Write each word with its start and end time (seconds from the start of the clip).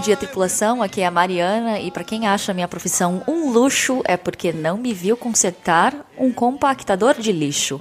dia, 0.00 0.16
tripulação. 0.16 0.82
Aqui 0.82 1.02
é 1.02 1.06
a 1.06 1.10
Mariana 1.10 1.78
e 1.78 1.90
para 1.90 2.02
quem 2.02 2.26
acha 2.26 2.54
minha 2.54 2.66
profissão 2.66 3.22
um 3.28 3.50
luxo 3.50 4.00
é 4.04 4.16
porque 4.16 4.52
não 4.52 4.78
me 4.78 4.94
viu 4.94 5.16
consertar 5.16 5.94
um 6.18 6.32
compactador 6.32 7.14
de 7.14 7.30
lixo. 7.30 7.80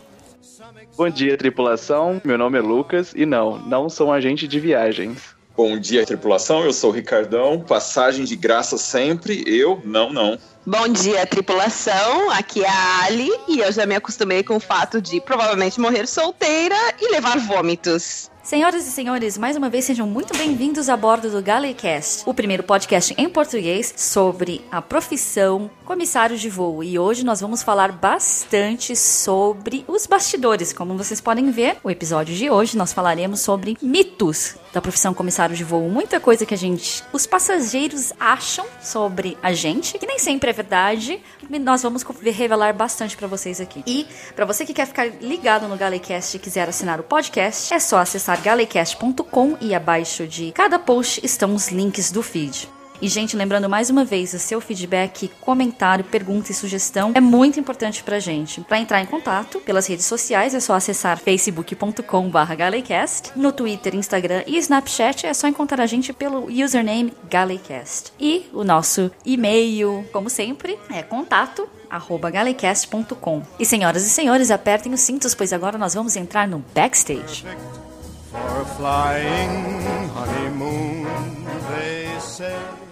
Bom 0.97 1.09
dia, 1.09 1.37
tripulação. 1.37 2.21
Meu 2.25 2.37
nome 2.37 2.57
é 2.57 2.61
Lucas 2.61 3.13
e 3.15 3.25
não, 3.25 3.57
não 3.59 3.89
sou 3.89 4.09
um 4.09 4.13
agente 4.13 4.47
de 4.47 4.59
viagens. 4.59 5.33
Bom 5.55 5.79
dia, 5.79 6.05
tripulação. 6.05 6.63
Eu 6.63 6.73
sou 6.73 6.89
o 6.89 6.93
Ricardão. 6.93 7.61
Passagem 7.61 8.25
de 8.25 8.35
graça 8.35 8.77
sempre. 8.77 9.43
Eu, 9.47 9.81
não, 9.85 10.11
não. 10.11 10.37
Bom 10.65 10.87
dia, 10.89 11.25
tripulação. 11.25 12.29
Aqui 12.31 12.63
é 12.63 12.69
a 12.69 13.03
Ali 13.05 13.31
e 13.47 13.59
eu 13.59 13.71
já 13.71 13.85
me 13.85 13.95
acostumei 13.95 14.43
com 14.43 14.57
o 14.57 14.59
fato 14.59 15.01
de 15.01 15.21
provavelmente 15.21 15.79
morrer 15.79 16.05
solteira 16.05 16.75
e 17.01 17.11
levar 17.11 17.39
vômitos. 17.39 18.29
Senhoras 18.49 18.87
e 18.87 18.89
senhores, 18.89 19.37
mais 19.37 19.55
uma 19.55 19.69
vez 19.69 19.85
sejam 19.85 20.07
muito 20.07 20.35
bem-vindos 20.35 20.89
a 20.89 20.97
bordo 20.97 21.29
do 21.29 21.39
Galecast, 21.39 22.27
o 22.27 22.33
primeiro 22.33 22.63
podcast 22.63 23.13
em 23.15 23.29
português 23.29 23.93
sobre 23.95 24.65
a 24.71 24.81
profissão 24.81 25.69
comissário 25.89 26.37
de 26.37 26.51
voo. 26.51 26.83
E 26.83 26.99
hoje 26.99 27.25
nós 27.25 27.41
vamos 27.41 27.63
falar 27.63 27.91
bastante 27.91 28.95
sobre 28.95 29.83
os 29.87 30.05
bastidores. 30.05 30.71
Como 30.71 30.95
vocês 30.95 31.19
podem 31.19 31.49
ver, 31.49 31.77
o 31.83 31.89
episódio 31.89 32.35
de 32.35 32.47
hoje 32.47 32.77
nós 32.77 32.93
falaremos 32.93 33.39
sobre 33.39 33.75
mitos 33.81 34.55
da 34.71 34.79
profissão 34.79 35.15
comissário 35.15 35.55
de 35.55 35.63
voo. 35.63 35.89
Muita 35.89 36.19
coisa 36.19 36.45
que 36.45 36.53
a 36.53 36.57
gente, 36.57 37.03
os 37.11 37.25
passageiros 37.25 38.13
acham 38.19 38.67
sobre 38.79 39.35
a 39.41 39.51
gente, 39.51 39.97
que 39.97 40.05
nem 40.05 40.19
sempre 40.19 40.51
é 40.51 40.53
verdade. 40.53 41.23
Nós 41.59 41.81
vamos 41.81 42.03
revelar 42.03 42.71
bastante 42.71 43.17
para 43.17 43.27
vocês 43.27 43.59
aqui. 43.59 43.83
E 43.87 44.05
para 44.35 44.45
você 44.45 44.67
que 44.67 44.75
quer 44.75 44.85
ficar 44.85 45.07
ligado 45.19 45.67
no 45.67 45.75
Galecast 45.75 46.37
e 46.37 46.39
quiser 46.39 46.69
assinar 46.69 46.99
o 46.99 47.03
podcast, 47.03 47.73
é 47.73 47.79
só 47.79 47.97
acessar 47.97 48.39
galecast.com 48.43 49.57
e 49.59 49.73
abaixo 49.73 50.27
de 50.27 50.51
cada 50.51 50.77
post 50.77 51.19
estão 51.25 51.55
os 51.55 51.69
links 51.69 52.11
do 52.11 52.21
feed. 52.21 52.78
E, 53.01 53.07
gente, 53.07 53.37
lembrando 53.37 53.69
mais 53.69 53.89
uma 53.89 54.03
vez, 54.03 54.33
o 54.33 54.39
seu 54.39 54.59
feedback, 54.59 55.29
comentário, 55.39 56.03
pergunta 56.03 56.51
e 56.51 56.55
sugestão 56.55 57.13
é 57.15 57.21
muito 57.21 57.57
importante 57.57 58.03
pra 58.03 58.19
gente. 58.19 58.59
Para 58.61 58.79
entrar 58.79 59.01
em 59.01 59.05
contato 59.05 59.61
pelas 59.61 59.87
redes 59.87 60.05
sociais 60.05 60.53
é 60.53 60.59
só 60.59 60.73
acessar 60.73 61.17
facebook.com.br 61.17 62.55
galecast. 62.57 63.31
No 63.37 63.53
Twitter, 63.53 63.95
Instagram 63.95 64.43
e 64.45 64.57
Snapchat 64.57 65.25
é 65.25 65.33
só 65.33 65.47
encontrar 65.47 65.81
a 65.81 65.85
gente 65.85 66.11
pelo 66.11 66.47
username 66.51 67.13
galecast. 67.29 68.11
E 68.19 68.49
o 68.51 68.65
nosso 68.65 69.09
e-mail, 69.25 70.05
como 70.11 70.29
sempre, 70.29 70.77
é 70.91 71.01
contato 71.01 71.69
galecast.com. 72.31 73.43
E 73.57 73.65
senhoras 73.65 74.05
e 74.05 74.09
senhores, 74.09 74.51
apertem 74.51 74.93
os 74.93 74.99
cintos, 74.99 75.33
pois 75.33 75.53
agora 75.53 75.77
nós 75.77 75.93
vamos 75.93 76.17
entrar 76.17 76.47
no 76.47 76.59
backstage. 76.75 77.45
For 78.29 78.65
flying 78.77 79.79
honeymoon, 80.13 81.05
they. 82.37 82.88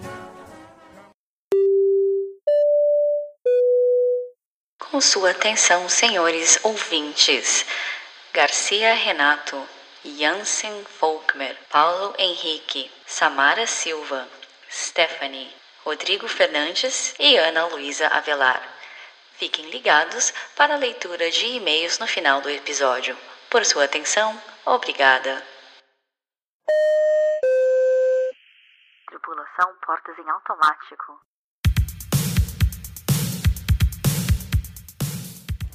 Com 4.91 5.01
sua 5.01 5.31
atenção, 5.31 5.87
senhores 5.89 6.59
ouvintes. 6.63 7.65
Garcia 8.33 8.93
Renato, 8.93 9.67
Jansen 10.03 10.85
Volkmer, 10.99 11.57
Paulo 11.69 12.13
Henrique, 12.17 12.91
Samara 13.05 13.67
Silva, 13.67 14.27
Stephanie, 14.69 15.53
Rodrigo 15.83 16.27
Fernandes 16.27 17.15
e 17.19 17.37
Ana 17.37 17.65
Luísa 17.67 18.07
Avelar. 18.07 18.61
Fiquem 19.33 19.69
ligados 19.69 20.33
para 20.55 20.75
a 20.75 20.77
leitura 20.77 21.29
de 21.29 21.45
e-mails 21.45 21.99
no 21.99 22.07
final 22.07 22.41
do 22.41 22.49
episódio. 22.49 23.17
Por 23.49 23.65
sua 23.65 23.85
atenção, 23.85 24.41
Obrigada. 24.67 25.41
Tripulação 29.07 29.77
portas 29.85 30.19
em 30.19 30.29
automático. 30.29 31.21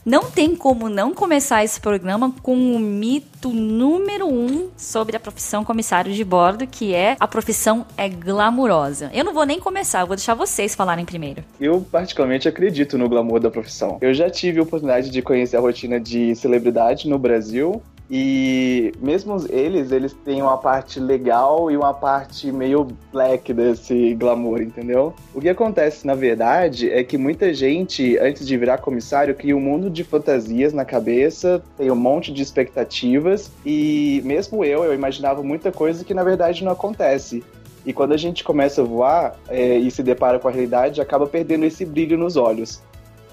Não 0.05 0.29
tem 0.29 0.57
como 0.57 0.89
não 0.89 1.15
começar 1.15 1.63
esse 1.63 1.81
programa 1.81 2.35
com 2.43 2.57
o 2.75 2.79
mito 2.81 3.51
número 3.51 4.27
um 4.27 4.69
sobre 4.77 5.17
a 5.17 5.21
profissão 5.21 5.65
comissário 5.65 6.13
de 6.13 6.25
bordo, 6.25 6.67
que 6.67 6.93
é 6.93 7.17
a 7.21 7.29
profissão 7.29 7.87
é 7.97 8.09
glamurosa. 8.09 9.13
Eu 9.15 9.25
não 9.25 9.33
vou 9.33 9.47
nem 9.47 9.61
começar, 9.61 10.01
eu 10.01 10.09
vou 10.09 10.17
deixar 10.17 10.35
vocês 10.35 10.75
falarem 10.75 11.05
primeiro. 11.05 11.45
Eu 11.61 11.81
particularmente 11.81 12.49
acredito 12.49 12.99
no 12.99 13.09
glamour 13.09 13.39
da 13.39 13.49
profissão. 13.49 13.99
Eu 14.01 14.13
já 14.13 14.29
tive 14.29 14.59
a 14.59 14.65
oportunidade 14.65 15.09
de 15.09 15.23
conhecer 15.23 15.57
a 15.57 15.61
rotina 15.61 16.01
de 16.01 16.34
celebridade 16.34 17.09
no 17.09 17.17
Brasil 17.17 17.81
e 18.15 18.93
mesmo 19.00 19.43
eles, 19.49 19.91
eles 19.91 20.12
têm 20.12 20.43
uma 20.43 20.59
parte 20.59 21.00
legal 21.00 21.71
e 21.71 21.77
uma 21.78 21.95
parte 21.95 22.53
meio 22.53 22.87
black 23.11 23.55
desse 23.55 24.12
glamour, 24.12 24.61
entendeu? 24.61 25.15
O 25.33 25.41
que 25.41 25.49
acontece, 25.49 26.06
na 26.06 26.15
verdade, 26.15 26.91
é 26.91 27.03
que 27.03 27.17
muita 27.17 27.55
gente, 27.55 28.19
antes 28.19 28.47
de 28.47 28.55
virar 28.59 28.77
comissário, 28.77 29.34
cria 29.34 29.56
um 29.56 29.61
mundo 29.61 29.89
de 29.89 30.05
fantasias 30.05 30.75
na 30.75 30.84
cabeça, 30.84 31.62
tem 31.78 31.91
um 31.91 31.97
monte 31.97 32.34
de 32.34 32.43
expectativas, 32.43 33.51
e 33.65 34.21
mesmo 34.27 34.62
eu, 34.62 34.84
eu 34.84 34.93
imaginava 34.93 35.43
muita 35.43 35.72
coisa 35.72 36.05
que 36.05 36.12
na 36.12 36.22
verdade 36.22 36.62
não 36.62 36.72
acontece. 36.72 37.43
E 37.87 37.95
quando 37.95 38.12
a 38.12 38.19
gente 38.19 38.45
começa 38.45 38.83
a 38.83 38.84
voar 38.84 39.37
é, 39.49 39.78
e 39.78 39.91
se 39.91 40.03
depara 40.03 40.39
com 40.39 40.49
a 40.49 40.51
realidade, 40.51 41.01
acaba 41.01 41.27
perdendo 41.27 41.65
esse 41.65 41.87
brilho 41.87 42.19
nos 42.19 42.37
olhos. 42.37 42.83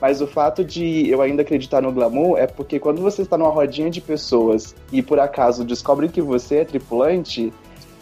Mas 0.02 0.22
o 0.22 0.28
fato 0.28 0.64
de 0.64 1.10
eu 1.10 1.22
ainda 1.22 1.42
acreditar 1.42 1.82
no 1.82 1.92
glamour 1.92 2.38
é 2.38 2.48
porque 2.48 2.80
quando 2.80 3.02
você 3.02 3.22
está 3.22 3.38
numa 3.38 3.50
rodinha 3.50 3.90
de 3.90 4.00
pessoas 4.00 4.76
e 4.92 5.02
por 5.02 5.20
acaso 5.20 5.66
descobrem 5.66 6.10
que 6.10 6.22
você 6.22 6.58
é 6.58 6.66
tripulante, 6.66 7.52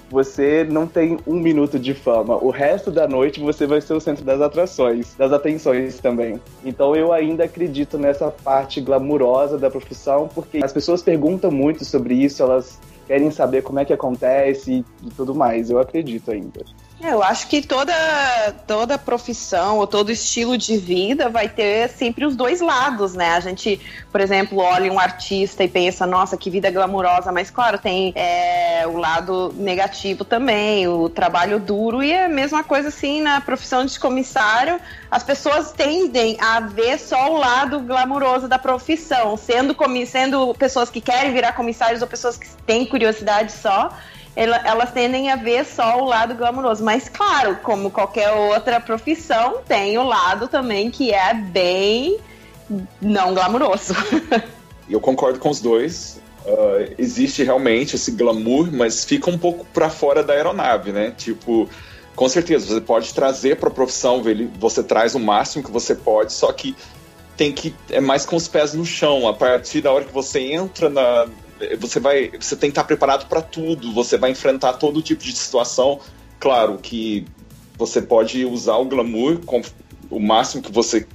você 0.09 0.63
não 0.63 0.88
tem 0.88 1.18
um 1.28 1.36
minuto 1.40 1.78
de 1.78 1.94
fama. 1.94 2.38
O 2.38 2.50
resto 2.50 2.91
da 2.91 3.07
noite 3.07 3.40
você 3.40 3.66
vai 3.66 3.81
ser 3.81 3.94
o 3.94 4.00
centro 4.00 4.24
das 4.24 4.40
atrações, 4.41 5.16
das 5.16 5.31
atenções 5.34 6.00
também. 6.00 6.40
Então 6.63 6.96
eu 6.96 7.12
ainda 7.12 7.44
acredito 7.44 7.97
nessa 7.97 8.30
parte 8.31 8.80
glamurosa 8.80 9.57
da 9.57 9.69
profissão, 9.69 10.30
porque 10.34 10.59
as 10.63 10.72
pessoas 10.72 11.02
perguntam 11.02 11.52
muito 11.52 11.84
sobre 11.84 12.13
isso, 12.13 12.41
elas 12.41 12.80
querem 13.06 13.31
saber 13.31 13.63
como 13.63 13.80
é 13.80 13.86
que 13.86 13.94
acontece 13.94 14.86
e 15.03 15.09
tudo 15.12 15.34
mais. 15.34 15.69
Eu 15.69 15.80
acredito 15.80 16.31
ainda. 16.31 16.63
É, 17.00 17.13
eu 17.13 17.22
acho 17.22 17.47
que 17.47 17.62
toda, 17.62 17.94
toda 18.66 18.97
profissão 18.97 19.78
ou 19.78 19.85
todo 19.85 20.12
estilo 20.12 20.58
de 20.58 20.78
vida 20.78 21.30
vai 21.30 21.47
ter 21.47 21.90
sempre 21.90 22.25
os 22.25 22.35
dois 22.35 22.59
lados, 22.59 23.13
né? 23.13 23.35
A 23.35 23.40
gente, 23.40 23.80
por 24.12 24.19
exemplo, 24.19 24.58
olha 24.58 24.91
um 24.91 25.00
artista 25.00 25.63
e 25.63 25.68
pensa, 25.68 26.07
nossa, 26.07 26.36
que 26.36 26.50
vida 26.50 26.72
glamurosa, 26.72 27.31
mas 27.31 27.52
claro, 27.52 27.78
tem 27.78 28.13
é, 28.16 28.84
o 28.88 28.97
lado 28.97 29.53
negativo 29.56 30.25
também, 30.25 30.88
o 30.88 31.07
trabalho 31.07 31.59
duro, 31.59 32.02
e 32.02 32.12
é 32.12 32.25
a 32.25 32.30
mesma 32.30 32.63
coisa 32.63 32.88
assim 32.88 33.22
na 33.22 33.40
profissão 33.41 33.86
de 33.86 34.00
comissário. 34.00 34.80
As 35.12 35.24
pessoas 35.24 35.72
tendem 35.72 36.36
a 36.41 36.59
ver 36.62 36.97
só 36.97 37.31
o 37.31 37.38
lado 37.38 37.80
glamuroso 37.80 38.47
da 38.47 38.57
profissão, 38.57 39.38
sendo, 39.38 39.75
sendo 40.07 40.56
pessoas 40.56 40.90
que 40.90 41.00
querem 41.00 41.31
virar 41.31 41.53
comissários 41.53 42.02
ou 42.02 42.07
pessoas 42.07 42.38
que 42.38 42.47
têm 42.66 42.88
curiosidade 42.88 43.52
só 43.52 43.91
elas 44.38 44.92
tendem 44.92 45.31
a 45.31 45.36
ver 45.36 45.66
só 45.66 46.00
o 46.00 46.06
lado 46.06 46.36
glamouroso. 46.36 46.84
Mas, 46.84 47.09
claro, 47.09 47.58
como 47.64 47.90
qualquer 47.90 48.31
outra 48.31 48.80
profissão, 48.80 49.62
tem 49.68 49.98
o 49.98 50.03
lado 50.03 50.48
também 50.48 50.92
que 50.92 51.12
é 51.12 51.34
bem 51.34 52.20
não 53.02 53.34
glamouroso. 53.34 53.96
Eu 54.88 55.02
concordo 55.02 55.40
com 55.40 55.50
os 55.50 55.59
dois. 55.59 56.22
Uh, 56.46 56.94
existe 56.98 57.44
realmente 57.44 57.96
esse 57.96 58.12
glamour, 58.12 58.72
mas 58.72 59.03
fica 59.03 59.30
um 59.30 59.38
pouco 59.38 59.66
para 59.74 59.90
fora 59.90 60.24
da 60.24 60.34
aeronave, 60.34 60.92
né? 60.92 61.12
Tipo, 61.18 61.68
com 62.16 62.30
certeza, 62.30 62.68
você 62.68 62.80
pode 62.80 63.14
trazer 63.14 63.58
para 63.58 63.68
a 63.68 63.72
profissão, 63.72 64.24
você 64.58 64.81
traz 64.81 65.14
o 65.14 65.19
máximo 65.19 65.64
que 65.64 65.72
você 65.72 65.94
pode, 65.94 66.31
só 66.31 66.54
que 66.54 66.75
tem 67.36 67.51
que 67.51 67.75
é 67.89 68.00
mais 68.00 68.25
com 68.25 68.36
os 68.36 68.48
pés 68.48 68.74
no 68.74 68.86
chão. 68.86 69.28
A 69.28 69.34
partir 69.34 69.81
da 69.81 69.92
hora 69.92 70.06
que 70.06 70.13
você 70.13 70.39
entra 70.39 70.89
na, 70.89 71.28
você 71.80 72.00
vai, 72.00 72.31
você 72.39 72.56
tem 72.56 72.69
que 72.69 72.74
estar 72.74 72.83
preparado 72.83 73.27
para 73.27 73.42
tudo, 73.42 73.94
você 73.94 74.18
vai 74.18 74.31
enfrentar 74.31 74.74
todo 74.74 75.01
tipo 75.01 75.24
de 75.24 75.36
situação. 75.36 76.00
Claro 76.39 76.77
que 76.77 77.25
você 77.77 78.01
pode 78.01 78.45
usar 78.45 78.75
o 78.77 78.86
glamour 78.86 79.39
com 79.45 79.62
o 80.09 80.19
máximo 80.19 80.63
que 80.63 80.71
você 80.71 81.06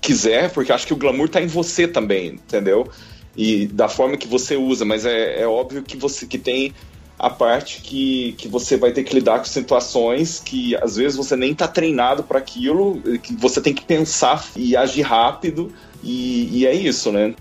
quiser, 0.00 0.50
porque 0.52 0.72
acho 0.72 0.86
que 0.86 0.92
o 0.92 0.96
glamour 0.96 1.26
está 1.26 1.40
em 1.40 1.46
você 1.46 1.88
também, 1.88 2.34
entendeu? 2.34 2.88
E 3.36 3.66
da 3.66 3.88
forma 3.88 4.16
que 4.16 4.28
você 4.28 4.56
usa, 4.56 4.84
mas 4.84 5.04
é, 5.04 5.42
é 5.42 5.46
óbvio 5.46 5.82
que 5.82 5.96
você 5.96 6.26
que 6.26 6.38
tem 6.38 6.72
a 7.18 7.30
parte 7.30 7.80
que, 7.80 8.34
que 8.36 8.48
você 8.48 8.76
vai 8.76 8.92
ter 8.92 9.04
que 9.04 9.14
lidar 9.14 9.38
com 9.38 9.44
situações 9.44 10.40
que 10.44 10.76
às 10.76 10.96
vezes 10.96 11.16
você 11.16 11.36
nem 11.36 11.52
está 11.52 11.66
treinado 11.66 12.24
para 12.24 12.38
aquilo, 12.38 13.00
que 13.22 13.34
você 13.34 13.60
tem 13.60 13.72
que 13.72 13.84
pensar 13.84 14.44
e 14.56 14.76
agir 14.76 15.02
rápido, 15.02 15.72
e, 16.02 16.58
e 16.58 16.66
é 16.66 16.74
isso, 16.74 17.10
né? 17.10 17.34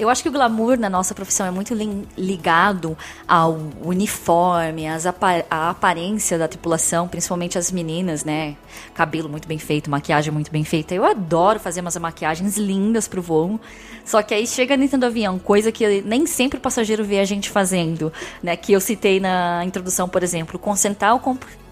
Eu 0.00 0.08
acho 0.08 0.22
que 0.22 0.30
o 0.30 0.32
glamour 0.32 0.78
na 0.78 0.88
nossa 0.88 1.14
profissão 1.14 1.46
é 1.46 1.50
muito 1.50 1.74
ligado 2.16 2.96
ao 3.28 3.58
uniforme, 3.84 4.88
às 4.88 5.04
apa 5.04 5.44
à 5.50 5.68
aparência 5.68 6.38
da 6.38 6.48
tripulação, 6.48 7.06
principalmente 7.06 7.58
as 7.58 7.70
meninas, 7.70 8.24
né? 8.24 8.56
Cabelo 8.94 9.28
muito 9.28 9.46
bem 9.46 9.58
feito, 9.58 9.90
maquiagem 9.90 10.32
muito 10.32 10.50
bem 10.50 10.64
feita. 10.64 10.94
Eu 10.94 11.04
adoro 11.04 11.60
fazer 11.60 11.82
umas 11.82 11.98
maquiagens 11.98 12.56
lindas 12.56 13.06
pro 13.06 13.20
voo. 13.20 13.60
Só 14.06 14.22
que 14.22 14.32
aí 14.32 14.46
chega 14.46 14.74
dentro 14.74 14.98
do 14.98 15.04
avião, 15.04 15.38
coisa 15.38 15.70
que 15.70 16.00
nem 16.00 16.24
sempre 16.26 16.58
o 16.58 16.60
passageiro 16.62 17.04
vê 17.04 17.20
a 17.20 17.24
gente 17.26 17.50
fazendo, 17.50 18.10
né? 18.42 18.56
Que 18.56 18.72
eu 18.72 18.80
citei 18.80 19.20
na 19.20 19.62
introdução, 19.66 20.08
por 20.08 20.22
exemplo, 20.22 20.58
concentrar 20.58 21.14
o 21.14 21.20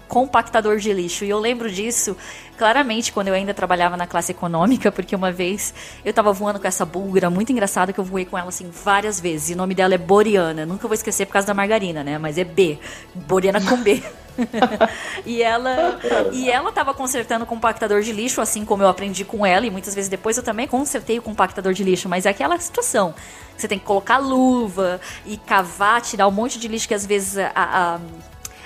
compactador 0.09 0.77
de 0.77 0.91
lixo. 0.91 1.23
E 1.23 1.29
eu 1.29 1.39
lembro 1.39 1.71
disso 1.71 2.17
claramente 2.57 3.13
quando 3.13 3.29
eu 3.29 3.33
ainda 3.33 3.53
trabalhava 3.53 3.95
na 3.95 4.05
classe 4.05 4.33
econômica, 4.33 4.91
porque 4.91 5.15
uma 5.15 5.31
vez 5.31 5.73
eu 6.03 6.11
tava 6.11 6.33
voando 6.33 6.59
com 6.59 6.67
essa 6.67 6.85
búlgara 6.85 7.29
muito 7.29 7.53
engraçada 7.53 7.93
que 7.93 7.99
eu 7.99 8.03
voei 8.03 8.25
com 8.25 8.37
ela 8.37 8.49
assim 8.49 8.69
várias 8.69 9.21
vezes. 9.21 9.51
E 9.51 9.53
o 9.53 9.55
nome 9.55 9.73
dela 9.73 9.93
é 9.93 9.97
Boriana. 9.97 10.65
Nunca 10.65 10.87
vou 10.87 10.95
esquecer 10.95 11.25
por 11.25 11.33
causa 11.33 11.47
da 11.47 11.53
margarina, 11.53 12.03
né? 12.03 12.17
Mas 12.17 12.37
é 12.37 12.43
B. 12.43 12.77
Boriana 13.15 13.61
com 13.61 13.77
B. 13.77 14.03
e 15.25 15.41
ela 15.41 15.99
e 16.31 16.49
ela 16.49 16.71
tava 16.71 16.93
consertando 16.93 17.43
o 17.43 17.47
compactador 17.47 18.01
de 18.01 18.11
lixo, 18.11 18.41
assim 18.41 18.65
como 18.65 18.81
eu 18.83 18.87
aprendi 18.87 19.23
com 19.23 19.45
ela, 19.45 19.65
e 19.65 19.69
muitas 19.69 19.93
vezes 19.93 20.09
depois 20.09 20.37
eu 20.37 20.43
também 20.43 20.67
consertei 20.67 21.19
o 21.19 21.21
compactador 21.21 21.73
de 21.73 21.83
lixo, 21.83 22.09
mas 22.09 22.25
é 22.25 22.29
aquela 22.29 22.57
situação. 22.59 23.13
Você 23.57 23.67
tem 23.67 23.77
que 23.77 23.85
colocar 23.85 24.17
luva 24.17 25.01
e 25.25 25.37
cavar, 25.37 26.01
tirar 26.01 26.27
um 26.27 26.31
monte 26.31 26.57
de 26.57 26.67
lixo 26.67 26.87
que 26.87 26.93
às 26.93 27.05
vezes 27.05 27.37
a, 27.37 27.51
a 27.55 27.99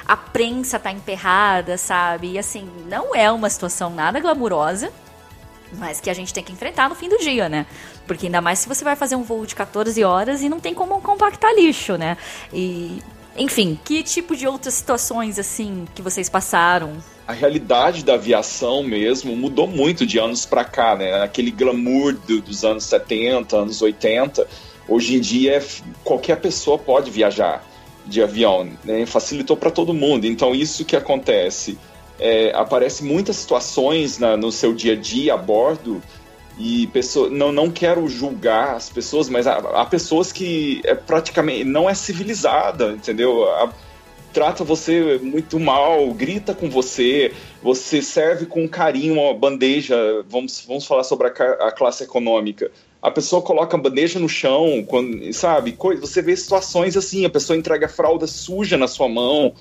a 0.07 0.17
prensa 0.17 0.79
tá 0.79 0.91
emperrada, 0.91 1.77
sabe? 1.77 2.33
E 2.33 2.39
assim, 2.39 2.69
não 2.87 3.15
é 3.15 3.31
uma 3.31 3.49
situação 3.49 3.89
nada 3.89 4.19
glamurosa, 4.19 4.91
mas 5.73 5.99
que 5.99 6.09
a 6.09 6.13
gente 6.13 6.33
tem 6.33 6.43
que 6.43 6.51
enfrentar 6.51 6.89
no 6.89 6.95
fim 6.95 7.09
do 7.09 7.17
dia, 7.17 7.49
né? 7.49 7.65
Porque 8.05 8.27
ainda 8.27 8.41
mais 8.41 8.59
se 8.59 8.67
você 8.67 8.83
vai 8.83 8.95
fazer 8.95 9.15
um 9.15 9.23
voo 9.23 9.45
de 9.45 9.55
14 9.55 10.03
horas 10.03 10.41
e 10.41 10.49
não 10.49 10.59
tem 10.59 10.73
como 10.73 11.01
compactar 11.01 11.53
lixo, 11.55 11.97
né? 11.97 12.17
E 12.51 13.01
enfim, 13.35 13.79
que 13.83 14.03
tipo 14.03 14.35
de 14.35 14.47
outras 14.47 14.75
situações 14.75 15.39
assim 15.39 15.85
que 15.95 16.01
vocês 16.01 16.29
passaram? 16.29 16.93
A 17.25 17.33
realidade 17.33 18.03
da 18.03 18.15
aviação 18.15 18.83
mesmo 18.83 19.35
mudou 19.35 19.67
muito 19.67 20.05
de 20.05 20.19
anos 20.19 20.45
para 20.45 20.65
cá, 20.65 20.95
né? 20.95 21.21
Aquele 21.21 21.49
glamour 21.49 22.13
do, 22.13 22.41
dos 22.41 22.63
anos 22.63 22.83
70, 22.83 23.55
anos 23.55 23.81
80, 23.81 24.45
hoje 24.87 25.15
em 25.15 25.21
dia 25.21 25.65
qualquer 26.03 26.41
pessoa 26.41 26.77
pode 26.77 27.09
viajar 27.09 27.63
de 28.05 28.21
avião, 28.21 28.69
né? 28.83 29.05
facilitou 29.05 29.55
para 29.55 29.71
todo 29.71 29.93
mundo. 29.93 30.25
Então 30.25 30.53
isso 30.53 30.85
que 30.85 30.95
acontece, 30.95 31.77
é, 32.19 32.51
aparece 32.55 33.03
muitas 33.03 33.37
situações 33.37 34.19
na, 34.19 34.37
no 34.37 34.51
seu 34.51 34.73
dia 34.73 34.93
a 34.93 34.95
dia 34.95 35.33
a 35.33 35.37
bordo 35.37 36.01
e 36.57 36.87
pessoa, 36.87 37.29
não, 37.29 37.51
não 37.51 37.71
quero 37.71 38.07
julgar 38.07 38.75
as 38.75 38.89
pessoas, 38.89 39.27
mas 39.27 39.47
há, 39.47 39.57
há 39.57 39.85
pessoas 39.85 40.31
que 40.31 40.81
é 40.85 40.93
praticamente 40.93 41.63
não 41.63 41.89
é 41.89 41.95
civilizada, 41.95 42.91
entendeu? 42.91 43.49
A, 43.49 43.73
trata 44.31 44.63
você 44.63 45.19
muito 45.21 45.59
mal, 45.59 46.11
grita 46.13 46.53
com 46.53 46.69
você, 46.69 47.33
você 47.61 48.01
serve 48.01 48.45
com 48.45 48.67
carinho 48.67 49.13
uma 49.13 49.33
bandeja, 49.33 49.95
vamos, 50.27 50.63
vamos 50.67 50.85
falar 50.85 51.03
sobre 51.03 51.27
a, 51.27 51.31
a 51.67 51.71
classe 51.71 52.03
econômica 52.03 52.71
a 53.03 53.11
pessoa 53.11 53.41
coloca 53.41 53.75
a 53.75 53.79
bandeja 53.79 54.17
no 54.17 54.29
chão, 54.29 54.81
quando, 54.87 55.33
sabe? 55.33 55.77
Você 55.99 56.21
vê 56.21 56.37
situações 56.37 56.95
assim, 56.95 57.25
a 57.25 57.29
pessoa 57.29 57.57
entrega 57.57 57.85
a 57.85 57.89
fralda 57.89 58.25
suja 58.25 58.77
na 58.77 58.87
sua 58.87 59.09
mão. 59.09 59.53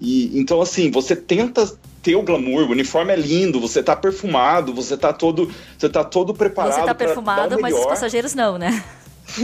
E 0.00 0.36
então 0.36 0.60
assim, 0.60 0.90
você 0.90 1.14
tenta 1.14 1.72
ter 2.02 2.16
o 2.16 2.22
glamour, 2.22 2.64
o 2.64 2.72
uniforme 2.72 3.12
é 3.12 3.16
lindo, 3.16 3.60
você 3.60 3.84
tá 3.84 3.94
perfumado, 3.94 4.74
você 4.74 4.96
tá 4.96 5.12
todo, 5.12 5.52
você 5.78 5.88
tá 5.88 6.02
todo 6.02 6.34
preparado. 6.34 6.74
Você 6.74 6.86
tá 6.86 6.94
perfumado, 6.94 7.60
mas 7.60 7.72
os 7.72 7.86
passageiros 7.86 8.34
não, 8.34 8.58
né? 8.58 8.84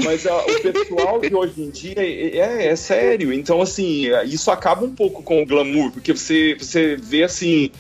Mas 0.03 0.27
a, 0.27 0.37
o 0.37 0.61
pessoal 0.61 1.21
de 1.21 1.33
hoje 1.33 1.63
em 1.63 1.71
dia 1.71 1.95
é, 1.99 2.39
é, 2.39 2.67
é, 2.69 2.77
sério. 2.77 3.33
Então, 3.33 3.61
assim, 3.61 4.07
isso 4.25 4.51
acaba 4.51 4.85
um 4.85 4.95
pouco 4.95 5.23
com 5.23 5.43
o 5.43 5.47
glamour, 5.47 5.93
porque 5.93 6.13
você, 6.13 6.57
você 6.59 6.97
vê 6.97 7.23
assim 7.23 7.71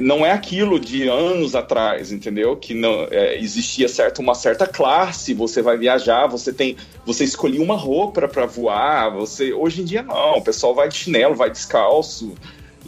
não 0.00 0.26
é 0.26 0.32
aquilo 0.32 0.80
de 0.80 1.08
anos 1.08 1.54
atrás, 1.54 2.10
entendeu? 2.10 2.56
Que 2.56 2.74
não 2.74 3.06
é, 3.10 3.38
existia 3.38 3.88
certo 3.88 4.18
uma 4.20 4.34
certa 4.34 4.66
classe. 4.66 5.32
Você 5.34 5.62
vai 5.62 5.76
viajar, 5.76 6.26
você 6.26 6.52
tem, 6.52 6.76
você 7.06 7.24
escolhia 7.24 7.62
uma 7.62 7.76
roupa 7.76 8.26
para 8.26 8.46
voar. 8.46 9.10
Você 9.14 9.52
hoje 9.52 9.82
em 9.82 9.84
dia 9.84 10.02
não, 10.02 10.38
o 10.38 10.42
pessoal 10.42 10.74
vai 10.74 10.88
de 10.88 10.96
chinelo, 10.96 11.34
vai 11.34 11.50
descalço. 11.50 12.34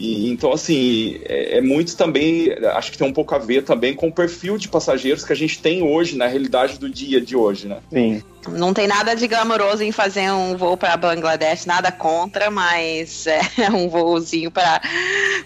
E, 0.00 0.28
então, 0.30 0.50
assim, 0.50 1.20
é, 1.26 1.58
é, 1.58 1.60
muito 1.60 1.94
também, 1.94 2.50
acho 2.74 2.90
que 2.90 2.96
tem 2.96 3.06
um 3.06 3.12
pouco 3.12 3.34
a 3.34 3.38
ver 3.38 3.64
também 3.64 3.94
com 3.94 4.08
o 4.08 4.12
perfil 4.12 4.56
de 4.56 4.66
passageiros 4.66 5.22
que 5.22 5.34
a 5.34 5.36
gente 5.36 5.58
tem 5.58 5.82
hoje, 5.82 6.16
na 6.16 6.26
realidade 6.26 6.78
do 6.78 6.88
dia 6.88 7.20
de 7.20 7.36
hoje, 7.36 7.68
né? 7.68 7.76
Sim. 7.92 8.22
Não 8.48 8.72
tem 8.72 8.86
nada 8.86 9.14
de 9.14 9.28
glamouroso 9.28 9.82
em 9.82 9.92
fazer 9.92 10.32
um 10.32 10.56
voo 10.56 10.74
para 10.74 10.96
Bangladesh, 10.96 11.66
nada 11.66 11.92
contra, 11.92 12.50
mas 12.50 13.26
é 13.26 13.42
um 13.70 13.90
voozinho 13.90 14.50
para 14.50 14.80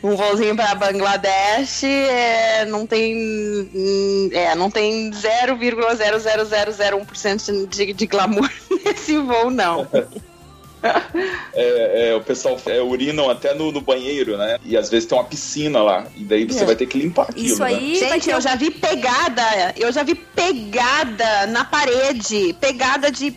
um 0.01 0.15
voozinho 0.15 0.55
para 0.55 0.77
Bangladesh 0.77 1.83
é, 1.83 2.65
não 2.67 2.87
tem 2.87 4.31
é, 4.33 4.55
não 4.55 4.71
tem 4.71 5.11
0,00001% 5.11 7.67
de, 7.67 7.93
de 7.93 8.07
glamour 8.07 8.49
nesse 8.85 9.19
voo 9.19 9.51
não. 9.51 9.89
É, 11.57 12.09
é, 12.09 12.15
o 12.17 12.21
pessoal 12.21 12.61
é, 12.67 12.81
urinam 12.81 13.31
até 13.31 13.55
no, 13.55 13.71
no, 13.71 13.81
banheiro, 13.81 14.37
né? 14.37 14.59
E 14.65 14.77
às 14.77 14.91
vezes 14.91 15.07
tem 15.09 15.17
uma 15.17 15.23
piscina 15.23 15.81
lá. 15.81 16.05
E 16.17 16.25
daí 16.25 16.45
você 16.45 16.65
é. 16.65 16.67
vai 16.67 16.75
ter 16.75 16.87
que 16.87 16.99
limpar 16.99 17.31
aquilo. 17.31 17.47
Isso 17.47 17.63
aí. 17.63 18.01
Né? 18.01 18.09
Gente, 18.09 18.29
eu 18.29 18.41
já 18.41 18.57
vi 18.57 18.73
pegada. 18.73 19.73
Eu 19.77 19.93
já 19.93 20.03
vi 20.03 20.17
pegada 20.17 21.47
na 21.47 21.65
parede. 21.65 22.57
Pegada 22.61 23.09
de 23.09 23.31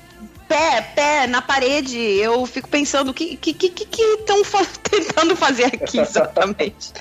pé, 0.48 0.82
pé 0.96 1.28
na 1.28 1.44
parede. 1.44 2.00
Eu 2.00 2.44
fico 2.48 2.68
pensando 2.68 3.12
o 3.12 3.14
que 3.14 3.38
que 3.38 3.54
que 3.54 3.70
que 3.70 4.02
estão 4.02 4.44
fa 4.44 4.66
tentando 4.82 5.36
fazer 5.36 5.66
aqui 5.66 6.00
exatamente. 6.02 6.94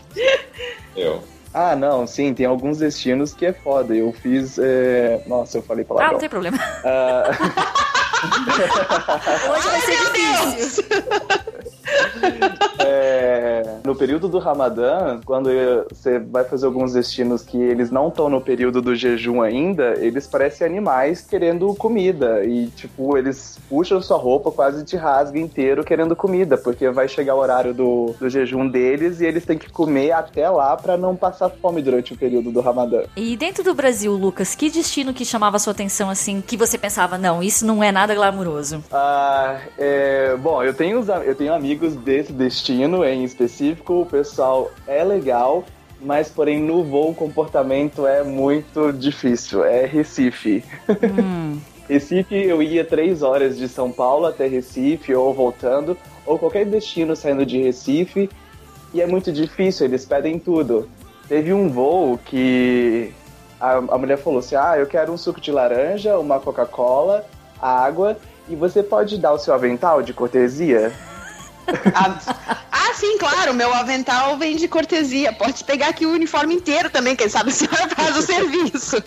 eu. 0.95 1.23
Ah, 1.55 1.75
não, 1.75 2.07
sim, 2.07 2.35
tem 2.35 2.45
alguns 2.45 2.77
destinos 2.77 3.33
que 3.33 3.47
é 3.47 3.53
foda. 3.55 3.95
Eu 3.95 4.13
fiz. 4.13 4.59
É... 4.59 5.23
Nossa, 5.27 5.57
eu 5.57 5.63
falei 5.63 5.87
palavrão. 5.87 6.11
Ah, 6.11 6.13
não 6.13 6.21
tem 6.21 6.29
problema. 6.29 6.59
Uh... 6.59 7.86
Hoje 9.51 9.69
vai 9.69 9.81
ser 9.81 9.97
difícil. 10.11 10.85
É, 12.87 13.79
no 13.85 13.97
período 13.97 14.29
do 14.29 14.39
Ramadã, 14.39 15.21
quando 15.25 15.51
você 15.91 16.21
vai 16.21 16.45
fazer 16.45 16.67
alguns 16.67 16.93
destinos 16.93 17.43
que 17.43 17.57
eles 17.57 17.91
não 17.91 18.09
estão 18.09 18.29
no 18.29 18.41
período 18.41 18.81
do 18.81 18.95
jejum 18.95 19.43
ainda, 19.43 19.95
eles 19.99 20.27
parecem 20.27 20.65
animais 20.65 21.23
querendo 21.23 21.75
comida. 21.75 22.45
E, 22.45 22.69
tipo, 22.69 23.19
eles 23.19 23.59
puxam 23.69 24.01
sua 24.01 24.17
roupa, 24.17 24.53
quase 24.53 24.85
te 24.85 24.97
rasga 24.97 25.39
inteiro 25.39 25.83
querendo 25.83 26.15
comida, 26.15 26.57
porque 26.57 26.89
vai 26.91 27.09
chegar 27.09 27.35
o 27.35 27.39
horário 27.39 27.75
do, 27.75 28.15
do 28.21 28.29
jejum 28.29 28.69
deles 28.69 29.21
e 29.21 29.27
eles 29.27 29.45
têm 29.45 29.59
que 29.59 29.71
comer 29.71 30.13
até 30.13 30.49
lá 30.49 30.77
para 30.77 30.97
não 30.97 31.17
passar 31.17 31.51
fome 31.51 31.83
durante 31.83 32.13
o 32.13 32.17
período 32.17 32.53
do 32.53 32.61
Ramadã. 32.61 33.03
E 33.17 33.37
dentro 33.37 33.65
do 33.65 33.75
Brasil, 33.75 34.13
Lucas, 34.13 34.55
que 34.55 34.71
destino 34.71 35.13
que 35.13 35.25
chamava 35.25 35.57
a 35.57 35.59
sua 35.59 35.73
atenção 35.73 36.09
assim, 36.09 36.41
que 36.41 36.57
você 36.57 36.79
pensava, 36.79 37.19
não, 37.19 37.43
isso 37.43 37.67
não 37.67 37.83
é 37.83 37.91
nada 37.91 38.15
glamuroso? 38.15 38.85
Ah, 38.93 39.59
é, 39.77 40.37
bom, 40.37 40.63
eu 40.63 40.73
tenho, 40.73 41.05
eu 41.25 41.35
tenho 41.35 41.53
amigos 41.53 41.95
desse 41.97 42.33
destino 42.33 42.76
em 42.85 43.25
específico, 43.25 44.03
o 44.03 44.07
pessoal 44.07 44.71
é 44.87 45.03
legal, 45.03 45.65
mas 46.01 46.29
porém 46.29 46.61
no 46.61 46.85
voo 46.85 47.11
o 47.11 47.15
comportamento 47.15 48.07
é 48.07 48.23
muito 48.23 48.93
difícil. 48.93 49.65
É 49.65 49.87
Recife. 49.87 50.65
Hum. 51.19 51.59
Recife 51.89 52.35
eu 52.35 52.61
ia 52.61 52.85
três 52.85 53.23
horas 53.23 53.57
de 53.57 53.69
São 53.69 53.93
Paulo 53.93 54.27
até 54.27 54.49
Recife 54.49 55.15
ou 55.15 55.33
voltando, 55.33 55.97
ou 56.25 56.39
qualquer 56.39 56.67
destino 56.67 57.15
saindo 57.15 57.47
de 57.47 57.63
Recife, 57.63 58.29
e 58.93 59.01
é 59.01 59.07
muito 59.07 59.31
difícil, 59.31 59.87
eles 59.87 60.05
pedem 60.05 60.39
tudo. 60.39 60.89
Teve 61.29 61.53
um 61.53 61.69
voo 61.69 62.19
que 62.19 63.13
a, 63.61 63.77
a 63.77 63.99
mulher 63.99 64.19
falou 64.19 64.41
assim: 64.41 64.57
Ah, 64.57 64.77
eu 64.79 64.87
quero 64.87 65.13
um 65.13 65.17
suco 65.17 65.41
de 65.41 65.53
laranja, 65.53 66.19
uma 66.19 66.41
Coca-Cola, 66.41 67.25
água, 67.61 68.17
e 68.49 68.57
você 68.57 68.83
pode 68.83 69.19
dar 69.19 69.33
o 69.33 69.39
seu 69.39 69.55
avental 69.55 70.03
de 70.03 70.13
cortesia? 70.13 70.93
Ah, 71.95 72.19
ah, 72.71 72.95
sim, 72.95 73.19
claro, 73.19 73.55
meu 73.55 73.73
avental 73.75 74.37
vem 74.37 74.57
de 74.57 74.69
cortesia. 74.69 75.33
Pode 75.33 75.65
pegar 75.65 75.89
aqui 75.89 76.07
o 76.07 76.13
uniforme 76.13 76.55
inteiro 76.55 76.91
também, 76.91 77.17
quem 77.17 77.29
sabe 77.29 77.51
a 77.51 77.53
senhora 77.55 77.89
faz 77.89 78.17
o 78.17 78.23
serviço. 78.23 79.03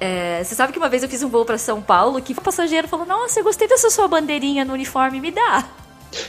É, 0.00 0.42
você 0.44 0.54
sabe 0.54 0.72
que 0.72 0.78
uma 0.78 0.88
vez 0.88 1.02
eu 1.02 1.08
fiz 1.08 1.22
um 1.22 1.28
voo 1.28 1.44
para 1.44 1.56
São 1.56 1.80
Paulo 1.80 2.20
que 2.20 2.32
o 2.32 2.40
passageiro 2.40 2.88
falou: 2.88 3.06
Nossa, 3.06 3.40
eu 3.40 3.44
gostei 3.44 3.66
dessa 3.66 3.90
sua 3.90 4.08
bandeirinha 4.08 4.64
no 4.64 4.72
uniforme, 4.72 5.20
me 5.20 5.30
dá. 5.30 5.64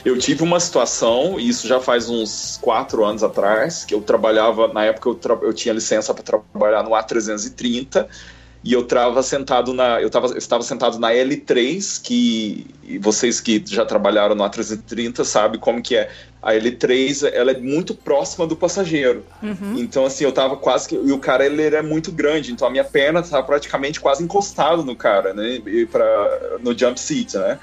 Eu 0.04 0.18
tive 0.18 0.42
uma 0.42 0.58
situação, 0.58 1.38
e 1.38 1.48
isso 1.48 1.66
já 1.66 1.80
faz 1.80 2.08
uns 2.08 2.58
quatro 2.60 3.04
anos 3.04 3.22
atrás, 3.22 3.84
que 3.84 3.94
eu 3.94 4.00
trabalhava, 4.00 4.68
na 4.68 4.84
época 4.84 5.08
eu, 5.08 5.14
tra 5.14 5.38
eu 5.42 5.52
tinha 5.52 5.74
licença 5.74 6.12
para 6.12 6.24
trabalhar 6.24 6.82
no 6.82 6.90
A330, 6.90 8.06
e 8.66 8.72
eu 8.72 8.80
estava 8.80 9.22
sentado 9.22 9.72
na 9.72 10.02
eu 10.02 10.10
tava, 10.10 10.36
estava 10.36 10.60
sentado 10.64 10.98
na 10.98 11.12
L3 11.12 12.02
que 12.02 12.66
vocês 12.98 13.40
que 13.40 13.62
já 13.64 13.86
trabalharam 13.86 14.34
no 14.34 14.42
A330 14.42 15.22
sabem 15.22 15.60
como 15.60 15.80
que 15.80 15.94
é. 15.94 16.10
A 16.42 16.52
L3 16.52 17.30
ela 17.32 17.52
é 17.52 17.58
muito 17.58 17.94
próxima 17.94 18.44
do 18.44 18.56
passageiro. 18.56 19.24
Uhum. 19.40 19.78
então 19.78 20.04
assim 20.04 20.24
eu 20.24 20.30
estava 20.30 20.56
quase 20.56 20.88
que 20.88 20.96
e 20.96 21.12
o 21.12 21.18
cara 21.20 21.46
ele 21.46 21.62
era 21.62 21.80
muito 21.80 22.10
grande 22.10 22.50
então 22.50 22.66
a 22.66 22.70
minha 22.70 22.82
perna 22.82 23.20
estava 23.20 23.46
praticamente 23.46 24.00
quase 24.00 24.24
encostado 24.24 24.82
no 24.82 24.96
cara 24.96 25.32
né 25.32 25.62
para 25.88 26.58
no 26.60 26.76
jump 26.76 26.98
seat 26.98 27.38
né. 27.38 27.60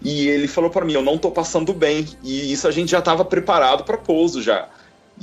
E 0.00 0.28
ele 0.28 0.48
falou 0.48 0.70
para 0.70 0.86
mim 0.86 0.94
eu 0.94 1.02
não 1.02 1.16
estou 1.16 1.30
passando 1.30 1.74
bem. 1.74 2.08
E 2.24 2.50
isso 2.50 2.66
a 2.66 2.70
gente 2.70 2.90
já 2.90 3.00
estava 3.00 3.22
preparado 3.22 3.84
para 3.84 3.98
pouso 3.98 4.40
já 4.40 4.66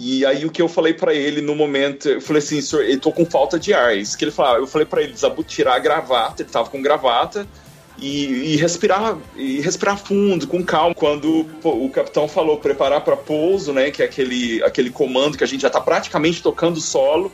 e 0.02 0.26
aí 0.26 0.46
o 0.46 0.50
que 0.50 0.62
eu 0.62 0.70
falei 0.70 0.94
para 0.94 1.14
ele 1.14 1.42
no 1.42 1.54
momento, 1.54 2.08
eu 2.08 2.22
falei 2.22 2.42
assim, 2.42 2.62
senhor, 2.62 2.86
eu 2.86 2.98
tô 2.98 3.12
com 3.12 3.26
falta 3.26 3.60
de 3.60 3.74
ar. 3.74 3.98
Isso 3.98 4.18
que 4.18 4.24
ele 4.24 4.32
falava, 4.32 4.60
eu 4.60 4.66
falei 4.66 4.88
para 4.88 5.02
ele 5.02 5.14
tirar 5.46 5.76
a 5.76 5.80
gravata, 5.80 6.42
ele 6.42 6.50
tava 6.50 6.70
com 6.70 6.82
gravata, 6.82 7.46
e, 7.98 8.54
e, 8.54 8.56
respirar 8.56 9.18
e 9.36 9.60
respirar 9.60 9.98
fundo, 9.98 10.48
com 10.48 10.64
calma. 10.64 10.96
Quando 10.96 11.46
pô, 11.62 11.72
o 11.72 11.90
capitão 11.90 12.30
falou 12.30 12.58
preparar 12.60 13.02
para 13.02 13.18
pouso, 13.18 13.74
né, 13.74 13.92
que 13.92 14.02
é 14.02 14.06
aquele, 14.06 14.64
aquele 14.64 14.90
comando 14.90 15.38
que 15.38 15.44
a 15.44 15.48
gente 15.48 15.60
já 15.60 15.68
está 15.68 15.82
praticamente 15.82 16.42
tocando 16.42 16.80
solo, 16.80 17.30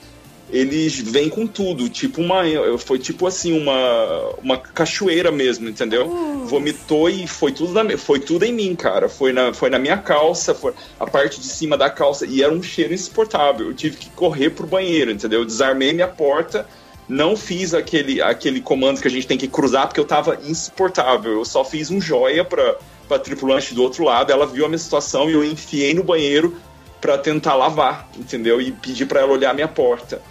eles 0.50 1.00
vêm 1.00 1.30
com 1.30 1.48
tudo, 1.48 1.90
tipo 1.90 2.22
uma 2.22 2.44
foi 2.78 3.00
tipo 3.00 3.26
assim 3.26 3.60
uma 3.60 4.36
uma 4.44 4.58
cachoeira 4.58 5.32
mesmo, 5.32 5.68
entendeu? 5.68 6.08
Uh. 6.08 6.46
Vomitou 6.46 7.10
e 7.10 7.28
foi 7.28 7.52
tudo 7.52 7.74
na, 7.74 7.98
foi 7.98 8.20
tudo 8.20 8.46
em 8.46 8.54
mim, 8.54 8.76
cara. 8.76 9.10
Foi 9.10 9.34
na 9.34 9.54
foi 9.54 9.70
na 9.70 9.80
minha 9.80 9.98
calça, 9.98 10.54
foi 10.54 10.74
a 11.00 11.08
parte 11.08 11.40
de 11.40 11.48
cima 11.48 11.78
da 11.78 11.90
calça 11.90 12.26
e 12.26 12.44
era 12.44 12.54
um 12.54 12.62
cheiro 12.62 12.94
insuportável. 12.94 13.68
Eu 13.68 13.74
tive 13.74 13.98
que 13.98 14.10
correr 14.12 14.52
pro 14.52 14.68
banheiro, 14.68 15.12
entendeu? 15.12 15.40
Eu 15.40 15.46
desarmei 15.46 15.94
minha 15.94 16.08
porta 16.08 16.68
não 17.08 17.38
fiz 17.38 17.74
aquele, 17.74 18.22
aquele 18.22 18.60
comando 18.60 19.00
que 19.00 19.08
a 19.08 19.12
gente 19.12 19.28
tem 19.28 19.38
que 19.38 19.48
cruzar 19.48 19.88
porque 19.88 20.00
eu 20.00 20.06
tava 20.06 20.40
insuportável. 20.44 21.34
Eu 21.34 21.46
só 21.46 21.64
fiz 21.64 21.92
um 21.92 22.02
joia 22.02 22.44
pra, 22.44 22.78
pra 23.08 23.20
tripulante 23.20 23.74
do 23.76 23.84
outro 23.84 24.04
lado. 24.04 24.32
Ela 24.32 24.48
viu 24.48 24.66
a 24.66 24.68
minha 24.68 24.80
situação 24.80 25.30
e 25.30 25.34
eu 25.34 25.44
enfiei 25.44 25.94
no 25.94 26.04
banheiro 26.04 26.56
para 27.00 27.18
tentar 27.18 27.54
lavar, 27.54 28.10
entendeu? 28.18 28.60
E 28.60 28.72
pedir 28.72 29.06
para 29.06 29.22
ela 29.22 29.32
olhar 29.32 29.52
a 29.52 29.54
minha 29.54 29.68
porta. 29.68 30.22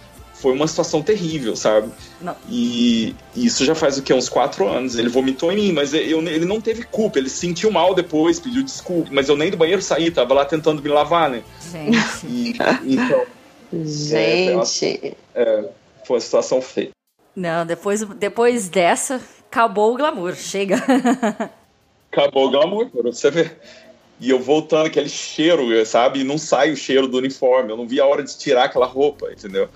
Foi 0.45 0.53
uma 0.53 0.67
situação 0.67 1.01
terrível, 1.01 1.55
sabe? 1.55 1.91
Não. 2.21 2.35
E 2.47 3.15
isso 3.35 3.65
já 3.65 3.73
faz 3.73 3.97
o 3.97 4.03
que? 4.03 4.13
Uns 4.13 4.29
quatro 4.29 4.67
anos. 4.67 4.95
Ele 4.95 5.09
vomitou 5.09 5.51
em 5.51 5.55
mim, 5.55 5.71
mas 5.71 5.91
eu, 5.91 6.21
ele 6.21 6.45
não 6.45 6.61
teve 6.61 6.83
culpa. 6.83 7.17
Ele 7.17 7.29
se 7.29 7.37
sentiu 7.37 7.71
mal 7.71 7.95
depois, 7.95 8.39
pediu 8.39 8.61
desculpa. 8.61 9.09
Mas 9.11 9.27
eu 9.27 9.35
nem 9.35 9.49
do 9.49 9.57
banheiro 9.57 9.81
saí, 9.81 10.11
tava 10.11 10.35
lá 10.35 10.45
tentando 10.45 10.83
me 10.83 10.87
lavar, 10.87 11.31
né? 11.31 11.41
Gente. 11.71 12.27
E, 12.27 12.53
então. 12.85 13.25
Gente. 13.73 15.17
É, 15.33 15.41
é, 15.41 15.69
foi 16.05 16.17
uma 16.17 16.21
situação 16.21 16.61
feia. 16.61 16.91
Não, 17.35 17.65
depois, 17.65 18.03
depois 18.03 18.69
dessa, 18.69 19.19
acabou 19.49 19.95
o 19.95 19.97
glamour. 19.97 20.35
Chega. 20.35 20.75
acabou 22.13 22.45
o 22.45 22.51
glamour, 22.51 22.91
pra 22.91 23.01
você 23.01 23.31
ver. 23.31 23.57
E 24.21 24.29
eu 24.29 24.39
voltando, 24.39 24.85
aquele 24.85 25.09
cheiro, 25.09 25.83
sabe? 25.87 26.19
E 26.19 26.23
não 26.23 26.37
sai 26.37 26.71
o 26.71 26.77
cheiro 26.77 27.07
do 27.07 27.17
uniforme. 27.17 27.71
Eu 27.71 27.77
não 27.77 27.87
vi 27.87 27.99
a 27.99 28.05
hora 28.05 28.21
de 28.21 28.37
tirar 28.37 28.65
aquela 28.65 28.85
roupa, 28.85 29.31
entendeu? 29.31 29.69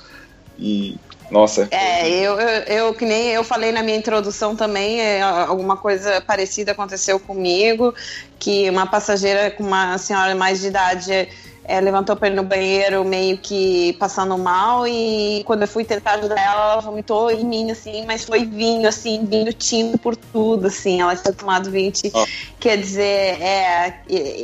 E, 0.60 0.98
nossa. 1.32 1.68
É, 1.72 2.10
eu, 2.10 2.40
eu, 2.40 2.64
eu, 2.64 2.94
que 2.94 3.06
nem 3.06 3.30
eu 3.30 3.44
falei 3.44 3.72
na 3.72 3.84
minha 3.84 3.98
introdução 3.98 4.56
também, 4.56 5.00
é, 5.00 5.22
alguma 5.22 5.78
coisa 5.78 6.22
parecida 6.22 6.72
aconteceu 6.72 7.20
comigo, 7.20 7.94
que 8.38 8.70
uma 8.70 8.88
passageira 8.88 9.52
com 9.52 9.64
uma 9.64 9.98
senhora 9.98 10.36
mais 10.36 10.60
de 10.62 10.68
idade 10.68 11.30
é, 11.64 11.80
levantou 11.80 12.16
para 12.16 12.30
ir 12.30 12.36
no 12.36 12.44
banheiro 12.44 13.04
meio 13.06 13.38
que 13.38 13.94
passando 13.94 14.38
mal 14.38 14.88
e 14.88 15.44
quando 15.46 15.62
eu 15.62 15.68
fui 15.68 15.84
tentar 15.84 16.14
ajudar 16.14 16.40
ela, 16.40 16.74
ela 16.74 16.82
vomitou 16.82 17.30
em 17.30 17.44
mim, 17.44 17.72
assim, 17.72 18.06
mas 18.06 18.24
foi 18.24 18.46
vinho, 18.46 18.88
assim, 18.88 19.26
vinho 19.26 19.54
tinto 19.54 19.98
por 19.98 20.16
tudo, 20.16 20.68
assim, 20.68 21.02
ela 21.02 21.16
tinha 21.16 21.34
tomado 21.34 21.70
vinho 21.70 21.92
oh. 22.14 22.26
quer 22.60 22.78
dizer, 22.78 23.42
é, 23.42 24.02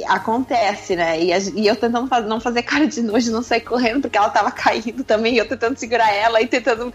acontece, 0.08 0.96
né, 0.96 1.20
e, 1.20 1.32
e 1.56 1.68
eu 1.68 1.76
tentando 1.76 2.08
faz, 2.08 2.26
não 2.26 2.40
fazer 2.40 2.62
cara 2.64 2.86
de 2.86 3.02
nojo, 3.02 3.32
não 3.32 3.42
sair 3.42 3.62
correndo, 3.62 4.02
porque 4.02 4.18
ela 4.18 4.30
tava 4.30 4.52
caindo 4.52 5.04
também, 5.04 5.36
eu 5.36 5.48
tentando 5.48 5.78
segurar 5.78 6.14
ela 6.14 6.42
e 6.42 6.48
tentando 6.48 6.94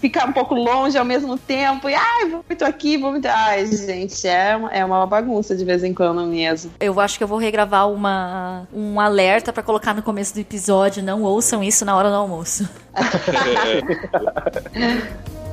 ficar 0.00 0.28
um 0.28 0.32
pouco 0.32 0.54
longe 0.54 0.96
ao 0.96 1.04
mesmo 1.04 1.36
tempo, 1.36 1.88
e 1.88 1.94
ai, 1.94 2.28
vomito 2.28 2.64
aqui, 2.64 2.96
vomito, 2.96 3.28
ai, 3.28 3.66
gente, 3.66 4.26
é, 4.28 4.58
é 4.72 4.84
uma 4.84 5.06
bagunça 5.06 5.56
de 5.56 5.64
vez 5.64 5.82
em 5.82 5.92
quando 5.92 6.24
mesmo. 6.26 6.72
Eu 6.78 7.00
acho 7.00 7.18
que 7.18 7.24
eu 7.24 7.28
vou 7.28 7.38
regravar 7.38 7.90
uma, 7.90 8.68
um 8.72 9.00
alerta 9.00 9.45
para 9.52 9.62
colocar 9.62 9.94
no 9.94 10.02
começo 10.02 10.34
do 10.34 10.40
episódio. 10.40 11.02
Não 11.02 11.22
ouçam 11.22 11.62
isso 11.62 11.84
na 11.84 11.96
hora 11.96 12.08
do 12.08 12.16
almoço. 12.16 12.68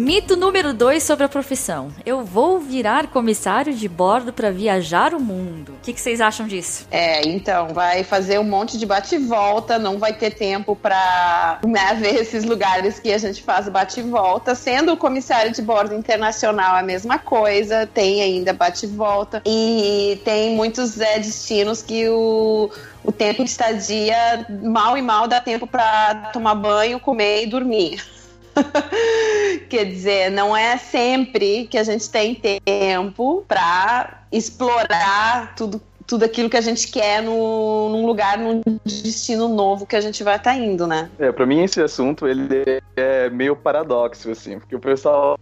Mito 0.00 0.34
número 0.34 0.72
2 0.72 1.02
sobre 1.02 1.26
a 1.26 1.28
profissão. 1.28 1.92
Eu 2.06 2.24
vou 2.24 2.58
virar 2.58 3.08
comissário 3.08 3.74
de 3.74 3.86
bordo 3.86 4.32
para 4.32 4.50
viajar 4.50 5.12
o 5.12 5.20
mundo. 5.20 5.72
O 5.72 5.84
que, 5.84 5.92
que, 5.92 6.00
vocês 6.00 6.22
acham 6.22 6.46
disso? 6.46 6.86
É, 6.90 7.28
então, 7.28 7.68
vai 7.74 8.02
fazer 8.02 8.38
um 8.38 8.44
monte 8.44 8.78
de 8.78 8.86
bate-volta, 8.86 9.78
não 9.78 9.98
vai 9.98 10.14
ter 10.14 10.30
tempo 10.30 10.74
para 10.74 11.60
né, 11.66 11.94
ver 12.00 12.14
esses 12.14 12.44
lugares 12.46 12.98
que 12.98 13.12
a 13.12 13.18
gente 13.18 13.42
faz 13.42 13.68
bate-volta. 13.68 14.54
Sendo 14.54 14.94
o 14.94 14.96
comissário 14.96 15.52
de 15.52 15.60
bordo 15.60 15.94
internacional 15.94 16.76
a 16.76 16.82
mesma 16.82 17.18
coisa, 17.18 17.86
tem 17.86 18.22
ainda 18.22 18.54
bate-volta. 18.54 19.42
E 19.44 20.18
tem 20.24 20.56
muitos 20.56 20.98
é, 20.98 21.18
destinos 21.18 21.82
que 21.82 22.08
o 22.08 22.70
o 23.02 23.10
tempo 23.10 23.42
de 23.42 23.50
estadia 23.50 24.46
mal 24.62 24.96
e 24.96 25.00
mal 25.00 25.26
dá 25.26 25.40
tempo 25.40 25.66
para 25.66 26.30
tomar 26.34 26.54
banho, 26.54 27.00
comer 27.00 27.44
e 27.44 27.46
dormir. 27.46 28.02
Quer 29.68 29.84
dizer, 29.84 30.30
não 30.30 30.56
é 30.56 30.76
sempre 30.76 31.66
que 31.66 31.78
a 31.78 31.84
gente 31.84 32.08
tem 32.10 32.34
tempo 32.34 33.44
para 33.46 34.22
explorar 34.32 35.54
tudo 35.56 35.80
tudo 36.10 36.24
aquilo 36.24 36.50
que 36.50 36.56
a 36.56 36.60
gente 36.60 36.90
quer 36.90 37.22
no, 37.22 37.88
num 37.88 38.04
lugar, 38.04 38.36
num 38.36 38.60
destino 38.84 39.48
novo 39.48 39.86
que 39.86 39.94
a 39.94 40.00
gente 40.00 40.24
vai 40.24 40.34
estar 40.34 40.54
tá 40.54 40.56
indo, 40.56 40.84
né? 40.84 41.08
É, 41.20 41.30
para 41.30 41.46
mim 41.46 41.62
esse 41.62 41.80
assunto 41.80 42.26
ele 42.26 42.82
é 42.96 43.30
meio 43.30 43.54
paradoxo 43.54 44.28
assim, 44.28 44.58
porque 44.58 44.74
o 44.74 44.80
pessoal 44.80 45.38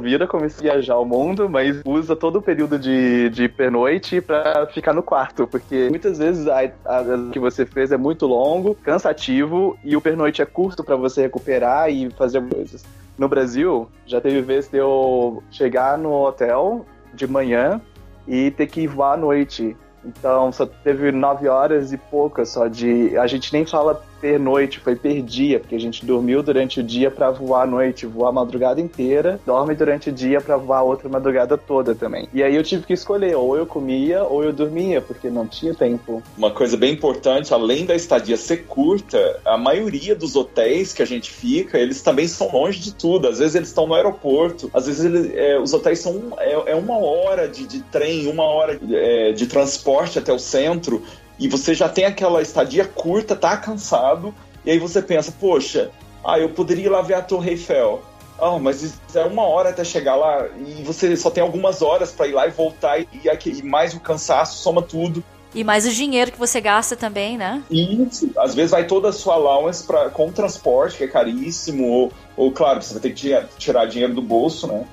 vira, 0.00 0.26
começa 0.26 0.60
a 0.60 0.62
viajar 0.62 0.98
o 0.98 1.04
mundo, 1.04 1.48
mas 1.48 1.80
usa 1.84 2.16
todo 2.16 2.36
o 2.36 2.42
período 2.42 2.78
de, 2.78 3.28
de 3.30 3.48
pernoite 3.48 4.20
para 4.20 4.66
ficar 4.66 4.92
no 4.92 5.02
quarto, 5.02 5.46
porque 5.46 5.88
muitas 5.88 6.18
vezes 6.18 6.48
a, 6.48 6.60
a, 6.60 7.30
que 7.32 7.38
você 7.38 7.66
fez 7.66 7.92
é 7.92 7.96
muito 7.96 8.26
longo, 8.26 8.74
cansativo 8.74 9.78
e 9.84 9.96
o 9.96 10.00
pernoite 10.00 10.42
é 10.42 10.46
curto 10.46 10.82
para 10.82 10.96
você 10.96 11.22
recuperar 11.22 11.90
e 11.90 12.10
fazer 12.10 12.42
coisas. 12.48 12.84
No 13.18 13.28
Brasil, 13.28 13.88
já 14.06 14.20
teve 14.20 14.40
vez 14.40 14.68
de 14.68 14.78
eu 14.78 15.42
chegar 15.50 15.98
no 15.98 16.26
hotel 16.26 16.86
de 17.12 17.26
manhã 17.26 17.80
e 18.26 18.50
ter 18.50 18.66
que 18.66 18.86
voar 18.86 19.14
à 19.14 19.16
noite. 19.16 19.76
Então 20.02 20.50
só 20.50 20.64
teve 20.64 21.12
nove 21.12 21.46
horas 21.46 21.92
e 21.92 21.98
poucas 21.98 22.48
só 22.48 22.66
de. 22.66 23.16
A 23.18 23.26
gente 23.26 23.52
nem 23.52 23.66
fala 23.66 24.02
pernoite, 24.20 24.80
foi 24.80 24.94
per 24.94 25.22
dia, 25.22 25.58
porque 25.58 25.74
a 25.74 25.80
gente 25.80 26.04
dormiu 26.04 26.42
durante 26.42 26.80
o 26.80 26.82
dia 26.82 27.10
para 27.10 27.30
voar 27.30 27.62
à 27.62 27.66
noite, 27.66 28.06
voar 28.06 28.28
a 28.28 28.32
madrugada 28.32 28.80
inteira, 28.80 29.40
dorme 29.46 29.74
durante 29.74 30.10
o 30.10 30.12
dia 30.12 30.40
para 30.40 30.56
voar 30.56 30.82
outra 30.82 31.08
madrugada 31.08 31.56
toda 31.56 31.94
também. 31.94 32.28
E 32.32 32.42
aí 32.42 32.54
eu 32.54 32.62
tive 32.62 32.84
que 32.84 32.92
escolher, 32.92 33.36
ou 33.36 33.56
eu 33.56 33.66
comia 33.66 34.22
ou 34.24 34.44
eu 34.44 34.52
dormia, 34.52 35.00
porque 35.00 35.30
não 35.30 35.46
tinha 35.46 35.74
tempo. 35.74 36.22
Uma 36.36 36.50
coisa 36.50 36.76
bem 36.76 36.92
importante, 36.92 37.52
além 37.54 37.86
da 37.86 37.94
estadia 37.94 38.36
ser 38.36 38.64
curta, 38.66 39.40
a 39.44 39.56
maioria 39.56 40.14
dos 40.14 40.36
hotéis 40.36 40.92
que 40.92 41.02
a 41.02 41.06
gente 41.06 41.30
fica, 41.30 41.78
eles 41.78 42.02
também 42.02 42.28
são 42.28 42.50
longe 42.52 42.80
de 42.80 42.94
tudo. 42.94 43.28
Às 43.28 43.38
vezes 43.38 43.54
eles 43.54 43.68
estão 43.68 43.86
no 43.86 43.94
aeroporto, 43.94 44.70
às 44.72 44.86
vezes 44.86 45.04
eles, 45.04 45.32
é, 45.34 45.58
os 45.58 45.72
hotéis 45.72 46.00
são 46.00 46.20
é, 46.38 46.72
é, 46.72 46.74
uma 46.74 46.98
hora 46.98 47.48
de, 47.48 47.66
de 47.66 47.80
trem, 47.80 48.26
uma 48.28 48.44
hora 48.44 48.78
é, 48.90 49.32
de 49.32 49.46
transporte 49.46 50.18
até 50.18 50.32
o 50.32 50.38
centro 50.38 51.02
e 51.40 51.48
você 51.48 51.74
já 51.74 51.88
tem 51.88 52.04
aquela 52.04 52.42
estadia 52.42 52.84
curta, 52.84 53.34
tá 53.34 53.56
cansado, 53.56 54.34
e 54.64 54.70
aí 54.70 54.78
você 54.78 55.00
pensa, 55.00 55.32
poxa, 55.32 55.90
ah, 56.22 56.38
eu 56.38 56.50
poderia 56.50 56.84
ir 56.84 56.90
lá 56.90 57.00
ver 57.00 57.14
a 57.14 57.22
Torre 57.22 57.52
Eiffel. 57.52 58.02
Ah, 58.38 58.58
mas 58.58 58.98
é 59.14 59.24
uma 59.24 59.42
hora 59.42 59.70
até 59.70 59.84
chegar 59.84 60.16
lá 60.16 60.46
e 60.56 60.82
você 60.82 61.14
só 61.16 61.30
tem 61.30 61.42
algumas 61.42 61.82
horas 61.82 62.10
para 62.10 62.26
ir 62.26 62.32
lá 62.32 62.46
e 62.46 62.50
voltar 62.50 62.98
e, 62.98 63.06
e, 63.12 63.62
mais 63.62 63.94
o 63.94 64.00
cansaço 64.00 64.62
soma 64.62 64.82
tudo. 64.82 65.22
E 65.54 65.64
mais 65.64 65.86
o 65.86 65.90
dinheiro 65.90 66.30
que 66.30 66.38
você 66.38 66.60
gasta 66.60 66.96
também, 66.96 67.36
né? 67.36 67.62
Isso. 67.70 68.30
Às 68.38 68.54
vezes 68.54 68.70
vai 68.70 68.86
toda 68.86 69.08
a 69.08 69.12
sua 69.12 69.34
allowance 69.34 69.84
pra, 69.84 70.08
com 70.08 70.30
transporte, 70.30 70.98
que 70.98 71.04
é 71.04 71.08
caríssimo, 71.08 71.86
ou, 71.86 72.12
ou 72.36 72.52
claro, 72.52 72.80
você 72.80 72.94
vai 72.94 73.02
ter 73.02 73.12
que 73.12 73.46
tirar 73.58 73.86
dinheiro 73.86 74.14
do 74.14 74.22
bolso, 74.22 74.66
né? 74.66 74.84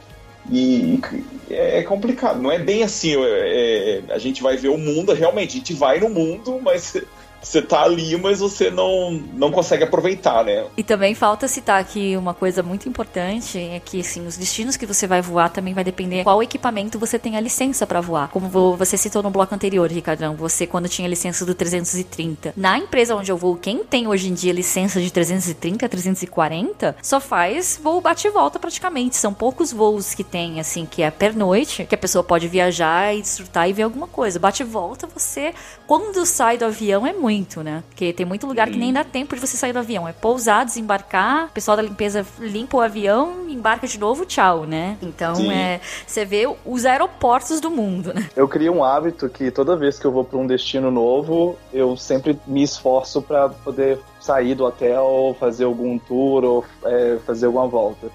E 0.49 0.99
é 1.49 1.83
complicado, 1.83 2.41
não 2.41 2.51
é 2.51 2.59
bem 2.59 2.83
assim. 2.83 3.15
É, 3.15 4.03
é, 4.07 4.13
a 4.13 4.17
gente 4.17 4.41
vai 4.41 4.57
ver 4.57 4.69
o 4.69 4.77
mundo, 4.77 5.13
realmente, 5.13 5.51
a 5.51 5.59
gente 5.59 5.73
vai 5.73 5.99
no 5.99 6.09
mundo, 6.09 6.59
mas 6.61 6.95
você 7.47 7.61
tá 7.61 7.81
ali, 7.81 8.17
mas 8.17 8.39
você 8.39 8.69
não, 8.69 9.11
não 9.11 9.51
consegue 9.51 9.83
aproveitar, 9.83 10.43
né? 10.43 10.65
E 10.75 10.83
também 10.83 11.15
falta 11.15 11.47
citar 11.47 11.79
aqui 11.79 12.15
uma 12.17 12.33
coisa 12.33 12.61
muito 12.61 12.89
importante, 12.89 13.57
é 13.57 13.79
que 13.79 14.01
assim, 14.01 14.25
os 14.27 14.37
destinos 14.37 14.75
que 14.75 14.85
você 14.85 15.07
vai 15.07 15.21
voar 15.21 15.49
também 15.49 15.73
vai 15.73 15.83
depender 15.83 16.23
qual 16.23 16.43
equipamento 16.43 16.99
você 16.99 17.17
tem 17.17 17.37
a 17.37 17.39
licença 17.39 17.87
para 17.87 18.01
voar. 18.01 18.29
Como 18.29 18.49
você 18.75 18.97
citou 18.97 19.23
no 19.23 19.29
bloco 19.29 19.55
anterior, 19.55 19.89
Ricardão, 19.89 20.35
você 20.35 20.67
quando 20.67 20.89
tinha 20.89 21.07
licença 21.07 21.45
do 21.45 21.55
330. 21.55 22.53
Na 22.57 22.77
empresa 22.77 23.15
onde 23.15 23.31
eu 23.31 23.37
vou, 23.37 23.55
quem 23.55 23.83
tem 23.83 24.07
hoje 24.07 24.29
em 24.29 24.33
dia 24.33 24.51
licença 24.51 24.99
de 24.99 25.11
330, 25.11 25.87
340, 25.87 26.97
só 27.01 27.19
faz 27.19 27.79
voo 27.81 28.01
bate 28.01 28.27
e 28.27 28.31
volta 28.31 28.59
praticamente. 28.59 29.15
São 29.15 29.33
poucos 29.33 29.71
voos 29.71 30.13
que 30.13 30.23
tem, 30.23 30.59
assim, 30.59 30.85
que 30.85 31.01
é 31.01 31.09
pernoite, 31.09 31.85
que 31.85 31.95
a 31.95 31.97
pessoa 31.97 32.23
pode 32.23 32.47
viajar 32.47 33.15
e 33.15 33.21
desfrutar 33.21 33.69
e 33.69 33.73
ver 33.73 33.83
alguma 33.83 34.07
coisa. 34.07 34.39
Bate 34.39 34.63
e 34.63 34.65
volta, 34.65 35.07
você, 35.07 35.53
quando 35.85 36.25
sai 36.25 36.57
do 36.57 36.65
avião, 36.65 37.07
é 37.07 37.13
muito 37.13 37.36
muito, 37.37 37.61
né? 37.61 37.83
Porque 37.89 38.11
tem 38.11 38.25
muito 38.25 38.47
lugar 38.47 38.67
que 38.69 38.77
nem 38.77 38.91
dá 38.91 39.03
tempo 39.03 39.35
de 39.35 39.41
você 39.41 39.55
sair 39.55 39.71
do 39.71 39.79
avião. 39.79 40.07
É 40.07 40.13
pousar, 40.13 40.65
desembarcar, 40.65 41.45
o 41.45 41.49
pessoal 41.49 41.77
da 41.77 41.83
limpeza 41.83 42.25
limpa 42.39 42.77
o 42.77 42.81
avião, 42.81 43.47
embarca 43.47 43.85
de 43.85 43.99
novo, 43.99 44.25
tchau, 44.25 44.65
né? 44.65 44.97
Então 45.01 45.35
Sim. 45.35 45.51
é. 45.51 45.79
Você 46.05 46.25
vê 46.25 46.47
os 46.65 46.85
aeroportos 46.85 47.61
do 47.61 47.69
mundo, 47.69 48.13
né? 48.13 48.29
Eu 48.35 48.47
crio 48.47 48.73
um 48.73 48.83
hábito 48.83 49.29
que 49.29 49.51
toda 49.51 49.75
vez 49.75 49.99
que 49.99 50.05
eu 50.05 50.11
vou 50.11 50.23
para 50.23 50.39
um 50.39 50.47
destino 50.47 50.89
novo, 50.89 51.57
eu 51.71 51.95
sempre 51.95 52.39
me 52.47 52.63
esforço 52.63 53.21
para 53.21 53.49
poder 53.49 53.99
sair 54.19 54.55
do 54.55 54.65
hotel, 54.65 55.35
fazer 55.39 55.65
algum 55.65 55.97
tour 55.99 56.43
ou 56.43 56.65
é, 56.83 57.17
fazer 57.25 57.45
alguma 57.45 57.67
volta. 57.67 58.07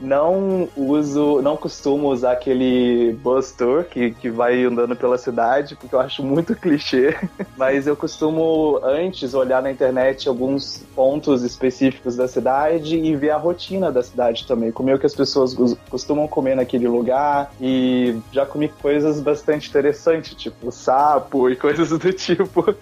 Não 0.00 0.68
uso, 0.76 1.42
não 1.42 1.56
costumo 1.56 2.08
usar 2.08 2.32
aquele 2.32 3.12
bus 3.22 3.52
tour 3.52 3.84
que, 3.84 4.12
que 4.12 4.30
vai 4.30 4.64
andando 4.64 4.96
pela 4.96 5.18
cidade, 5.18 5.76
porque 5.76 5.94
eu 5.94 6.00
acho 6.00 6.22
muito 6.22 6.54
clichê. 6.56 7.16
Mas 7.56 7.86
eu 7.86 7.94
costumo 7.96 8.80
antes 8.82 9.34
olhar 9.34 9.62
na 9.62 9.70
internet 9.70 10.28
alguns 10.28 10.82
pontos 10.94 11.42
específicos 11.42 12.16
da 12.16 12.26
cidade 12.26 12.96
e 12.96 13.14
ver 13.14 13.30
a 13.30 13.36
rotina 13.36 13.92
da 13.92 14.02
cidade 14.02 14.46
também. 14.46 14.72
Comer 14.72 14.94
o 14.94 14.98
que 14.98 15.06
as 15.06 15.14
pessoas 15.14 15.52
cos- 15.52 15.76
costumam 15.90 16.26
comer 16.26 16.54
naquele 16.56 16.88
lugar. 16.88 17.52
E 17.60 18.16
já 18.32 18.46
comi 18.46 18.68
coisas 18.68 19.20
bastante 19.20 19.68
interessantes, 19.68 20.34
tipo 20.34 20.72
sapo 20.72 21.50
e 21.50 21.56
coisas 21.56 21.90
do 21.90 21.98
tipo. 22.12 22.74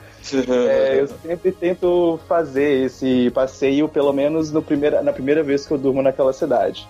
É, 0.48 1.00
eu 1.00 1.08
sempre 1.08 1.52
tento 1.52 2.20
fazer 2.28 2.84
esse 2.84 3.30
passeio, 3.30 3.88
pelo 3.88 4.12
menos 4.12 4.52
no 4.52 4.62
primeira, 4.62 5.02
na 5.02 5.12
primeira 5.12 5.42
vez 5.42 5.66
que 5.66 5.72
eu 5.72 5.78
durmo 5.78 6.02
naquela 6.02 6.32
cidade. 6.32 6.86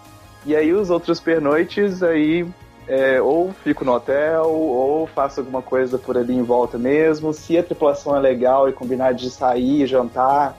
E 0.48 0.56
aí 0.56 0.72
os 0.72 0.88
outros 0.88 1.20
pernoites, 1.20 2.02
aí 2.02 2.48
é, 2.88 3.20
ou 3.20 3.52
fico 3.62 3.84
no 3.84 3.92
hotel, 3.92 4.46
ou 4.46 5.06
faço 5.06 5.40
alguma 5.40 5.60
coisa 5.60 5.98
por 5.98 6.16
ali 6.16 6.34
em 6.34 6.42
volta 6.42 6.78
mesmo. 6.78 7.34
Se 7.34 7.58
a 7.58 7.62
tripulação 7.62 8.16
é 8.16 8.18
legal 8.18 8.66
e 8.66 8.72
combinar 8.72 9.12
de 9.12 9.28
sair, 9.28 9.86
jantar 9.86 10.56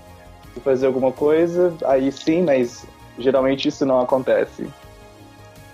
e 0.55 0.59
fazer 0.59 0.85
alguma 0.85 1.11
coisa, 1.11 1.73
aí 1.85 2.11
sim, 2.11 2.43
mas 2.43 2.85
geralmente 3.17 3.67
isso 3.67 3.83
não 3.83 3.99
acontece. 3.99 4.69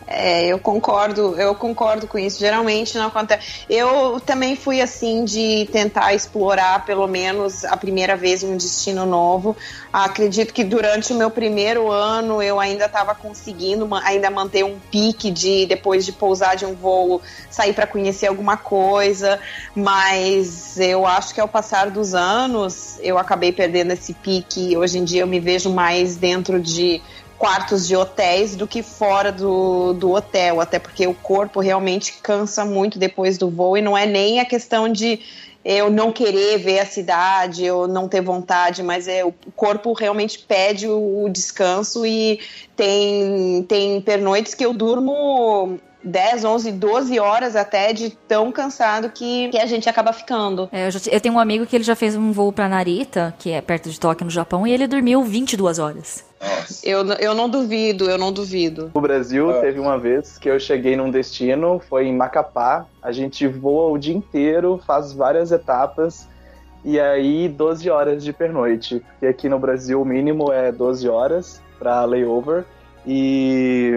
É, 0.07 0.45
eu 0.45 0.59
concordo, 0.59 1.35
eu 1.39 1.55
concordo 1.55 2.07
com 2.07 2.17
isso. 2.19 2.39
Geralmente 2.39 2.95
não 2.95 3.07
acontece. 3.07 3.65
Eu 3.67 4.19
também 4.19 4.55
fui 4.55 4.79
assim 4.79 5.25
de 5.25 5.67
tentar 5.71 6.13
explorar 6.13 6.85
pelo 6.85 7.07
menos 7.07 7.65
a 7.65 7.75
primeira 7.75 8.15
vez 8.15 8.43
um 8.43 8.55
destino 8.55 9.05
novo. 9.05 9.57
Acredito 9.91 10.53
que 10.53 10.63
durante 10.63 11.11
o 11.11 11.15
meu 11.15 11.31
primeiro 11.31 11.91
ano 11.91 12.39
eu 12.41 12.59
ainda 12.59 12.85
estava 12.85 13.15
conseguindo 13.15 13.89
ainda 14.03 14.29
manter 14.29 14.63
um 14.63 14.79
pique 14.91 15.31
de 15.31 15.65
depois 15.65 16.05
de 16.05 16.11
pousar 16.11 16.55
de 16.55 16.65
um 16.65 16.75
voo 16.75 17.21
sair 17.49 17.73
para 17.73 17.87
conhecer 17.87 18.27
alguma 18.27 18.57
coisa, 18.57 19.39
mas 19.75 20.77
eu 20.77 21.05
acho 21.05 21.33
que 21.33 21.41
ao 21.41 21.47
passar 21.47 21.89
dos 21.89 22.13
anos 22.13 22.99
eu 22.99 23.17
acabei 23.17 23.51
perdendo 23.51 23.93
esse 23.93 24.13
pique. 24.13 24.77
Hoje 24.77 24.99
em 24.99 25.03
dia 25.03 25.21
eu 25.21 25.27
me 25.27 25.39
vejo 25.39 25.73
mais 25.73 26.15
dentro 26.15 26.61
de 26.61 27.01
quartos 27.37 27.87
de 27.87 27.95
hotéis 27.95 28.55
do 28.55 28.65
que 28.67 28.81
fora 28.81 29.31
do, 29.31 29.93
do 29.93 30.11
hotel, 30.11 30.61
até 30.61 30.79
porque 30.79 31.05
o 31.05 31.13
corpo 31.13 31.59
realmente 31.59 32.13
cansa 32.23 32.63
muito 32.65 32.97
depois 32.97 33.37
do 33.37 33.49
voo 33.49 33.77
e 33.77 33.81
não 33.81 33.97
é 33.97 34.05
nem 34.05 34.39
a 34.39 34.45
questão 34.45 34.87
de 34.91 35.19
eu 35.63 35.89
não 35.89 36.11
querer 36.11 36.59
ver 36.59 36.79
a 36.79 36.85
cidade, 36.85 37.65
eu 37.65 37.87
não 37.87 38.07
ter 38.07 38.21
vontade, 38.21 38.83
mas 38.83 39.07
é 39.07 39.25
o 39.25 39.33
corpo 39.55 39.93
realmente 39.93 40.37
pede 40.39 40.87
o, 40.87 41.23
o 41.25 41.29
descanso 41.29 42.05
e 42.05 42.39
tem, 42.75 43.63
tem 43.63 43.99
pernoites 44.01 44.53
que 44.53 44.63
eu 44.63 44.73
durmo 44.73 45.79
10, 46.03 46.45
11, 46.45 46.71
12 46.71 47.19
horas 47.19 47.55
até 47.55 47.91
de 47.93 48.11
tão 48.11 48.51
cansado 48.51 49.09
que, 49.09 49.49
que 49.49 49.57
a 49.57 49.65
gente 49.65 49.89
acaba 49.89 50.13
ficando. 50.13 50.69
É, 50.71 50.85
eu, 50.85 50.91
já- 50.91 50.99
eu 51.11 51.19
tenho 51.19 51.33
um 51.33 51.39
amigo 51.39 51.65
que 51.65 51.75
ele 51.75 51.83
já 51.83 51.95
fez 51.95 52.15
um 52.15 52.31
voo 52.31 52.51
pra 52.51 52.69
Narita, 52.69 53.33
que 53.39 53.49
é 53.51 53.59
perto 53.59 53.89
de 53.89 53.99
Tóquio, 53.99 54.23
no 54.25 54.29
Japão, 54.31 54.67
e 54.67 54.71
ele 54.71 54.85
dormiu 54.85 55.23
22 55.23 55.79
horas. 55.79 56.23
Nossa. 56.45 56.87
Eu, 56.87 57.03
eu 57.13 57.33
não 57.33 57.49
duvido, 57.49 58.09
eu 58.09 58.17
não 58.17 58.31
duvido. 58.31 58.91
No 58.93 59.01
Brasil, 59.01 59.49
Ah. 59.49 59.61
teve 59.61 59.79
uma 59.79 59.97
vez 59.97 60.37
que 60.37 60.49
eu 60.49 60.59
cheguei 60.59 60.95
num 60.95 61.09
destino, 61.09 61.79
foi 61.89 62.05
em 62.07 62.15
Macapá. 62.15 62.85
A 63.01 63.11
gente 63.11 63.47
voa 63.47 63.91
o 63.91 63.97
dia 63.97 64.15
inteiro, 64.15 64.79
faz 64.85 65.11
várias 65.11 65.51
etapas, 65.51 66.27
e 66.83 66.99
aí 66.99 67.49
12 67.49 67.89
horas 67.89 68.23
de 68.23 68.31
pernoite. 68.31 68.99
Porque 69.11 69.25
aqui 69.25 69.49
no 69.49 69.57
Brasil 69.59 70.01
o 70.01 70.05
mínimo 70.05 70.51
é 70.51 70.71
12 70.71 71.09
horas 71.09 71.61
para 71.79 72.05
layover, 72.05 72.63
e, 73.05 73.93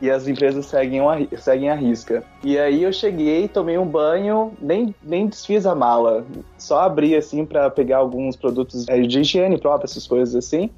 e 0.00 0.10
as 0.10 0.28
empresas 0.28 0.66
seguem, 0.66 1.00
a, 1.00 1.38
seguem 1.38 1.70
a 1.70 1.74
risca. 1.74 2.22
E 2.42 2.58
aí 2.58 2.82
eu 2.82 2.92
cheguei, 2.92 3.48
tomei 3.48 3.78
um 3.78 3.86
banho, 3.86 4.52
nem, 4.60 4.94
nem 5.02 5.26
desfiz 5.26 5.66
a 5.66 5.74
mala, 5.74 6.24
só 6.58 6.80
abri 6.80 7.14
assim 7.14 7.44
para 7.44 7.68
pegar 7.70 7.98
alguns 7.98 8.36
produtos 8.36 8.86
é, 8.88 9.00
de 9.00 9.20
higiene 9.20 9.58
própria, 9.58 9.86
essas 9.86 10.06
coisas 10.06 10.34
assim. 10.34 10.70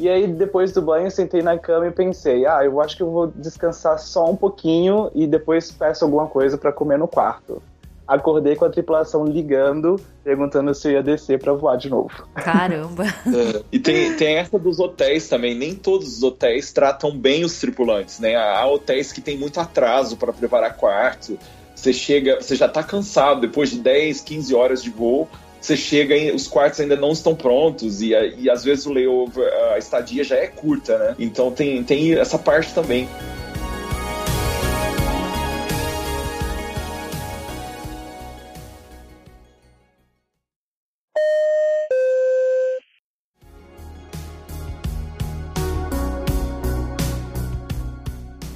E 0.00 0.08
aí, 0.08 0.26
depois 0.26 0.72
do 0.72 0.80
banho, 0.80 1.06
eu 1.06 1.10
sentei 1.10 1.42
na 1.42 1.58
cama 1.58 1.86
e 1.86 1.90
pensei: 1.90 2.46
ah, 2.46 2.64
eu 2.64 2.80
acho 2.80 2.96
que 2.96 3.02
eu 3.02 3.10
vou 3.10 3.26
descansar 3.26 3.98
só 3.98 4.30
um 4.30 4.34
pouquinho 4.34 5.10
e 5.14 5.26
depois 5.26 5.70
peço 5.70 6.06
alguma 6.06 6.26
coisa 6.26 6.56
para 6.56 6.72
comer 6.72 6.98
no 6.98 7.06
quarto. 7.06 7.62
Acordei 8.08 8.56
com 8.56 8.64
a 8.64 8.70
tripulação 8.70 9.24
ligando, 9.24 10.00
perguntando 10.24 10.74
se 10.74 10.88
eu 10.88 10.92
ia 10.92 11.02
descer 11.02 11.38
para 11.38 11.52
voar 11.52 11.76
de 11.76 11.90
novo. 11.90 12.26
Caramba. 12.34 13.04
É, 13.26 13.62
E 13.70 13.78
tem, 13.78 14.16
tem 14.16 14.36
essa 14.36 14.58
dos 14.58 14.80
hotéis 14.80 15.28
também. 15.28 15.54
Nem 15.54 15.74
todos 15.74 16.16
os 16.16 16.22
hotéis 16.22 16.72
tratam 16.72 17.16
bem 17.16 17.44
os 17.44 17.60
tripulantes, 17.60 18.18
né? 18.18 18.34
Há 18.34 18.66
hotéis 18.66 19.12
que 19.12 19.20
tem 19.20 19.38
muito 19.38 19.60
atraso 19.60 20.16
para 20.16 20.32
preparar 20.32 20.76
quarto. 20.76 21.38
Você 21.76 21.92
chega, 21.92 22.40
você 22.40 22.56
já 22.56 22.68
tá 22.68 22.82
cansado 22.82 23.42
depois 23.42 23.70
de 23.70 23.78
10, 23.78 24.22
15 24.22 24.54
horas 24.54 24.82
de 24.82 24.90
voo. 24.90 25.28
Você 25.60 25.76
chega 25.76 26.16
e 26.16 26.32
os 26.32 26.48
quartos 26.48 26.80
ainda 26.80 26.96
não 26.96 27.12
estão 27.12 27.34
prontos 27.34 28.00
e, 28.00 28.12
e 28.38 28.48
às 28.48 28.64
vezes 28.64 28.86
o 28.86 28.92
layover, 28.92 29.46
a 29.72 29.78
estadia 29.78 30.24
já 30.24 30.36
é 30.36 30.46
curta, 30.46 30.96
né? 30.98 31.16
Então 31.18 31.50
tem, 31.50 31.84
tem 31.84 32.18
essa 32.18 32.38
parte 32.38 32.72
também. 32.72 33.06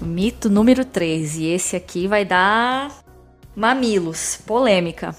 Mito 0.01 0.49
número 0.49 0.85
3. 0.85 1.37
E 1.37 1.47
esse 1.49 1.77
aqui 1.77 2.07
vai 2.07 2.25
dar 2.25 2.91
mamilos. 3.55 4.39
Polêmica. 4.47 5.15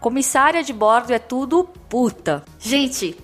Comissária 0.00 0.62
de 0.62 0.72
bordo 0.72 1.12
é 1.12 1.18
tudo 1.18 1.64
puta. 1.88 2.44
Gente, 2.58 3.16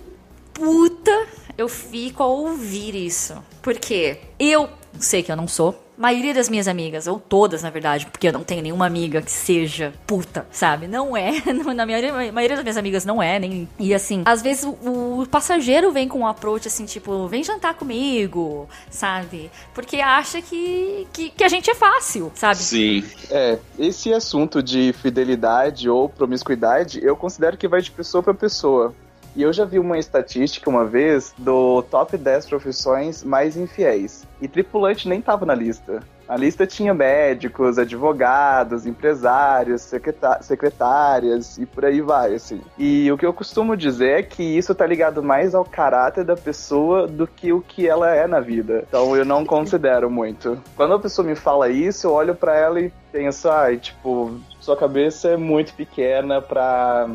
puta, 0.52 1.26
eu 1.56 1.68
fico 1.68 2.22
a 2.22 2.26
ouvir 2.26 2.94
isso. 2.94 3.37
Porque 3.62 4.18
eu 4.38 4.68
sei 4.98 5.22
que 5.22 5.30
eu 5.30 5.37
não 5.37 5.46
sou. 5.46 5.84
Maioria 5.96 6.35
das 6.35 6.48
minhas 6.48 6.68
amigas, 6.68 7.07
ou 7.07 7.18
todas 7.18 7.62
na 7.62 7.70
verdade, 7.70 8.07
porque 8.07 8.28
eu 8.28 8.33
não 8.33 8.42
tenho 8.42 8.62
nenhuma 8.62 8.87
amiga 8.87 9.22
que 9.22 9.30
seja 9.30 9.92
puta, 10.07 10.46
sabe? 10.50 10.87
Não 10.87 11.16
é. 11.16 11.33
Na 11.74 11.87
maioria, 11.87 12.12
a 12.12 12.33
maioria 12.33 12.57
das 12.57 12.64
minhas 12.64 12.76
amigas 12.76 13.04
não 13.04 13.22
é, 13.22 13.38
nem. 13.38 13.68
E 13.78 13.94
assim, 13.94 14.22
às 14.24 14.42
vezes 14.42 14.64
o, 14.64 15.20
o 15.20 15.26
passageiro 15.30 15.92
vem 15.92 16.09
com 16.09 16.20
um 16.20 16.26
approach 16.26 16.68
assim, 16.68 16.85
tipo, 16.85 17.26
vem 17.28 17.42
jantar 17.42 17.74
comigo, 17.74 18.68
sabe? 18.90 19.50
Porque 19.72 20.00
acha 20.00 20.40
que, 20.42 21.07
que, 21.12 21.30
que 21.30 21.44
a 21.44 21.48
gente 21.48 21.70
é 21.70 21.74
fácil, 21.74 22.30
sabe? 22.35 22.57
Sim. 22.57 23.04
É, 23.30 23.59
esse 23.78 24.12
assunto 24.12 24.62
de 24.62 24.92
fidelidade 24.92 25.88
ou 25.88 26.09
promiscuidade, 26.09 27.00
eu 27.02 27.16
considero 27.16 27.57
que 27.57 27.68
vai 27.68 27.80
de 27.80 27.90
pessoa 27.90 28.22
para 28.22 28.35
pessoa. 28.35 28.94
E 29.37 29.42
eu 29.42 29.53
já 29.53 29.64
vi 29.64 29.79
uma 29.79 29.99
estatística 29.99 30.70
uma 30.70 30.85
vez 30.85 31.35
do 31.37 31.83
top 31.83 32.16
10 32.16 32.47
profissões 32.47 33.25
mais 33.25 33.57
infiéis. 33.57 34.27
E 34.40 34.47
tripulante 34.47 35.09
nem 35.09 35.20
tava 35.20 35.44
na 35.44 35.55
lista. 35.55 36.03
A 36.27 36.37
lista 36.37 36.66
tinha 36.66 36.94
médicos, 36.94 37.79
advogados, 37.79 38.87
empresários, 38.87 39.92
secretárias 40.40 41.59
e 41.59 41.66
por 41.66 41.85
aí 41.85 42.01
vai, 42.01 42.35
assim. 42.35 42.62
E 42.79 43.12
o 43.12 43.18
que 43.18 43.27
eu 43.27 43.33
costumo 43.33 43.77
dizer 43.77 44.20
é 44.20 44.23
que 44.23 44.42
isso 44.42 44.75
tá 44.75 44.87
ligado 44.87 45.23
mais 45.23 45.55
ao 45.55 45.66
caráter 45.66 46.25
da 46.25 46.35
pessoa 46.35 47.07
do 47.07 47.27
que 47.27 47.53
o 47.53 47.61
que 47.61 47.87
ela 47.87 48.14
é 48.14 48.27
na 48.27 48.40
vida. 48.40 48.85
Então 48.88 49.14
eu 49.14 49.25
não 49.25 49.44
considero 49.44 50.11
muito. 50.11 50.59
Quando 50.75 50.94
a 50.94 50.99
pessoa 50.99 51.27
me 51.27 51.35
fala 51.35 51.68
isso, 51.68 52.07
eu 52.07 52.12
olho 52.12 52.35
pra 52.35 52.57
ela 52.57 52.81
e 52.81 52.90
penso, 53.12 53.51
ai, 53.51 53.77
tipo, 53.77 54.40
sua 54.61 54.77
cabeça 54.77 55.29
é 55.29 55.37
muito 55.37 55.75
pequena 55.75 56.40
pra 56.40 57.07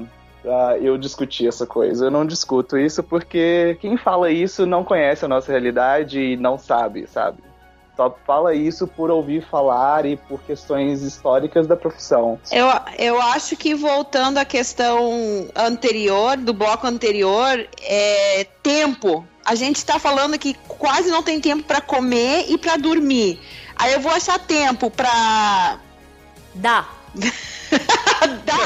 pra 0.50 0.80
eu 0.80 0.98
discutir 0.98 1.48
essa 1.48 1.68
coisa. 1.68 2.06
Eu 2.06 2.12
não 2.12 2.26
discuto 2.26 2.76
isso 2.76 3.04
porque 3.04 3.78
quem 3.80 3.96
fala 3.96 4.32
isso 4.32 4.66
não 4.66 4.84
conhece 4.84 5.24
a 5.24 5.28
nossa 5.28 5.52
realidade 5.52 6.20
e 6.20 6.36
não 6.36 6.58
sabe, 6.58 7.06
sabe? 7.06 7.38
Só 7.96 8.18
fala 8.26 8.56
isso 8.56 8.88
por 8.88 9.12
ouvir 9.12 9.46
falar 9.46 10.08
e 10.08 10.18
por 10.18 10.42
questões 10.42 11.04
históricas 11.04 11.68
da 11.68 11.76
profissão. 11.76 12.40
Eu, 12.52 12.66
eu 12.98 13.22
acho 13.22 13.56
que 13.56 13.76
voltando 13.76 14.40
à 14.40 14.46
questão 14.46 15.48
anterior, 15.56 16.36
do 16.38 16.54
bloco 16.54 16.88
anterior, 16.88 17.68
é 17.84 18.48
tempo. 18.64 19.24
A 19.46 19.54
gente 19.54 19.76
está 19.76 20.00
falando 20.00 20.40
que 20.40 20.56
quase 20.68 21.12
não 21.12 21.22
tem 21.22 21.40
tempo 21.40 21.64
para 21.64 21.82
comer 21.82 22.46
e 22.50 22.58
para 22.58 22.76
dormir. 22.78 23.40
Aí 23.76 23.94
eu 23.94 24.00
vou 24.00 24.12
achar 24.12 24.40
tempo 24.40 24.90
para 24.90 25.78
Dá. 26.56 26.88
dar. 28.46 28.60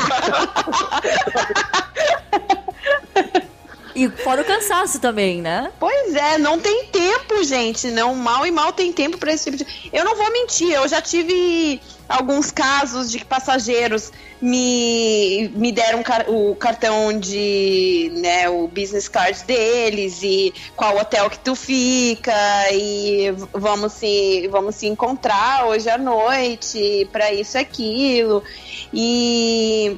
E 3.95 4.09
fora 4.09 4.41
o 4.41 4.45
cansaço 4.45 4.99
também, 4.99 5.41
né? 5.41 5.71
Pois 5.79 6.15
é, 6.15 6.37
não 6.37 6.59
tem 6.59 6.85
tempo, 6.85 7.43
gente. 7.43 7.91
Não, 7.91 8.15
mal 8.15 8.45
e 8.45 8.51
mal 8.51 8.73
tem 8.73 8.91
tempo 8.91 9.17
para 9.17 9.31
esse 9.31 9.51
tipo 9.51 9.57
de. 9.57 9.89
Eu 9.93 10.03
não 10.03 10.15
vou 10.15 10.31
mentir, 10.31 10.71
eu 10.71 10.87
já 10.87 11.01
tive 11.01 11.79
alguns 12.07 12.51
casos 12.51 13.09
de 13.09 13.19
que 13.19 13.25
passageiros 13.25 14.11
me, 14.41 15.49
me 15.55 15.71
deram 15.71 16.03
o 16.27 16.55
cartão 16.55 17.17
de, 17.17 18.11
né, 18.15 18.49
o 18.49 18.67
business 18.67 19.07
card 19.07 19.41
deles 19.45 20.21
e 20.21 20.53
qual 20.75 20.97
hotel 20.97 21.29
que 21.29 21.39
tu 21.39 21.55
fica 21.55 22.33
e 22.71 23.33
vamos 23.53 23.93
se, 23.93 24.47
vamos 24.51 24.75
se 24.75 24.87
encontrar 24.87 25.65
hoje 25.67 25.89
à 25.89 25.97
noite 25.97 27.07
para 27.11 27.31
isso 27.31 27.57
e 27.57 27.59
aquilo. 27.59 28.43
E 28.93 29.97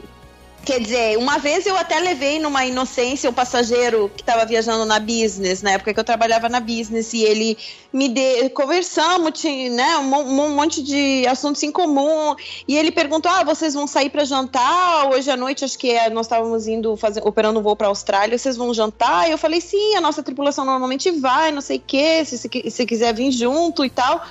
Quer 0.65 0.80
dizer, 0.80 1.17
uma 1.19 1.38
vez 1.38 1.67
eu 1.67 1.78
até 1.78 1.99
levei 1.99 2.39
numa 2.39 2.65
inocência 2.65 3.30
um 3.30 3.34
passageiro 3.34 4.10
que 4.15 4.23
estava 4.23 4.43
viajando 4.47 4.84
na 4.84 4.99
business, 4.99 5.62
na 5.62 5.73
época 5.73 5.93
que 5.93 5.99
eu 5.99 6.04
trabalhava 6.04 6.49
na 6.49 6.60
business, 6.60 7.13
e 7.13 7.21
ele 7.21 7.56
me 7.93 8.10
deu. 8.10 8.49
Conversamos, 8.49 9.39
tinha, 9.39 9.69
né, 9.69 9.97
um, 9.99 10.15
um, 10.15 10.56
monte 10.56 10.82
de 10.82 11.23
assuntos 11.28 11.62
em 11.62 11.71
comum. 11.71 12.36
E 12.67 12.75
ele 12.75 12.91
perguntou: 12.91 13.32
Ah, 13.32 13.43
vocês 13.43 13.75
vão 13.75 13.86
sair 13.86 14.10
para 14.10 14.25
jantar? 14.25 15.08
Hoje 15.12 15.30
à 15.30 15.38
noite, 15.38 15.63
acho 15.63 15.78
que 15.78 15.91
é, 15.91 16.10
nós 16.10 16.25
estávamos 16.25 16.67
indo 16.67 16.97
fazer, 16.97 17.21
operando 17.23 17.60
um 17.60 17.62
voo 17.63 17.75
para 17.75 17.88
Austrália, 17.88 18.36
vocês 18.36 18.58
vão 18.58 18.73
jantar? 18.73 19.28
E 19.28 19.34
eu 19.34 19.38
falei: 19.38 19.62
Sim, 19.62 19.95
a 19.95 20.01
nossa 20.01 20.23
tripulação 20.23 20.65
normalmente 20.65 21.12
vai, 21.12 21.51
não 21.51 21.62
sei 21.62 21.78
o 21.78 21.84
quê, 21.86 22.25
se, 22.25 22.39
se, 22.39 22.49
se 22.71 22.86
quiser 22.88 23.13
vir 23.13 23.30
junto 23.30 23.86
e 23.86 23.89
tal. 23.91 24.25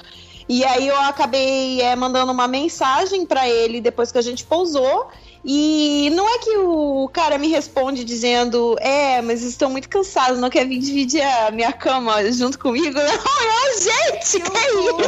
E 0.48 0.64
aí 0.64 0.88
eu 0.88 1.00
acabei 1.00 1.80
é, 1.80 1.94
mandando 1.96 2.32
uma 2.32 2.48
mensagem 2.48 3.24
para 3.24 3.48
ele 3.48 3.80
depois 3.80 4.10
que 4.10 4.18
a 4.18 4.22
gente 4.22 4.44
pousou. 4.44 5.08
E 5.44 6.10
não 6.14 6.26
é 6.26 6.38
que 6.38 6.56
o 6.56 7.06
cara 7.12 7.36
me 7.36 7.48
responde 7.48 8.02
dizendo, 8.02 8.76
é, 8.80 9.20
mas 9.20 9.42
estou 9.42 9.68
muito 9.68 9.90
cansado, 9.90 10.40
não 10.40 10.48
quer 10.48 10.66
vir 10.66 10.78
dividir 10.78 11.20
a 11.20 11.50
minha 11.50 11.70
cama 11.70 12.32
junto 12.32 12.58
comigo? 12.58 12.98
Não, 12.98 13.04
eu, 13.04 13.80
gente, 13.82 14.40
que, 14.40 14.50
que 14.50 14.56
é 14.56 14.70
isso? 14.70 15.04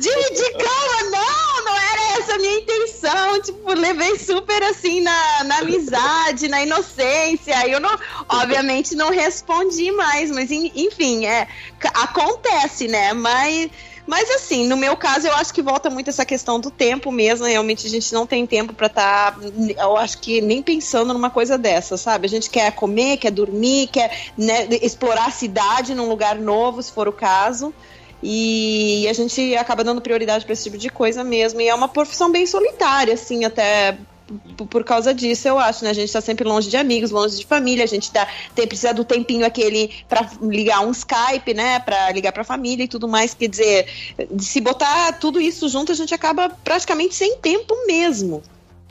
dividir 0.00 0.52
cama, 0.52 1.10
não, 1.10 1.64
não 1.66 1.76
era 1.76 2.18
essa 2.18 2.34
a 2.34 2.38
minha 2.38 2.60
intenção. 2.60 3.42
Tipo, 3.42 3.74
levei 3.74 4.18
super 4.18 4.62
assim 4.62 5.02
na, 5.02 5.44
na 5.44 5.58
amizade, 5.58 6.48
na 6.48 6.62
inocência. 6.62 7.68
Eu 7.68 7.78
não, 7.78 7.98
obviamente, 8.26 8.94
não 8.94 9.10
respondi 9.10 9.90
mais, 9.92 10.30
mas 10.30 10.50
enfim, 10.50 11.26
é, 11.26 11.46
acontece, 11.94 12.88
né? 12.88 13.12
Mas 13.12 13.70
mas 14.06 14.30
assim, 14.30 14.66
no 14.66 14.76
meu 14.76 14.96
caso, 14.96 15.26
eu 15.26 15.34
acho 15.34 15.52
que 15.52 15.62
volta 15.62 15.90
muito 15.90 16.10
essa 16.10 16.24
questão 16.24 16.58
do 16.58 16.70
tempo 16.70 17.12
mesmo. 17.12 17.46
Realmente 17.46 17.86
a 17.86 17.90
gente 17.90 18.12
não 18.12 18.26
tem 18.26 18.46
tempo 18.46 18.72
para 18.72 18.86
estar, 18.86 19.32
tá, 19.32 19.40
eu 19.78 19.96
acho 19.96 20.18
que 20.18 20.40
nem 20.40 20.62
pensando 20.62 21.12
numa 21.12 21.30
coisa 21.30 21.56
dessa, 21.56 21.96
sabe? 21.96 22.26
A 22.26 22.28
gente 22.28 22.50
quer 22.50 22.72
comer, 22.72 23.18
quer 23.18 23.30
dormir, 23.30 23.88
quer 23.88 24.10
né, 24.36 24.66
explorar 24.82 25.26
a 25.26 25.30
cidade 25.30 25.94
num 25.94 26.08
lugar 26.08 26.36
novo, 26.36 26.82
se 26.82 26.92
for 26.92 27.08
o 27.08 27.12
caso. 27.12 27.72
E 28.22 29.06
a 29.08 29.12
gente 29.12 29.56
acaba 29.56 29.82
dando 29.82 30.00
prioridade 30.00 30.44
para 30.44 30.52
esse 30.52 30.64
tipo 30.64 30.76
de 30.76 30.90
coisa 30.90 31.24
mesmo. 31.24 31.60
E 31.60 31.68
é 31.68 31.74
uma 31.74 31.88
profissão 31.88 32.30
bem 32.30 32.46
solitária, 32.46 33.14
assim, 33.14 33.44
até 33.44 33.96
por 34.68 34.84
causa 34.84 35.12
disso, 35.14 35.48
eu 35.48 35.58
acho, 35.58 35.84
né? 35.84 35.90
A 35.90 35.94
gente 35.94 36.12
tá 36.12 36.20
sempre 36.20 36.46
longe 36.46 36.68
de 36.68 36.76
amigos, 36.76 37.10
longe 37.10 37.36
de 37.36 37.46
família, 37.46 37.84
a 37.84 37.88
gente 37.88 38.10
tá, 38.10 38.26
tem, 38.54 38.66
precisa 38.66 38.92
do 38.94 39.04
tempinho 39.04 39.44
aquele 39.44 39.90
para 40.08 40.28
ligar 40.42 40.80
um 40.80 40.90
Skype, 40.90 41.54
né? 41.54 41.78
Para 41.80 42.10
ligar 42.12 42.32
pra 42.32 42.44
família 42.44 42.84
e 42.84 42.88
tudo 42.88 43.08
mais. 43.08 43.34
Quer 43.34 43.48
dizer, 43.48 43.86
se 44.38 44.60
botar 44.60 45.12
tudo 45.14 45.40
isso 45.40 45.68
junto, 45.68 45.92
a 45.92 45.94
gente 45.94 46.14
acaba 46.14 46.48
praticamente 46.48 47.14
sem 47.14 47.36
tempo 47.36 47.74
mesmo. 47.86 48.42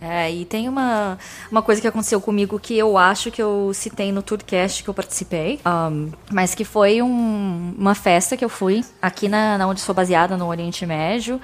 É, 0.01 0.31
e 0.31 0.45
tem 0.45 0.69
uma, 0.69 1.17
uma 1.51 1.61
coisa 1.61 1.81
que 1.81 1.87
aconteceu 1.87 2.21
comigo 2.21 2.57
que 2.57 2.77
eu 2.77 2.97
acho 2.97 3.29
que 3.29 3.41
eu 3.41 3.71
citei 3.73 4.13
no 4.13 4.21
Tourcast 4.21 4.81
que 4.81 4.89
eu 4.89 4.93
participei, 4.93 5.59
um, 5.65 6.09
mas 6.31 6.55
que 6.55 6.63
foi 6.63 7.01
um, 7.01 7.75
uma 7.77 7.93
festa 7.93 8.37
que 8.37 8.45
eu 8.45 8.49
fui 8.49 8.83
aqui 9.01 9.27
na, 9.27 9.57
na 9.57 9.67
onde 9.67 9.81
sou 9.81 9.93
baseada, 9.93 10.37
no 10.37 10.47
Oriente 10.47 10.85
Médio. 10.85 11.41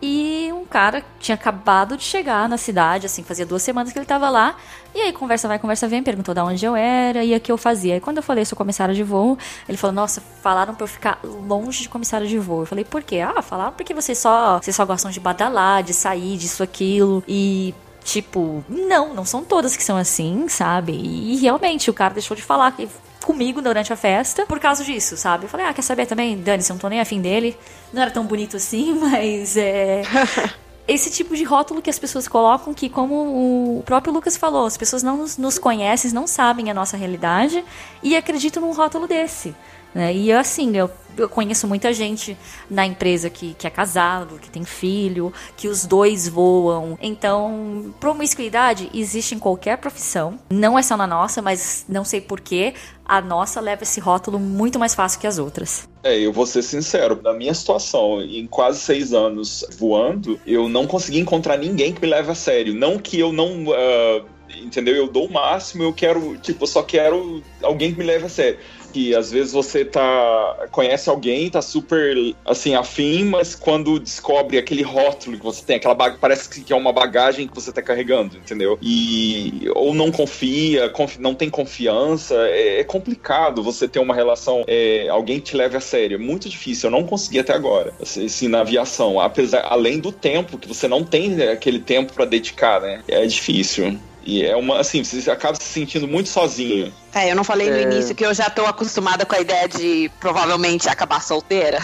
E 0.00 0.50
um 0.52 0.64
cara 0.64 1.02
tinha 1.18 1.34
acabado 1.34 1.96
de 1.96 2.04
chegar 2.04 2.48
na 2.48 2.58
cidade, 2.58 3.06
assim, 3.06 3.22
fazia 3.22 3.46
duas 3.46 3.62
semanas 3.62 3.92
que 3.92 3.98
ele 3.98 4.06
tava 4.06 4.28
lá. 4.28 4.56
E 4.94 5.00
aí, 5.00 5.12
conversa 5.12 5.48
vai, 5.48 5.58
conversa 5.58 5.88
vem, 5.88 6.02
perguntou 6.02 6.34
de 6.34 6.40
onde 6.40 6.64
eu 6.64 6.76
era 6.76 7.24
e 7.24 7.34
o 7.34 7.40
que 7.40 7.50
eu 7.50 7.56
fazia. 7.56 7.96
E 7.96 8.00
quando 8.00 8.18
eu 8.18 8.22
falei, 8.22 8.44
sou 8.44 8.56
comissário 8.56 8.94
de 8.94 9.02
voo, 9.02 9.38
ele 9.68 9.78
falou, 9.78 9.94
nossa, 9.94 10.20
falaram 10.42 10.74
pra 10.74 10.84
eu 10.84 10.88
ficar 10.88 11.18
longe 11.24 11.82
de 11.82 11.88
comissário 11.88 12.26
de 12.26 12.38
voo. 12.38 12.60
Eu 12.60 12.66
falei, 12.66 12.84
por 12.84 13.02
quê? 13.02 13.20
Ah, 13.20 13.40
falaram 13.40 13.72
porque 13.72 13.94
vocês 13.94 14.18
só, 14.18 14.58
vocês 14.58 14.76
só 14.76 14.84
gostam 14.84 15.10
de 15.10 15.20
badalar, 15.20 15.82
de 15.82 15.94
sair, 15.94 16.36
disso, 16.36 16.62
aquilo. 16.62 17.24
E 17.26 17.74
Tipo, 18.06 18.64
não, 18.68 19.12
não 19.12 19.24
são 19.24 19.42
todas 19.42 19.76
que 19.76 19.82
são 19.82 19.96
assim, 19.96 20.48
sabe? 20.48 20.92
E 20.92 21.36
realmente 21.38 21.90
o 21.90 21.92
cara 21.92 22.14
deixou 22.14 22.36
de 22.36 22.42
falar 22.42 22.70
que 22.70 22.88
comigo 23.26 23.60
durante 23.60 23.92
a 23.92 23.96
festa 23.96 24.46
por 24.46 24.60
causa 24.60 24.84
disso, 24.84 25.16
sabe? 25.16 25.44
Eu 25.44 25.48
falei, 25.48 25.66
ah, 25.66 25.74
quer 25.74 25.82
saber 25.82 26.06
também? 26.06 26.40
Dane-se, 26.40 26.70
não 26.70 26.78
tô 26.78 26.88
nem 26.88 27.00
afim 27.00 27.20
dele. 27.20 27.58
Não 27.92 28.00
era 28.00 28.10
tão 28.12 28.24
bonito 28.24 28.56
assim, 28.56 28.94
mas 29.02 29.56
é. 29.56 30.02
esse 30.86 31.10
tipo 31.10 31.34
de 31.34 31.42
rótulo 31.42 31.82
que 31.82 31.90
as 31.90 31.98
pessoas 31.98 32.28
colocam 32.28 32.72
que, 32.72 32.88
como 32.88 33.78
o 33.78 33.82
próprio 33.84 34.12
Lucas 34.12 34.36
falou, 34.36 34.64
as 34.64 34.76
pessoas 34.76 35.02
não 35.02 35.16
nos, 35.16 35.36
nos 35.36 35.58
conhecem, 35.58 36.12
não 36.12 36.28
sabem 36.28 36.70
a 36.70 36.74
nossa 36.74 36.96
realidade 36.96 37.64
e 38.00 38.16
acreditam 38.16 38.62
num 38.62 38.72
rótulo 38.72 39.08
desse. 39.08 39.52
Né? 39.96 40.14
E 40.14 40.30
assim, 40.30 40.76
eu, 40.76 40.90
eu 41.16 41.26
conheço 41.26 41.66
muita 41.66 41.90
gente 41.90 42.36
na 42.68 42.84
empresa 42.84 43.30
que, 43.30 43.54
que 43.54 43.66
é 43.66 43.70
casado, 43.70 44.38
que 44.38 44.50
tem 44.50 44.62
filho, 44.62 45.32
que 45.56 45.68
os 45.68 45.86
dois 45.86 46.28
voam. 46.28 46.98
Então, 47.00 47.94
promiscuidade 47.98 48.90
existe 48.92 49.34
em 49.34 49.38
qualquer 49.38 49.78
profissão. 49.78 50.38
Não 50.50 50.78
é 50.78 50.82
só 50.82 50.98
na 50.98 51.06
nossa, 51.06 51.40
mas 51.40 51.86
não 51.88 52.04
sei 52.04 52.20
porquê. 52.20 52.74
A 53.06 53.22
nossa 53.22 53.58
leva 53.58 53.84
esse 53.84 53.98
rótulo 53.98 54.38
muito 54.38 54.78
mais 54.78 54.94
fácil 54.94 55.18
que 55.18 55.26
as 55.26 55.38
outras. 55.38 55.88
É, 56.02 56.18
eu 56.18 56.30
vou 56.30 56.44
ser 56.44 56.60
sincero, 56.60 57.18
na 57.22 57.32
minha 57.32 57.54
situação, 57.54 58.20
em 58.20 58.46
quase 58.46 58.80
seis 58.80 59.14
anos 59.14 59.64
voando, 59.78 60.38
eu 60.46 60.68
não 60.68 60.86
consegui 60.86 61.20
encontrar 61.20 61.56
ninguém 61.56 61.94
que 61.94 62.02
me 62.02 62.06
leve 62.06 62.30
a 62.30 62.34
sério. 62.34 62.74
Não 62.74 62.98
que 62.98 63.18
eu 63.18 63.32
não. 63.32 63.64
Uh 63.64 64.35
entendeu? 64.54 64.94
Eu 64.94 65.08
dou 65.08 65.26
o 65.26 65.32
máximo, 65.32 65.82
eu 65.82 65.92
quero, 65.92 66.36
tipo, 66.38 66.64
eu 66.64 66.68
só 66.68 66.82
quero 66.82 67.42
alguém 67.62 67.92
que 67.92 67.98
me 67.98 68.04
leve 68.04 68.26
a 68.26 68.28
sério 68.28 68.58
que 68.96 69.14
às 69.14 69.30
vezes 69.30 69.52
você 69.52 69.84
tá 69.84 70.68
conhece 70.70 71.10
alguém, 71.10 71.50
tá 71.50 71.60
super 71.60 72.16
assim 72.46 72.74
afim, 72.74 73.24
mas 73.24 73.54
quando 73.54 74.00
descobre 74.00 74.56
aquele 74.56 74.82
rótulo 74.82 75.36
que 75.36 75.44
você 75.44 75.62
tem, 75.62 75.76
aquela 75.76 75.94
bag... 75.94 76.16
parece 76.18 76.48
que 76.48 76.72
é 76.72 76.76
uma 76.76 76.94
bagagem 76.94 77.46
que 77.46 77.54
você 77.54 77.70
tá 77.70 77.82
carregando, 77.82 78.38
entendeu? 78.38 78.78
E 78.80 79.68
ou 79.74 79.94
não 79.94 80.10
confia, 80.10 80.88
confi... 80.88 81.20
não 81.20 81.34
tem 81.34 81.50
confiança, 81.50 82.34
é, 82.48 82.80
é, 82.80 82.84
complicado 82.84 83.62
você 83.62 83.86
ter 83.86 83.98
uma 83.98 84.14
relação, 84.14 84.64
é, 84.66 85.08
alguém 85.10 85.40
te 85.40 85.54
leve 85.54 85.76
a 85.76 85.80
sério, 85.80 86.14
é 86.14 86.18
muito 86.18 86.48
difícil. 86.48 86.86
Eu 86.86 86.92
não 86.92 87.04
consegui 87.04 87.38
até 87.38 87.52
agora, 87.52 87.92
assim, 88.00 88.48
na 88.48 88.60
aviação, 88.60 89.20
apesar 89.20 89.66
além 89.68 90.00
do 90.00 90.10
tempo 90.10 90.56
que 90.56 90.66
você 90.66 90.88
não 90.88 91.04
tem 91.04 91.28
né, 91.28 91.52
aquele 91.52 91.80
tempo 91.80 92.14
para 92.14 92.24
dedicar, 92.24 92.80
né? 92.80 93.02
É 93.06 93.26
difícil. 93.26 93.98
E 94.26 94.44
é 94.44 94.56
uma, 94.56 94.80
assim, 94.80 95.04
você 95.04 95.30
acaba 95.30 95.54
se 95.54 95.62
sentindo 95.62 96.08
muito 96.08 96.28
sozinho. 96.28 96.92
É, 97.14 97.30
eu 97.30 97.36
não 97.36 97.44
falei 97.44 97.70
no 97.70 97.76
é... 97.76 97.82
início 97.82 98.14
que 98.14 98.26
eu 98.26 98.34
já 98.34 98.50
tô 98.50 98.66
acostumada 98.66 99.24
com 99.24 99.36
a 99.36 99.40
ideia 99.40 99.68
de 99.68 100.10
provavelmente 100.18 100.88
acabar 100.88 101.22
solteira. 101.22 101.78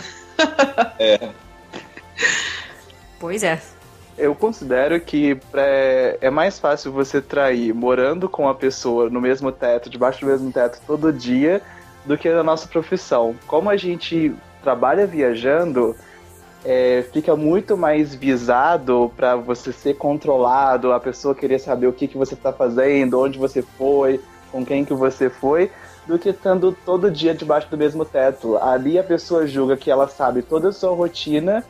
é. 0.98 1.31
Pois 3.18 3.44
é. 3.44 3.62
Eu 4.18 4.35
considero 4.35 5.00
que 5.00 5.38
é 6.20 6.28
mais 6.28 6.59
fácil 6.59 6.90
você 6.90 7.22
trair 7.22 7.72
morando 7.72 8.28
com 8.28 8.48
a 8.48 8.55
pessoa 8.55 9.09
no 9.09 9.20
mesmo 9.20 9.52
teto, 9.52 9.88
debaixo 9.88 10.22
do 10.22 10.26
mesmo 10.26 10.50
teto 10.50 10.81
todo 10.85 11.12
dia, 11.12 11.62
do 12.05 12.18
que 12.18 12.28
na 12.28 12.42
nossa 12.42 12.66
profissão. 12.66 13.37
Como 13.46 13.70
a 13.70 13.76
gente 13.76 14.35
trabalha 14.61 15.07
viajando, 15.07 15.96
é, 16.64 17.05
fica 17.12 17.35
muito 17.35 17.77
mais 17.77 18.14
visado 18.14 19.12
para 19.16 19.35
você 19.35 19.72
ser 19.72 19.94
controlado, 19.94 20.92
a 20.92 21.01
pessoa 21.01 21.35
querer 21.35 21.59
saber 21.59 21.87
o 21.87 21.92
que, 21.92 22.07
que 22.07 22.16
você 22.16 22.35
está 22.35 22.53
fazendo, 22.53 23.20
onde 23.20 23.38
você 23.38 23.62
foi, 23.62 24.20
com 24.51 24.64
quem 24.64 24.85
que 24.85 24.94
você 24.94 25.29
foi, 25.29 25.70
do 26.07 26.18
que 26.18 26.29
estando 26.29 26.77
todo 26.85 27.11
dia 27.11 27.35
debaixo 27.35 27.68
do 27.68 27.77
mesmo 27.77 28.05
teto. 28.05 28.57
Ali 28.59 28.98
a 28.98 29.05
pessoa 29.05 29.46
julga 29.46 29.77
que 29.77 29.90
ela 29.90 30.07
sabe 30.07 30.42
toda 30.42 30.68
a 30.68 30.72
sua 30.72 30.94
rotina 30.94 31.64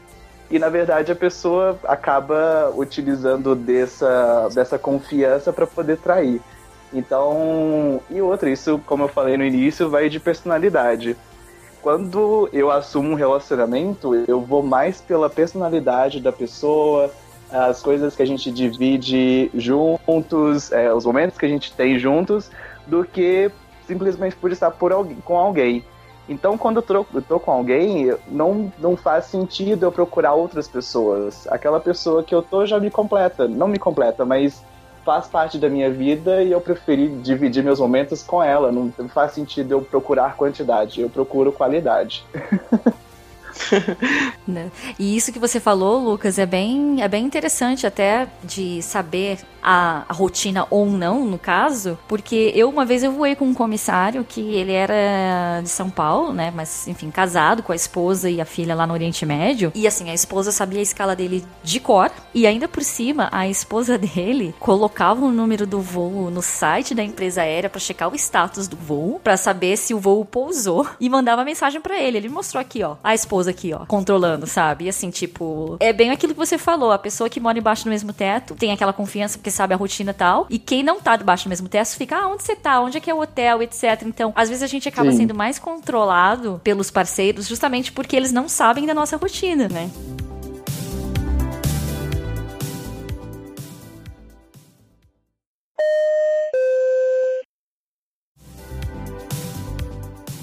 e 0.51 0.59
na 0.59 0.69
verdade 0.69 1.11
a 1.11 1.17
pessoa 1.17 1.79
acaba 1.85 2.71
utilizando 2.77 3.55
dessa, 3.55 4.49
dessa 4.55 4.79
confiança 4.79 5.53
para 5.53 5.67
poder 5.67 5.97
trair. 5.99 6.41
Então, 6.93 8.01
e 8.11 8.21
outra, 8.21 8.51
isso, 8.51 8.79
como 8.85 9.05
eu 9.05 9.09
falei 9.09 9.39
no 9.39 9.45
início, 9.45 9.89
vai 9.89 10.11
de 10.11 10.21
personalidade 10.21 11.17
quando 11.83 12.49
eu 12.53 12.71
assumo 12.71 13.11
um 13.11 13.15
relacionamento, 13.15 14.15
eu 14.15 14.41
vou 14.41 14.63
mais 14.63 15.01
pela 15.01 15.29
personalidade 15.29 16.21
da 16.21 16.31
pessoa, 16.31 17.11
as 17.51 17.83
coisas 17.83 18.15
que 18.15 18.23
a 18.23 18.27
gente 18.27 18.51
divide 18.51 19.51
juntos, 19.53 20.71
é, 20.71 20.95
os 20.95 21.05
momentos 21.05 21.37
que 21.37 21.45
a 21.45 21.49
gente 21.49 21.73
tem 21.73 21.99
juntos, 21.99 22.51
do 22.87 23.05
que 23.05 23.51
simplesmente 23.87 24.37
por 24.37 24.53
estar 24.53 24.71
por 24.71 24.93
alguém, 24.93 25.17
com 25.25 25.37
alguém. 25.37 25.85
Então, 26.29 26.57
quando 26.57 26.77
eu 26.77 26.83
tô, 26.83 27.07
eu 27.13 27.21
tô, 27.21 27.41
com 27.41 27.51
alguém, 27.51 28.15
não, 28.29 28.73
não 28.79 28.97
faz 28.97 29.27
sentido 29.27 29.85
eu 29.85 29.93
procurar 29.93 30.35
outras 30.35 30.69
pessoas. 30.69 31.49
Aquela 31.49 31.81
pessoa 31.81 32.23
que 32.23 32.35
eu 32.35 32.41
tô 32.41 32.65
já 32.65 32.79
me 32.79 32.91
completa. 32.91 33.49
Não 33.49 33.67
me 33.67 33.79
completa, 33.79 34.25
mas 34.25 34.63
faz 35.05 35.27
parte 35.27 35.59
da 35.59 35.69
minha 35.69 35.91
vida 35.91 36.43
e 36.43 36.53
eu 36.53 36.61
preferi 36.61 37.09
dividir 37.09 37.63
meus 37.63 37.81
momentos 37.81 38.23
com 38.23 38.43
ela. 38.43 38.71
Não 38.73 38.93
faz 39.09 39.33
sentido 39.33 39.73
eu 39.73 39.83
procurar 39.83 40.37
quantidade, 40.37 41.01
eu 41.01 41.11
procuro 41.11 41.53
qualidade. 41.53 42.25
Né? 44.49 44.71
e 44.99 45.15
isso 45.15 45.31
que 45.31 45.39
você 45.39 45.61
falou, 45.61 45.99
Lucas, 45.99 46.39
é 46.39 46.47
bem, 46.47 47.03
é 47.03 47.07
bem 47.07 47.25
interessante 47.25 47.87
até 47.87 48.27
de 48.43 48.83
saber 48.83 49.39
a, 49.63 50.05
a, 50.09 50.13
rotina 50.13 50.67
ou 50.71 50.87
não, 50.87 51.25
no 51.25 51.39
caso, 51.39 51.99
porque 52.09 52.53
eu 52.55 52.69
uma 52.69 52.85
vez 52.85 53.03
eu 53.03 53.13
voei 53.13 53.37
com 53.37 53.47
um 53.47 53.55
comissário 53.55 54.25
que 54.25 54.41
ele 54.41 54.73
era 54.73 55.61
de 55.63 55.69
São 55.69 55.91
Paulo, 55.91 56.33
né, 56.33 56.53
mas 56.55 56.89
enfim, 56.89 57.11
casado 57.11 57.63
com 57.63 57.73
a 57.73 57.77
esposa 57.77 58.29
e 58.29 58.41
a 58.41 58.45
filha 58.45 58.75
lá 58.75 58.87
no 58.87 58.95
Oriente 58.95 59.25
Médio, 59.25 59.73
e 59.75 59.87
assim, 59.87 60.11
a 60.11 60.15
esposa 60.15 60.51
sabia 60.51 60.81
a 60.81 60.83
escala 60.83 61.15
dele 61.15 61.45
de 61.63 61.81
cor, 61.81 62.11
e 62.35 62.47
ainda 62.47 62.67
por 62.67 62.83
cima, 62.83 63.29
a 63.31 63.47
esposa 63.49 63.97
dele 63.99 64.55
colocava 64.59 65.25
o 65.25 65.31
número 65.31 65.67
do 65.67 65.81
voo 65.81 66.31
no 66.31 66.43
site 66.43 66.95
da 66.95 67.03
empresa 67.03 67.43
aérea 67.43 67.71
para 67.71 67.81
checar 67.81 68.11
o 68.11 68.17
status 68.17 68.67
do 68.67 68.77
voo, 68.77 69.21
para 69.23 69.37
saber 69.37 69.77
se 69.77 69.95
o 69.95 69.99
voo 69.99 70.25
pousou 70.25 70.87
e 70.99 71.09
mandava 71.09 71.45
mensagem 71.45 71.81
para 71.81 72.01
ele. 72.01 72.17
Ele 72.17 72.29
mostrou 72.29 72.61
aqui, 72.61 72.83
ó, 72.83 72.97
a 73.03 73.15
esposa 73.15 73.51
aqui, 73.51 73.73
ó, 73.73 73.85
controlando, 73.87 74.47
sabe? 74.47 74.87
E 74.87 74.89
assim, 74.89 75.11
tipo, 75.11 75.77
é 75.81 75.93
bem 75.93 76.11
aquilo 76.11 76.33
que 76.33 76.39
você 76.39 76.59
falou, 76.59 76.93
a 76.93 76.99
pessoa 76.99 77.29
que 77.29 77.41
mora 77.41 77.59
embaixo 77.59 77.85
do 77.85 77.91
mesmo 77.91 78.13
teto 78.13 78.55
tem 78.55 78.73
aquela 78.73 78.93
confiança 78.93 79.39
porque 79.39 79.51
sabe 79.53 79.75
a 79.75 79.77
rotina 79.77 80.11
e 80.11 80.15
tal. 80.15 80.47
E 80.51 80.59
quem 80.59 80.83
não 80.83 81.01
tá 81.01 81.17
debaixo 81.17 81.45
do 81.45 81.51
mesmo 81.51 81.69
teto 81.69 81.97
fica, 81.97 82.17
ah, 82.17 82.29
onde 82.29 82.43
você 82.43 82.57
tá? 82.57 82.81
Onde 82.81 82.99
é 82.99 83.01
que 83.01 83.11
é 83.11 83.15
o 83.15 83.21
hotel, 83.21 83.63
etc. 83.63 84.03
Então, 84.05 84.33
às 84.35 84.49
vezes 84.49 84.63
a 84.63 84.67
gente 84.67 84.89
acaba 84.89 85.11
Sim. 85.11 85.19
sendo 85.19 85.35
mais 85.35 85.59
controlado 85.59 86.61
pelos 86.65 86.91
parceiros 86.91 87.47
justamente 87.47 87.93
porque 87.93 88.17
eles 88.17 88.33
não 88.33 88.49
sabem 88.49 88.87
da 88.87 88.95
nossa 88.95 89.17
rotina, 89.17 89.69
né? 89.69 89.91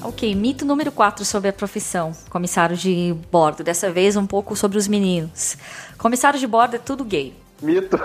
Ok, 0.01 0.33
mito 0.33 0.65
número 0.65 0.91
4 0.91 1.23
sobre 1.23 1.49
a 1.49 1.53
profissão. 1.53 2.13
Comissário 2.29 2.75
de 2.75 3.15
bordo. 3.31 3.63
Dessa 3.63 3.91
vez 3.91 4.17
um 4.17 4.25
pouco 4.25 4.55
sobre 4.55 4.77
os 4.77 4.87
meninos. 4.87 5.55
Comissário 5.97 6.39
de 6.39 6.47
bordo 6.47 6.75
é 6.75 6.79
tudo 6.79 7.05
gay. 7.05 7.33
Mito. 7.61 7.97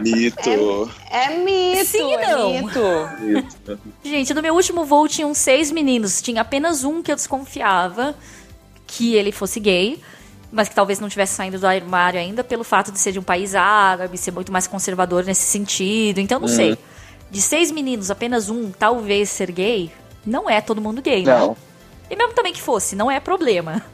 mito. 0.00 0.90
É, 1.10 1.24
é 1.24 1.38
mito. 1.38 1.84
Sim, 1.84 2.14
é 2.14 2.26
não. 2.28 2.50
mito. 2.50 2.80
mito. 3.20 3.78
Gente, 4.02 4.34
no 4.34 4.42
meu 4.42 4.54
último 4.54 4.84
voo 4.84 5.08
tinham 5.08 5.32
seis 5.34 5.70
meninos. 5.70 6.20
Tinha 6.20 6.40
apenas 6.40 6.84
um 6.84 7.02
que 7.02 7.12
eu 7.12 7.16
desconfiava 7.16 8.14
que 8.86 9.14
ele 9.14 9.32
fosse 9.32 9.60
gay. 9.60 10.00
Mas 10.50 10.68
que 10.68 10.74
talvez 10.74 11.00
não 11.00 11.08
tivesse 11.08 11.34
saindo 11.34 11.58
do 11.58 11.66
armário 11.66 12.20
ainda 12.20 12.44
pelo 12.44 12.62
fato 12.62 12.92
de 12.92 12.98
ser 12.98 13.10
de 13.10 13.18
um 13.18 13.24
país 13.24 13.56
árabe, 13.56 14.16
ser 14.16 14.30
muito 14.30 14.52
mais 14.52 14.68
conservador 14.68 15.24
nesse 15.24 15.42
sentido. 15.42 16.20
Então, 16.20 16.38
não 16.38 16.46
sei. 16.46 16.70
Uhum. 16.70 16.76
De 17.28 17.42
seis 17.42 17.72
meninos, 17.72 18.08
apenas 18.08 18.48
um 18.48 18.70
talvez 18.70 19.30
ser 19.30 19.50
gay, 19.50 19.90
não 20.24 20.48
é 20.48 20.60
todo 20.60 20.80
mundo 20.80 21.02
gay, 21.02 21.24
não. 21.24 21.48
Né? 21.48 21.56
E 22.10 22.16
mesmo 22.16 22.32
também 22.34 22.52
que 22.52 22.62
fosse, 22.62 22.94
não 22.94 23.10
é 23.10 23.18
problema. 23.18 23.84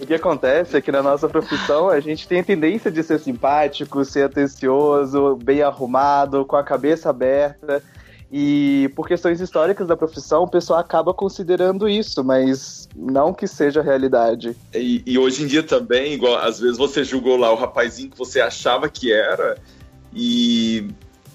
O 0.00 0.06
que 0.06 0.14
acontece 0.14 0.76
é 0.76 0.80
que 0.80 0.90
na 0.90 1.02
nossa 1.02 1.28
profissão 1.28 1.88
a 1.88 2.00
gente 2.00 2.26
tem 2.26 2.40
a 2.40 2.44
tendência 2.44 2.90
de 2.90 3.02
ser 3.02 3.20
simpático, 3.20 4.04
ser 4.04 4.24
atencioso, 4.24 5.36
bem 5.42 5.62
arrumado, 5.62 6.44
com 6.44 6.56
a 6.56 6.64
cabeça 6.64 7.10
aberta. 7.10 7.82
E 8.32 8.90
por 8.96 9.06
questões 9.06 9.40
históricas 9.40 9.86
da 9.86 9.96
profissão, 9.96 10.42
o 10.42 10.48
pessoal 10.48 10.80
acaba 10.80 11.14
considerando 11.14 11.88
isso, 11.88 12.24
mas 12.24 12.88
não 12.96 13.32
que 13.32 13.46
seja 13.46 13.80
realidade. 13.80 14.56
E, 14.74 15.02
e, 15.06 15.16
hoje 15.16 15.44
em 15.44 15.46
dia 15.46 15.62
também, 15.62 16.14
igual 16.14 16.36
às 16.38 16.58
vezes 16.58 16.76
você 16.76 17.04
julgou 17.04 17.36
lá 17.36 17.52
o 17.52 17.56
rapazinho 17.56 18.10
que 18.10 18.18
você 18.18 18.40
achava 18.40 18.88
que 18.88 19.12
era, 19.12 19.56
e 20.12 20.88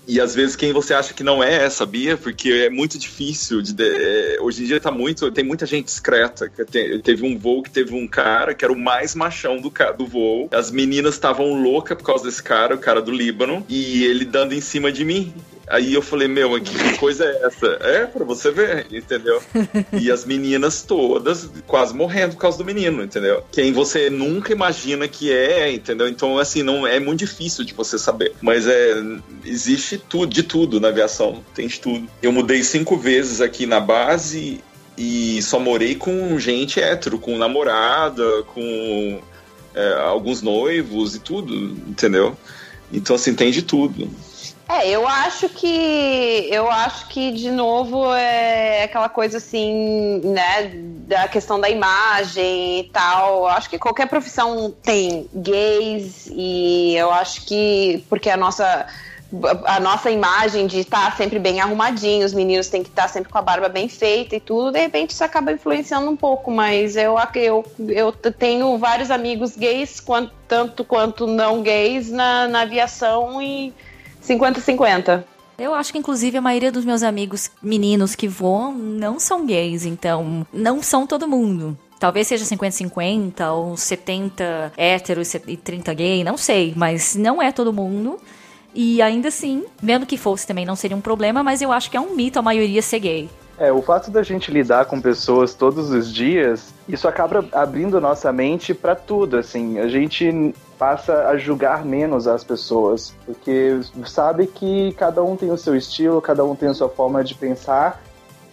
e 0.09 0.19
às 0.19 0.33
vezes 0.33 0.55
quem 0.55 0.73
você 0.73 0.91
acha 0.91 1.13
que 1.13 1.23
não 1.23 1.43
é, 1.43 1.69
sabia? 1.69 2.17
Porque 2.17 2.49
é 2.49 2.69
muito 2.69 2.97
difícil. 2.97 3.61
De, 3.61 3.75
é, 3.83 4.37
hoje 4.41 4.63
em 4.63 4.65
dia 4.65 4.79
tá 4.79 4.89
muito. 4.89 5.31
Tem 5.31 5.43
muita 5.43 5.67
gente 5.67 5.85
discreta. 5.85 6.51
Teve 7.03 7.23
um 7.23 7.37
voo 7.37 7.61
que 7.61 7.69
teve 7.69 7.93
um 7.93 8.07
cara 8.07 8.55
que 8.55 8.65
era 8.65 8.73
o 8.73 8.77
mais 8.77 9.13
machão 9.13 9.61
do, 9.61 9.71
do 9.95 10.07
voo. 10.07 10.49
As 10.51 10.71
meninas 10.71 11.13
estavam 11.13 11.61
loucas 11.61 11.95
por 11.95 12.03
causa 12.03 12.23
desse 12.23 12.41
cara, 12.41 12.73
o 12.73 12.79
cara 12.79 13.03
do 13.03 13.11
Líbano, 13.11 13.63
e 13.69 14.03
ele 14.03 14.25
dando 14.25 14.53
em 14.53 14.61
cima 14.61 14.91
de 14.91 15.05
mim. 15.05 15.31
Aí 15.69 15.93
eu 15.93 16.01
falei, 16.01 16.27
meu, 16.27 16.59
que 16.59 16.97
coisa 16.97 17.23
é 17.25 17.45
essa? 17.45 17.67
É, 17.81 18.05
pra 18.07 18.25
você 18.25 18.49
ver, 18.49 18.87
entendeu? 18.91 19.39
E 19.93 20.11
as 20.11 20.25
meninas 20.25 20.81
todas 20.81 21.47
quase 21.67 21.93
morrendo 21.93 22.33
por 22.33 22.41
causa 22.41 22.57
do 22.57 22.65
menino, 22.65 23.03
entendeu? 23.03 23.43
Quem 23.51 23.71
você 23.71 24.09
nunca 24.09 24.51
imagina 24.51 25.07
que 25.07 25.31
é, 25.31 25.71
entendeu? 25.71 26.07
Então, 26.07 26.39
assim, 26.39 26.63
não 26.63 26.87
é 26.87 26.99
muito 26.99 27.19
difícil 27.19 27.63
de 27.63 27.75
você 27.75 27.99
saber. 27.99 28.33
Mas 28.41 28.65
é, 28.65 28.95
existe 29.45 29.99
tudo, 29.99 30.33
de 30.33 30.41
tudo 30.41 30.79
na 30.79 30.87
aviação, 30.87 31.43
tem 31.53 31.67
de 31.67 31.79
tudo. 31.79 32.09
Eu 32.19 32.31
mudei 32.31 32.63
cinco 32.63 32.97
vezes 32.97 33.39
aqui 33.39 33.67
na 33.67 33.79
base 33.79 34.63
e 34.97 35.39
só 35.43 35.59
morei 35.59 35.93
com 35.93 36.39
gente 36.39 36.79
hétero, 36.79 37.19
com 37.19 37.37
namorada, 37.37 38.43
com 38.53 39.21
é, 39.75 39.93
alguns 39.93 40.41
noivos 40.41 41.15
e 41.15 41.19
tudo, 41.19 41.53
entendeu? 41.87 42.35
Então, 42.91 43.15
assim, 43.15 43.35
tem 43.35 43.51
de 43.51 43.61
tudo. 43.61 44.09
É, 44.71 44.87
eu 44.87 45.07
acho 45.07 45.49
que 45.49 46.47
eu 46.51 46.69
acho 46.69 47.07
que 47.07 47.31
de 47.31 47.49
novo 47.49 48.13
é 48.13 48.83
aquela 48.83 49.09
coisa 49.09 49.37
assim, 49.37 50.21
né, 50.23 50.69
da 51.07 51.27
questão 51.27 51.59
da 51.59 51.67
imagem 51.67 52.81
e 52.81 52.83
tal. 52.93 53.39
Eu 53.39 53.47
acho 53.47 53.67
que 53.67 53.79
qualquer 53.79 54.07
profissão 54.07 54.71
tem 54.83 55.27
gays 55.33 56.27
e 56.31 56.95
eu 56.95 57.11
acho 57.11 57.47
que 57.47 58.05
porque 58.07 58.29
a 58.29 58.37
nossa 58.37 58.85
a 59.65 59.79
nossa 59.79 60.09
imagem 60.09 60.67
de 60.67 60.79
estar 60.79 61.15
sempre 61.15 61.37
bem 61.39 61.59
arrumadinho, 61.59 62.25
os 62.25 62.33
meninos 62.33 62.67
têm 62.67 62.83
que 62.83 62.89
estar 62.89 63.07
sempre 63.07 63.31
com 63.31 63.37
a 63.37 63.41
barba 63.43 63.69
bem 63.69 63.87
feita 63.87 64.35
e 64.35 64.39
tudo, 64.39 64.71
de 64.71 64.79
repente 64.79 65.11
isso 65.11 65.23
acaba 65.23 65.51
influenciando 65.51 66.09
um 66.09 66.15
pouco, 66.15 66.49
mas 66.49 66.95
eu, 66.95 67.15
eu, 67.35 67.63
eu 67.89 68.11
tenho 68.11 68.75
vários 68.79 69.11
amigos 69.11 69.55
gays, 69.55 70.03
tanto 70.47 70.83
quanto 70.83 71.27
não 71.27 71.61
gays, 71.61 72.09
na, 72.09 72.47
na 72.47 72.61
aviação 72.61 73.39
e 73.39 73.71
50-50. 74.29 75.23
Eu 75.57 75.73
acho 75.73 75.91
que, 75.91 75.97
inclusive, 75.97 76.37
a 76.37 76.41
maioria 76.41 76.71
dos 76.71 76.85
meus 76.85 77.03
amigos 77.03 77.51
meninos 77.61 78.15
que 78.15 78.27
voam 78.27 78.71
não 78.73 79.19
são 79.19 79.45
gays, 79.45 79.85
então 79.85 80.47
não 80.53 80.81
são 80.81 81.05
todo 81.05 81.27
mundo. 81.27 81.77
Talvez 81.99 82.27
seja 82.27 82.45
50-50 82.45 83.51
ou 83.51 83.75
70 83.75 84.71
héteros 84.77 85.33
e 85.33 85.57
30 85.57 85.93
gay, 85.93 86.23
não 86.23 86.37
sei, 86.37 86.73
mas 86.77 87.13
não 87.15 87.41
é 87.41 87.51
todo 87.51 87.73
mundo. 87.73 88.17
E 88.73 89.01
ainda 89.01 89.27
assim, 89.27 89.65
mesmo 89.81 90.05
que 90.05 90.15
fosse 90.15 90.47
também 90.47 90.65
não 90.65 90.77
seria 90.77 90.95
um 90.95 91.01
problema, 91.01 91.43
mas 91.43 91.61
eu 91.61 91.73
acho 91.73 91.91
que 91.91 91.97
é 91.97 91.99
um 91.99 92.15
mito 92.15 92.39
a 92.39 92.41
maioria 92.41 92.81
ser 92.81 92.99
gay. 92.99 93.29
É, 93.59 93.73
o 93.73 93.81
fato 93.81 94.09
da 94.09 94.23
gente 94.23 94.49
lidar 94.49 94.85
com 94.85 95.01
pessoas 95.01 95.53
todos 95.53 95.91
os 95.91 96.13
dias, 96.13 96.73
isso 96.87 97.09
acaba 97.09 97.45
abrindo 97.51 97.99
nossa 97.99 98.31
mente 98.31 98.73
para 98.73 98.95
tudo, 98.95 99.35
assim. 99.35 99.79
A 99.79 99.87
gente 99.89 100.55
passa 100.77 101.27
a 101.27 101.37
julgar 101.37 101.83
menos 101.83 102.25
as 102.25 102.41
pessoas, 102.41 103.13
porque 103.25 103.81
sabe 104.05 104.47
que 104.47 104.93
cada 104.93 105.21
um 105.21 105.35
tem 105.35 105.51
o 105.51 105.57
seu 105.57 105.75
estilo, 105.75 106.21
cada 106.21 106.45
um 106.45 106.55
tem 106.55 106.69
a 106.69 106.73
sua 106.73 106.87
forma 106.87 107.21
de 107.21 107.35
pensar 107.35 108.01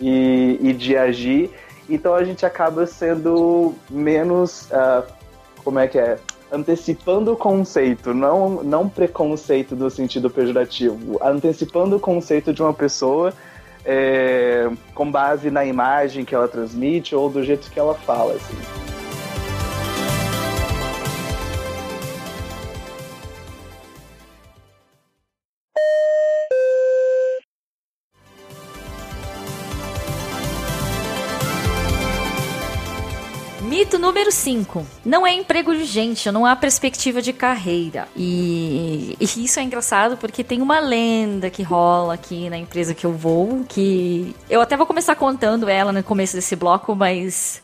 e, 0.01 0.59
e 0.61 0.73
de 0.73 0.97
agir, 0.97 1.53
então 1.89 2.13
a 2.13 2.25
gente 2.25 2.45
acaba 2.45 2.85
sendo 2.85 3.75
menos, 3.89 4.69
uh, 4.73 5.07
como 5.63 5.79
é 5.79 5.87
que 5.87 6.01
é, 6.01 6.19
antecipando 6.51 7.33
o 7.33 7.37
conceito, 7.37 8.13
não, 8.13 8.63
não 8.65 8.89
preconceito 8.89 9.77
no 9.77 9.89
sentido 9.89 10.29
pejorativo, 10.29 11.17
antecipando 11.23 11.95
o 11.97 12.01
conceito 12.01 12.53
de 12.53 12.61
uma 12.61 12.75
pessoa 12.75 13.33
é, 13.87 14.69
com 14.95 15.11
base 15.11 15.51
na 15.51 15.65
imagem 15.65 16.25
que 16.25 16.35
ela 16.35 16.49
transmite 16.49 17.15
ou 17.15 17.31
do 17.31 17.43
jeito 17.45 17.71
que 17.71 17.79
ela 17.79 17.95
fala, 17.95 18.35
assim. 18.35 18.86
Número 34.17 34.33
5. 34.33 34.87
Não 35.05 35.27
é 35.27 35.35
emprego 35.35 35.71
urgente, 35.71 36.31
não 36.31 36.47
há 36.47 36.57
perspectiva 36.57 37.21
de 37.21 37.35
carreira. 37.35 38.09
E, 38.17 39.15
e, 39.21 39.45
isso 39.45 39.61
é 39.61 39.63
engraçado 39.63 40.17
porque 40.17 40.43
tem 40.43 40.63
uma 40.63 40.81
lenda 40.81 41.51
que 41.51 41.63
rola 41.63 42.15
aqui 42.15 42.49
na 42.49 42.57
empresa 42.57 42.95
que 42.95 43.05
eu 43.05 43.13
vou, 43.13 43.63
que 43.69 44.35
eu 44.49 44.63
até 44.63 44.75
vou 44.75 44.87
começar 44.87 45.15
contando 45.17 45.69
ela 45.69 45.93
no 45.93 46.03
começo 46.03 46.35
desse 46.35 46.57
bloco, 46.57 46.95
mas 46.95 47.63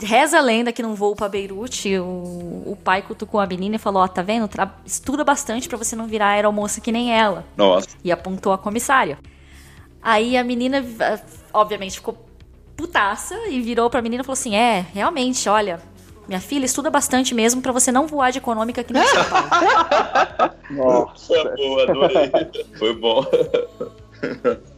reza 0.00 0.38
a 0.38 0.40
lenda 0.40 0.72
que 0.72 0.82
num 0.82 0.94
voo 0.94 1.14
para 1.14 1.28
Beirute, 1.28 1.96
o, 1.98 2.64
o 2.66 2.76
pai 2.82 3.02
cutucou 3.02 3.38
a 3.38 3.46
menina 3.46 3.76
e 3.76 3.78
falou: 3.78 4.02
Ó, 4.02 4.04
oh, 4.04 4.08
tá 4.08 4.22
vendo? 4.22 4.50
Estuda 4.84 5.22
bastante 5.22 5.68
para 5.68 5.78
você 5.78 5.94
não 5.94 6.08
virar 6.08 6.30
aeromoça 6.30 6.80
que 6.80 6.90
nem 6.90 7.16
ela. 7.16 7.44
Nossa. 7.56 7.86
E 8.02 8.10
apontou 8.10 8.52
a 8.52 8.58
comissária. 8.58 9.18
Aí 10.02 10.36
a 10.36 10.42
menina, 10.42 10.84
obviamente, 11.52 11.94
ficou 11.94 12.18
putaça 12.76 13.36
e 13.48 13.60
virou 13.60 13.88
pra 13.88 14.02
menina 14.02 14.22
e 14.22 14.24
falou 14.24 14.32
assim: 14.32 14.56
É, 14.56 14.84
realmente, 14.92 15.48
olha, 15.48 15.80
Minha 16.28 16.40
filha, 16.40 16.64
estuda 16.64 16.90
bastante 16.90 17.34
mesmo 17.34 17.60
para 17.60 17.72
você 17.72 17.90
não 17.90 18.06
voar 18.06 18.30
de 18.30 18.38
econômica 18.38 18.80
aqui 18.80 18.92
no 18.92 19.02
São 19.04 19.24
Paulo. 19.24 19.48
Nossa, 20.70 21.54
boa, 21.56 21.82
adorei. 21.82 22.30
Foi 22.78 22.94
bom. 22.94 23.26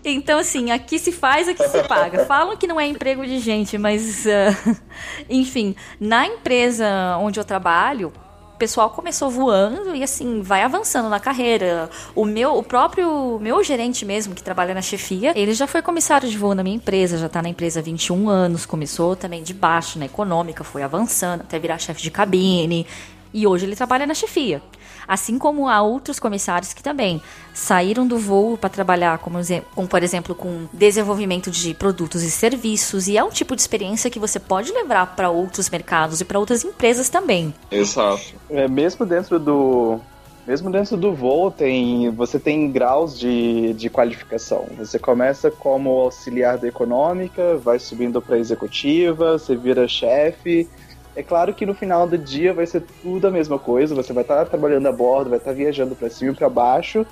Então, 0.05 0.39
assim, 0.39 0.71
aqui 0.71 0.99
se 0.99 1.13
faz, 1.13 1.49
aqui 1.49 1.67
se 1.69 1.83
paga. 1.85 2.25
Falam 2.25 2.57
que 2.57 2.67
não 2.67 2.81
é 2.81 2.87
emprego 2.87 3.27
de 3.27 3.39
gente, 3.39 3.77
mas. 3.77 4.25
Uh, 4.25 4.77
enfim, 5.29 5.77
na 6.01 6.27
empresa 6.27 7.19
onde 7.21 7.39
eu 7.39 7.45
trabalho, 7.45 8.13
pessoal 8.55 8.91
começou 8.91 9.31
voando 9.31 9.95
e 9.95 10.03
assim 10.03 10.41
vai 10.43 10.63
avançando 10.63 11.09
na 11.09 11.21
carreira. 11.21 11.91
O 12.15 12.25
meu, 12.25 12.57
o 12.57 12.63
próprio 12.63 13.39
meu 13.41 13.63
gerente 13.63 14.05
mesmo 14.05 14.35
que 14.35 14.43
trabalha 14.43 14.75
na 14.75 14.83
chefia, 14.83 15.33
ele 15.37 15.53
já 15.53 15.67
foi 15.67 15.83
comissário 15.83 16.29
de 16.29 16.39
voo 16.39 16.55
na 16.55 16.63
minha 16.63 16.77
empresa, 16.77 17.19
já 17.19 17.29
tá 17.29 17.43
na 17.43 17.49
empresa 17.49 17.81
há 17.81 17.83
21 17.83 18.29
anos, 18.29 18.67
começou 18.67 19.17
também 19.17 19.43
de 19.43 19.53
baixo 19.53 19.99
na 19.99 20.07
econômica, 20.07 20.65
foi 20.65 20.83
avançando 20.83 21.43
até 21.43 21.59
virar 21.59 21.79
chefe 21.79 22.03
de 22.03 22.11
cabine 22.11 22.87
e 23.33 23.47
hoje 23.47 23.67
ele 23.67 23.75
trabalha 23.75 24.07
na 24.07 24.15
chefia. 24.15 24.63
Assim 25.07 25.39
como 25.39 25.69
há 25.69 25.83
outros 25.83 26.19
comissários 26.19 26.73
que 26.73 26.83
também 26.83 27.23
saíram 27.53 28.07
do 28.07 28.19
voo 28.19 28.57
para 28.57 28.71
trabalhar, 28.71 29.19
como, 29.19 29.39
como, 29.75 29.89
por 29.89 30.03
exemplo, 30.03 30.35
com 30.35 30.67
desenvolvimento 30.73 31.51
de 31.51 31.75
produtos 31.75 32.23
e 32.23 32.31
serviços, 32.31 33.09
e 33.09 33.17
é 33.17 33.25
um 33.25 33.31
tipo 33.31 33.55
de 33.55 33.63
experiência 33.63 34.11
que 34.11 34.19
você 34.19 34.39
pode 34.39 34.73
levar 34.73 35.15
para 35.15 35.31
outros 35.31 35.69
mercados 35.71 36.21
e 36.21 36.25
para 36.25 36.39
outras 36.39 36.65
empresas 36.65 37.09
também. 37.09 37.55
Exato. 37.71 38.35
É, 38.51 38.67
mesmo 38.69 39.07
dentro 39.07 39.39
do, 39.39 40.01
mesmo 40.47 40.71
dentro 40.71 40.97
do 40.97 41.15
voo, 41.15 41.51
tem, 41.51 42.11
você 42.11 42.39
tem 42.39 42.71
graus 42.71 43.19
de, 43.19 43.73
de 43.75 43.89
qualificação. 43.89 44.67
Você 44.79 44.99
começa 44.99 45.51
como 45.51 45.91
auxiliar 46.01 46.59
da 46.59 46.69
econômica, 46.69 47.57
vai 47.57 47.79
subindo 47.79 48.21
para 48.21 48.39
executiva, 48.39 49.39
você 49.39 49.57
vira 49.57 49.89
chefe, 49.89 50.69
é 51.17 51.23
claro 51.23 51.55
que 51.55 51.65
no 51.65 51.75
final 51.75 52.07
do 52.07 52.19
dia 52.19 52.53
vai 52.53 52.67
ser 52.67 52.83
tudo 53.03 53.27
a 53.27 53.31
mesma 53.31 53.59
coisa, 53.59 53.95
você 53.95 54.13
vai 54.13 54.23
estar 54.25 54.37
tá 54.37 54.45
trabalhando 54.45 54.89
a 54.89 54.93
bordo, 54.93 55.31
vai 55.31 55.39
estar 55.39 55.51
tá 55.51 55.57
viajando 55.57 55.95
para 55.95 56.11
cima 56.11 56.33
e 56.33 56.35
para 56.35 56.49
baixo, 56.49 57.07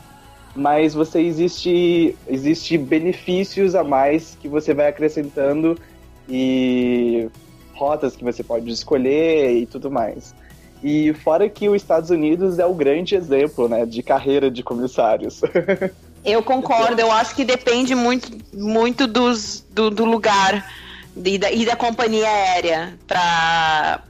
mas 0.55 0.95
você 0.95 1.21
existe 1.21 2.17
existe 2.29 2.77
benefícios 2.77 3.75
a 3.75 3.85
mais 3.85 4.37
que 4.41 4.49
você 4.49 4.75
vai 4.75 4.89
acrescentando 4.89 5.79
e 6.29 7.29
rotas 7.75 8.17
que 8.17 8.25
você 8.25 8.43
pode 8.43 8.71
escolher 8.71 9.57
e 9.57 9.67
tudo 9.67 9.91
mais. 9.91 10.35
E 10.83 11.15
fora 11.15 11.49
que 11.49 11.69
os 11.69 11.77
Estados 11.77 12.11
Unidos 12.11 12.59
é 12.59 12.67
o 12.67 12.75
grande 12.75 13.15
exemplo, 13.15 13.69
né, 13.69 13.87
de 13.87 14.03
carreira 14.03 14.51
de 14.51 14.63
comissários. 14.63 15.41
Eu 16.25 16.41
concordo, 16.41 17.01
eu 17.01 17.11
acho 17.11 17.35
que 17.35 17.45
depende 17.45 17.97
muito, 17.97 18.31
muito 18.55 19.09
dos, 19.09 19.67
do, 19.73 19.91
do 19.91 20.05
lugar 20.05 20.65
e 21.17 21.39
da, 21.39 21.51
e 21.51 21.65
da 21.65 21.77
companhia 21.77 22.29
aérea 22.29 22.99
para 23.07 24.03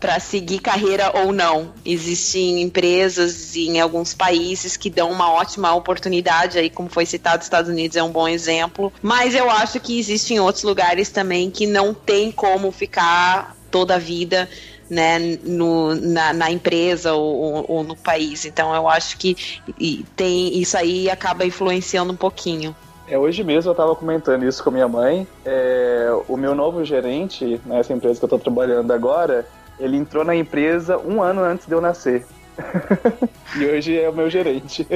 para 0.00 0.18
seguir 0.18 0.60
carreira 0.60 1.12
ou 1.14 1.30
não. 1.30 1.74
Existem 1.84 2.62
empresas 2.62 3.54
em 3.54 3.78
alguns 3.78 4.14
países 4.14 4.74
que 4.74 4.88
dão 4.88 5.12
uma 5.12 5.30
ótima 5.30 5.74
oportunidade, 5.74 6.58
aí 6.58 6.70
como 6.70 6.88
foi 6.88 7.04
citado, 7.04 7.42
Estados 7.42 7.70
Unidos 7.70 7.98
é 7.98 8.02
um 8.02 8.10
bom 8.10 8.26
exemplo, 8.26 8.90
mas 9.02 9.34
eu 9.34 9.50
acho 9.50 9.78
que 9.78 9.98
existem 9.98 10.40
outros 10.40 10.64
lugares 10.64 11.10
também 11.10 11.50
que 11.50 11.66
não 11.66 11.92
tem 11.92 12.32
como 12.32 12.72
ficar 12.72 13.54
toda 13.70 13.96
a 13.96 13.98
vida 13.98 14.48
né, 14.88 15.18
no, 15.44 15.94
na, 15.94 16.32
na 16.32 16.50
empresa 16.50 17.12
ou, 17.12 17.64
ou, 17.68 17.84
no 17.84 17.94
país. 17.94 18.44
Então 18.44 18.74
eu 18.74 18.88
acho 18.88 19.16
que 19.18 19.36
tem 20.16 20.58
isso 20.58 20.76
aí 20.76 21.08
acaba 21.08 21.44
influenciando 21.44 22.12
um 22.12 22.16
pouquinho. 22.16 22.74
É, 23.10 23.18
hoje 23.18 23.42
mesmo 23.42 23.70
eu 23.70 23.72
estava 23.72 23.94
comentando 23.96 24.44
isso 24.44 24.62
com 24.62 24.70
minha 24.70 24.86
mãe. 24.86 25.26
É, 25.44 26.08
o 26.28 26.36
meu 26.36 26.54
novo 26.54 26.84
gerente, 26.84 27.60
nessa 27.66 27.92
empresa 27.92 28.20
que 28.20 28.24
eu 28.24 28.28
estou 28.28 28.38
trabalhando 28.38 28.92
agora, 28.92 29.44
ele 29.80 29.96
entrou 29.96 30.24
na 30.24 30.36
empresa 30.36 30.96
um 30.96 31.20
ano 31.20 31.42
antes 31.42 31.66
de 31.66 31.72
eu 31.72 31.80
nascer. 31.80 32.24
e 33.58 33.66
hoje 33.66 33.98
é 33.98 34.08
o 34.08 34.14
meu 34.14 34.30
gerente. 34.30 34.86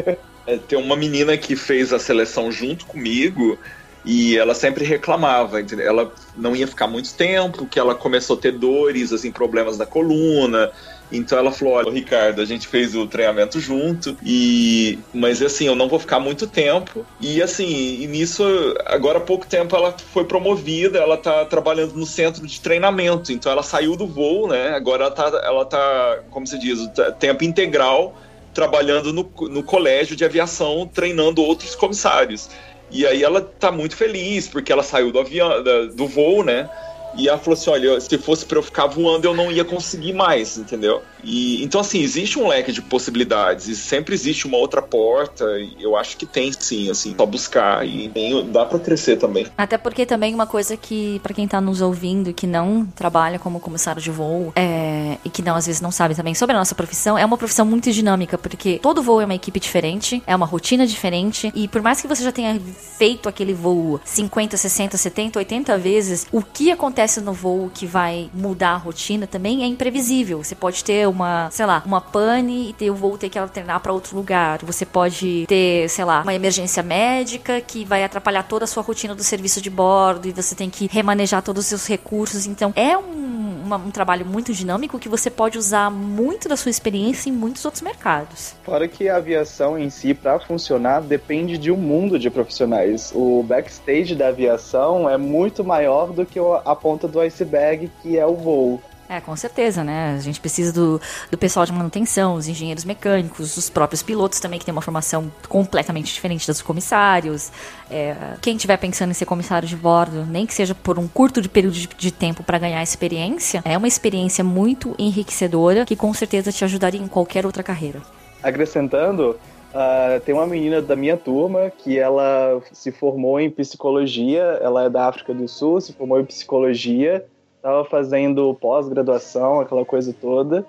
É, 0.46 0.56
tem 0.58 0.78
uma 0.78 0.94
menina 0.94 1.36
que 1.36 1.56
fez 1.56 1.92
a 1.92 1.98
seleção 1.98 2.52
junto 2.52 2.86
comigo 2.86 3.58
e 4.04 4.38
ela 4.38 4.54
sempre 4.54 4.84
reclamava, 4.84 5.60
entendeu? 5.60 5.88
ela 5.88 6.12
não 6.36 6.54
ia 6.54 6.68
ficar 6.68 6.86
muito 6.86 7.12
tempo, 7.14 7.66
que 7.66 7.80
ela 7.80 7.96
começou 7.96 8.36
a 8.36 8.40
ter 8.40 8.52
dores, 8.52 9.12
assim, 9.12 9.32
problemas 9.32 9.76
da 9.76 9.86
coluna, 9.86 10.70
então 11.12 11.38
ela 11.38 11.52
falou: 11.52 11.74
olha, 11.74 11.90
Ricardo, 11.90 12.40
a 12.40 12.44
gente 12.44 12.66
fez 12.66 12.94
o 12.94 13.06
treinamento 13.06 13.60
junto, 13.60 14.16
e 14.24 14.98
mas 15.12 15.42
assim, 15.42 15.66
eu 15.66 15.74
não 15.74 15.88
vou 15.88 15.98
ficar 15.98 16.18
muito 16.18 16.46
tempo. 16.46 17.06
E 17.20 17.42
assim, 17.42 18.00
e 18.00 18.06
nisso, 18.06 18.44
agora 18.86 19.18
há 19.18 19.20
pouco 19.20 19.46
tempo 19.46 19.74
ela 19.76 19.94
foi 20.12 20.24
promovida, 20.24 20.98
ela 20.98 21.16
tá 21.16 21.44
trabalhando 21.44 21.94
no 21.94 22.06
centro 22.06 22.46
de 22.46 22.60
treinamento. 22.60 23.32
Então 23.32 23.50
ela 23.50 23.62
saiu 23.62 23.96
do 23.96 24.06
voo, 24.06 24.48
né? 24.48 24.70
Agora 24.70 25.04
ela 25.04 25.14
tá, 25.14 25.42
ela 25.44 25.64
tá 25.64 26.20
como 26.30 26.46
se 26.46 26.58
diz, 26.58 26.80
tempo 27.18 27.44
integral 27.44 28.16
trabalhando 28.54 29.12
no, 29.12 29.28
no 29.48 29.64
colégio 29.64 30.14
de 30.14 30.24
aviação, 30.24 30.88
treinando 30.92 31.42
outros 31.42 31.74
comissários. 31.74 32.48
E 32.90 33.04
aí 33.04 33.24
ela 33.24 33.40
tá 33.40 33.72
muito 33.72 33.96
feliz, 33.96 34.46
porque 34.46 34.72
ela 34.72 34.82
saiu 34.84 35.10
do 35.10 35.18
avião, 35.18 35.50
do 35.94 36.06
voo, 36.06 36.44
né? 36.44 36.70
E 37.16 37.28
ela 37.28 37.38
falou 37.38 37.54
assim: 37.58 37.70
olha, 37.70 38.00
se 38.00 38.18
fosse 38.18 38.44
para 38.44 38.58
eu 38.58 38.62
ficar 38.62 38.86
voando, 38.86 39.26
eu 39.26 39.34
não 39.34 39.50
ia 39.50 39.64
conseguir 39.64 40.12
mais, 40.12 40.56
entendeu? 40.56 41.02
E 41.22 41.64
então, 41.64 41.80
assim, 41.80 42.00
existe 42.00 42.38
um 42.38 42.48
leque 42.48 42.70
de 42.70 42.82
possibilidades, 42.82 43.66
e 43.66 43.74
sempre 43.74 44.14
existe 44.14 44.46
uma 44.46 44.58
outra 44.58 44.82
porta, 44.82 45.44
eu 45.80 45.96
acho 45.96 46.16
que 46.16 46.26
tem 46.26 46.52
sim, 46.52 46.90
assim, 46.90 47.14
só 47.16 47.24
buscar, 47.24 47.86
e 47.86 48.08
tem, 48.10 48.50
dá 48.50 48.64
para 48.64 48.78
crescer 48.78 49.16
também. 49.16 49.46
Até 49.56 49.78
porque 49.78 50.04
também 50.04 50.34
uma 50.34 50.46
coisa 50.46 50.76
que, 50.76 51.18
para 51.20 51.32
quem 51.32 51.48
tá 51.48 51.60
nos 51.60 51.80
ouvindo, 51.80 52.32
que 52.34 52.46
não 52.46 52.84
trabalha 52.84 53.38
como 53.38 53.58
comissário 53.58 54.02
de 54.02 54.10
voo, 54.10 54.52
é, 54.54 55.16
e 55.24 55.30
que 55.30 55.42
não, 55.42 55.56
às 55.56 55.66
vezes 55.66 55.80
não 55.80 55.90
sabe 55.90 56.14
também 56.14 56.34
sobre 56.34 56.54
a 56.54 56.58
nossa 56.58 56.74
profissão, 56.74 57.16
é 57.16 57.24
uma 57.24 57.38
profissão 57.38 57.64
muito 57.64 57.90
dinâmica, 57.90 58.36
porque 58.36 58.78
todo 58.82 59.02
voo 59.02 59.20
é 59.20 59.24
uma 59.24 59.34
equipe 59.34 59.58
diferente, 59.58 60.22
é 60.26 60.36
uma 60.36 60.46
rotina 60.46 60.86
diferente, 60.86 61.50
e 61.54 61.66
por 61.68 61.80
mais 61.80 62.00
que 62.02 62.06
você 62.06 62.22
já 62.22 62.32
tenha 62.32 62.60
feito 62.98 63.28
aquele 63.28 63.54
voo 63.54 63.98
50, 64.04 64.56
60, 64.56 64.96
70, 64.98 65.38
80 65.38 65.78
vezes, 65.78 66.26
o 66.30 66.42
que 66.42 66.70
acontece 66.70 67.03
acontece 67.04 67.20
no 67.20 67.32
voo 67.32 67.70
que 67.72 67.86
vai 67.86 68.30
mudar 68.32 68.70
a 68.70 68.76
rotina 68.76 69.26
também 69.26 69.62
é 69.62 69.66
imprevisível. 69.66 70.42
Você 70.42 70.54
pode 70.54 70.82
ter 70.82 71.06
uma, 71.06 71.50
sei 71.50 71.66
lá, 71.66 71.82
uma 71.84 72.00
pane 72.00 72.70
e 72.70 72.72
ter 72.72 72.90
o 72.90 72.94
voo 72.94 73.18
ter 73.18 73.28
que 73.28 73.38
alternar 73.38 73.80
para 73.80 73.92
outro 73.92 74.16
lugar. 74.16 74.58
Você 74.62 74.86
pode 74.86 75.44
ter, 75.46 75.88
sei 75.90 76.04
lá, 76.04 76.22
uma 76.22 76.34
emergência 76.34 76.82
médica 76.82 77.60
que 77.60 77.84
vai 77.84 78.02
atrapalhar 78.02 78.42
toda 78.44 78.64
a 78.64 78.66
sua 78.66 78.82
rotina 78.82 79.14
do 79.14 79.22
serviço 79.22 79.60
de 79.60 79.68
bordo 79.68 80.26
e 80.26 80.32
você 80.32 80.54
tem 80.54 80.70
que 80.70 80.88
remanejar 80.90 81.42
todos 81.42 81.64
os 81.64 81.68
seus 81.68 81.86
recursos. 81.86 82.46
Então, 82.46 82.72
é 82.74 82.96
um, 82.96 83.62
uma, 83.64 83.76
um 83.76 83.90
trabalho 83.90 84.24
muito 84.24 84.52
dinâmico 84.52 84.98
que 84.98 85.08
você 85.08 85.30
pode 85.30 85.58
usar 85.58 85.90
muito 85.90 86.48
da 86.48 86.56
sua 86.56 86.70
experiência 86.70 87.28
em 87.28 87.32
muitos 87.32 87.64
outros 87.64 87.82
mercados. 87.82 88.54
Fora 88.64 88.88
que 88.88 89.08
a 89.08 89.16
aviação 89.16 89.78
em 89.78 89.90
si, 89.90 90.14
para 90.14 90.38
funcionar, 90.40 91.02
depende 91.02 91.58
de 91.58 91.70
um 91.70 91.76
mundo 91.76 92.18
de 92.18 92.30
profissionais. 92.30 93.12
O 93.14 93.42
backstage 93.42 94.14
da 94.14 94.28
aviação 94.28 95.08
é 95.08 95.16
muito 95.16 95.64
maior 95.64 96.12
do 96.12 96.24
que 96.24 96.38
a 96.64 96.74
ponta 96.74 96.93
ponta 96.94 97.08
do 97.08 97.18
iceberg, 97.20 97.90
que 98.02 98.16
é 98.18 98.24
o 98.24 98.34
voo. 98.34 98.80
É, 99.06 99.20
com 99.20 99.36
certeza, 99.36 99.84
né? 99.84 100.14
A 100.16 100.20
gente 100.20 100.40
precisa 100.40 100.72
do, 100.72 100.98
do 101.30 101.36
pessoal 101.36 101.66
de 101.66 101.72
manutenção, 101.72 102.36
os 102.36 102.48
engenheiros 102.48 102.84
mecânicos, 102.86 103.54
os 103.56 103.68
próprios 103.68 104.02
pilotos 104.02 104.40
também, 104.40 104.58
que 104.58 104.64
tem 104.64 104.72
uma 104.72 104.80
formação 104.80 105.30
completamente 105.46 106.14
diferente 106.14 106.46
dos 106.46 106.62
comissários. 106.62 107.52
É, 107.90 108.14
quem 108.40 108.56
estiver 108.56 108.78
pensando 108.78 109.10
em 109.10 109.14
ser 109.14 109.26
comissário 109.26 109.68
de 109.68 109.76
bordo, 109.76 110.24
nem 110.24 110.46
que 110.46 110.54
seja 110.54 110.74
por 110.74 110.98
um 110.98 111.06
curto 111.06 111.42
de 111.42 111.50
período 111.50 111.74
de, 111.74 111.86
de 111.86 112.10
tempo 112.10 112.42
para 112.42 112.58
ganhar 112.58 112.82
experiência, 112.82 113.60
é 113.64 113.76
uma 113.76 113.88
experiência 113.88 114.42
muito 114.42 114.94
enriquecedora 114.98 115.84
que 115.84 115.96
com 115.96 116.14
certeza 116.14 116.50
te 116.50 116.64
ajudaria 116.64 117.00
em 117.00 117.08
qualquer 117.08 117.44
outra 117.44 117.62
carreira. 117.62 118.00
Acrescentando, 118.42 119.36
Uh, 119.74 120.20
tem 120.20 120.32
uma 120.32 120.46
menina 120.46 120.80
da 120.80 120.94
minha 120.94 121.16
turma 121.16 121.68
que 121.68 121.98
ela 121.98 122.62
se 122.70 122.92
formou 122.92 123.40
em 123.40 123.50
psicologia, 123.50 124.60
ela 124.62 124.84
é 124.84 124.88
da 124.88 125.08
África 125.08 125.34
do 125.34 125.48
Sul, 125.48 125.80
se 125.80 125.92
formou 125.92 126.20
em 126.20 126.24
psicologia, 126.24 127.26
estava 127.56 127.84
fazendo 127.84 128.54
pós-graduação, 128.60 129.58
aquela 129.58 129.84
coisa 129.84 130.14
toda. 130.20 130.64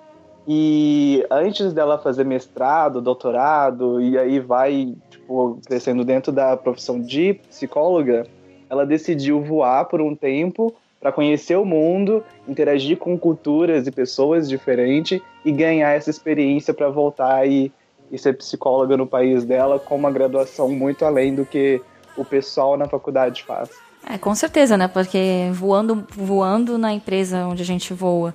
E 0.48 1.24
antes 1.30 1.72
dela 1.72 1.98
fazer 1.98 2.24
mestrado, 2.24 3.00
doutorado, 3.00 4.00
e 4.00 4.18
aí 4.18 4.40
vai 4.40 4.92
tipo, 5.08 5.60
crescendo 5.64 6.04
dentro 6.04 6.32
da 6.32 6.56
profissão 6.56 7.00
de 7.00 7.34
psicóloga, 7.34 8.26
ela 8.68 8.84
decidiu 8.84 9.40
voar 9.40 9.84
por 9.84 10.00
um 10.00 10.16
tempo 10.16 10.74
para 11.00 11.12
conhecer 11.12 11.56
o 11.56 11.64
mundo, 11.64 12.24
interagir 12.48 12.96
com 12.96 13.16
culturas 13.16 13.86
e 13.86 13.92
pessoas 13.92 14.48
diferentes 14.48 15.20
e 15.44 15.52
ganhar 15.52 15.92
essa 15.92 16.10
experiência 16.10 16.74
para 16.74 16.88
voltar 16.88 17.46
e 17.48 17.70
e 18.10 18.18
ser 18.18 18.36
psicóloga 18.36 18.96
no 18.96 19.06
país 19.06 19.44
dela 19.44 19.78
com 19.78 19.96
uma 19.96 20.10
graduação 20.10 20.68
muito 20.68 21.04
além 21.04 21.34
do 21.34 21.44
que 21.44 21.80
o 22.16 22.24
pessoal 22.24 22.76
na 22.76 22.88
faculdade 22.88 23.44
faz. 23.44 23.70
É, 24.08 24.16
com 24.16 24.34
certeza, 24.34 24.76
né? 24.76 24.86
Porque 24.86 25.50
voando, 25.52 26.06
voando 26.16 26.78
na 26.78 26.92
empresa 26.92 27.46
onde 27.46 27.62
a 27.62 27.66
gente 27.66 27.92
voa, 27.92 28.34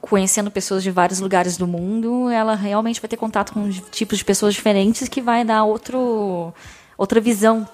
conhecendo 0.00 0.50
pessoas 0.50 0.82
de 0.82 0.90
vários 0.90 1.20
lugares 1.20 1.56
do 1.56 1.66
mundo, 1.66 2.30
ela 2.30 2.54
realmente 2.54 3.00
vai 3.00 3.08
ter 3.08 3.16
contato 3.16 3.52
com 3.52 3.68
tipos 3.90 4.18
de 4.18 4.24
pessoas 4.24 4.54
diferentes 4.54 5.08
que 5.08 5.20
vai 5.20 5.44
dar 5.44 5.64
outro, 5.64 6.52
outra 6.96 7.20
visão 7.20 7.68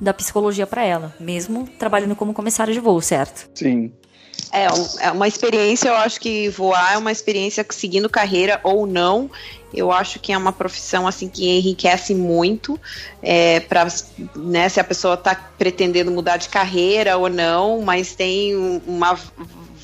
da 0.00 0.14
psicologia 0.14 0.66
para 0.66 0.82
ela, 0.82 1.14
mesmo 1.20 1.68
trabalhando 1.78 2.16
como 2.16 2.32
comissário 2.32 2.72
de 2.72 2.80
voo, 2.80 3.00
certo? 3.00 3.50
Sim. 3.54 3.92
É, 4.52 4.66
é 5.06 5.10
uma 5.10 5.28
experiência, 5.28 5.88
eu 5.88 5.96
acho 5.96 6.20
que 6.20 6.48
voar 6.48 6.94
é 6.94 6.98
uma 6.98 7.12
experiência 7.12 7.64
seguindo 7.70 8.08
carreira 8.08 8.60
ou 8.62 8.86
não. 8.86 9.30
Eu 9.72 9.92
acho 9.92 10.18
que 10.18 10.32
é 10.32 10.36
uma 10.36 10.52
profissão 10.52 11.06
assim 11.06 11.28
que 11.28 11.48
enriquece 11.48 12.12
muito 12.14 12.78
é, 13.22 13.60
para 13.60 13.86
né, 14.34 14.68
se 14.68 14.80
a 14.80 14.84
pessoa 14.84 15.14
está 15.14 15.34
pretendendo 15.56 16.10
mudar 16.10 16.38
de 16.38 16.48
carreira 16.48 17.16
ou 17.16 17.28
não, 17.28 17.80
mas 17.80 18.14
tem 18.14 18.56
uma 18.84 19.16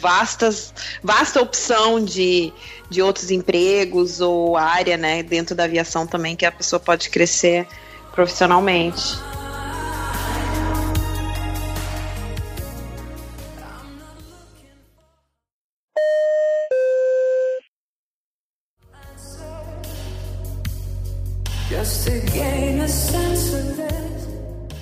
vastas, 0.01 0.75
vasta 1.03 1.41
opção 1.41 2.05
de, 2.05 2.53
de 2.91 3.01
outros 3.01 3.31
empregos 3.31 4.21
ou 4.21 4.57
área 4.57 4.97
né, 4.97 5.23
dentro 5.23 5.55
da 5.55 5.65
aviação 5.65 6.07
também 6.07 6.37
que 6.37 6.45
a 6.45 6.53
pessoa 6.53 6.79
pode 6.79 7.09
crescer 7.09 7.67
profissionalmente. 8.13 9.19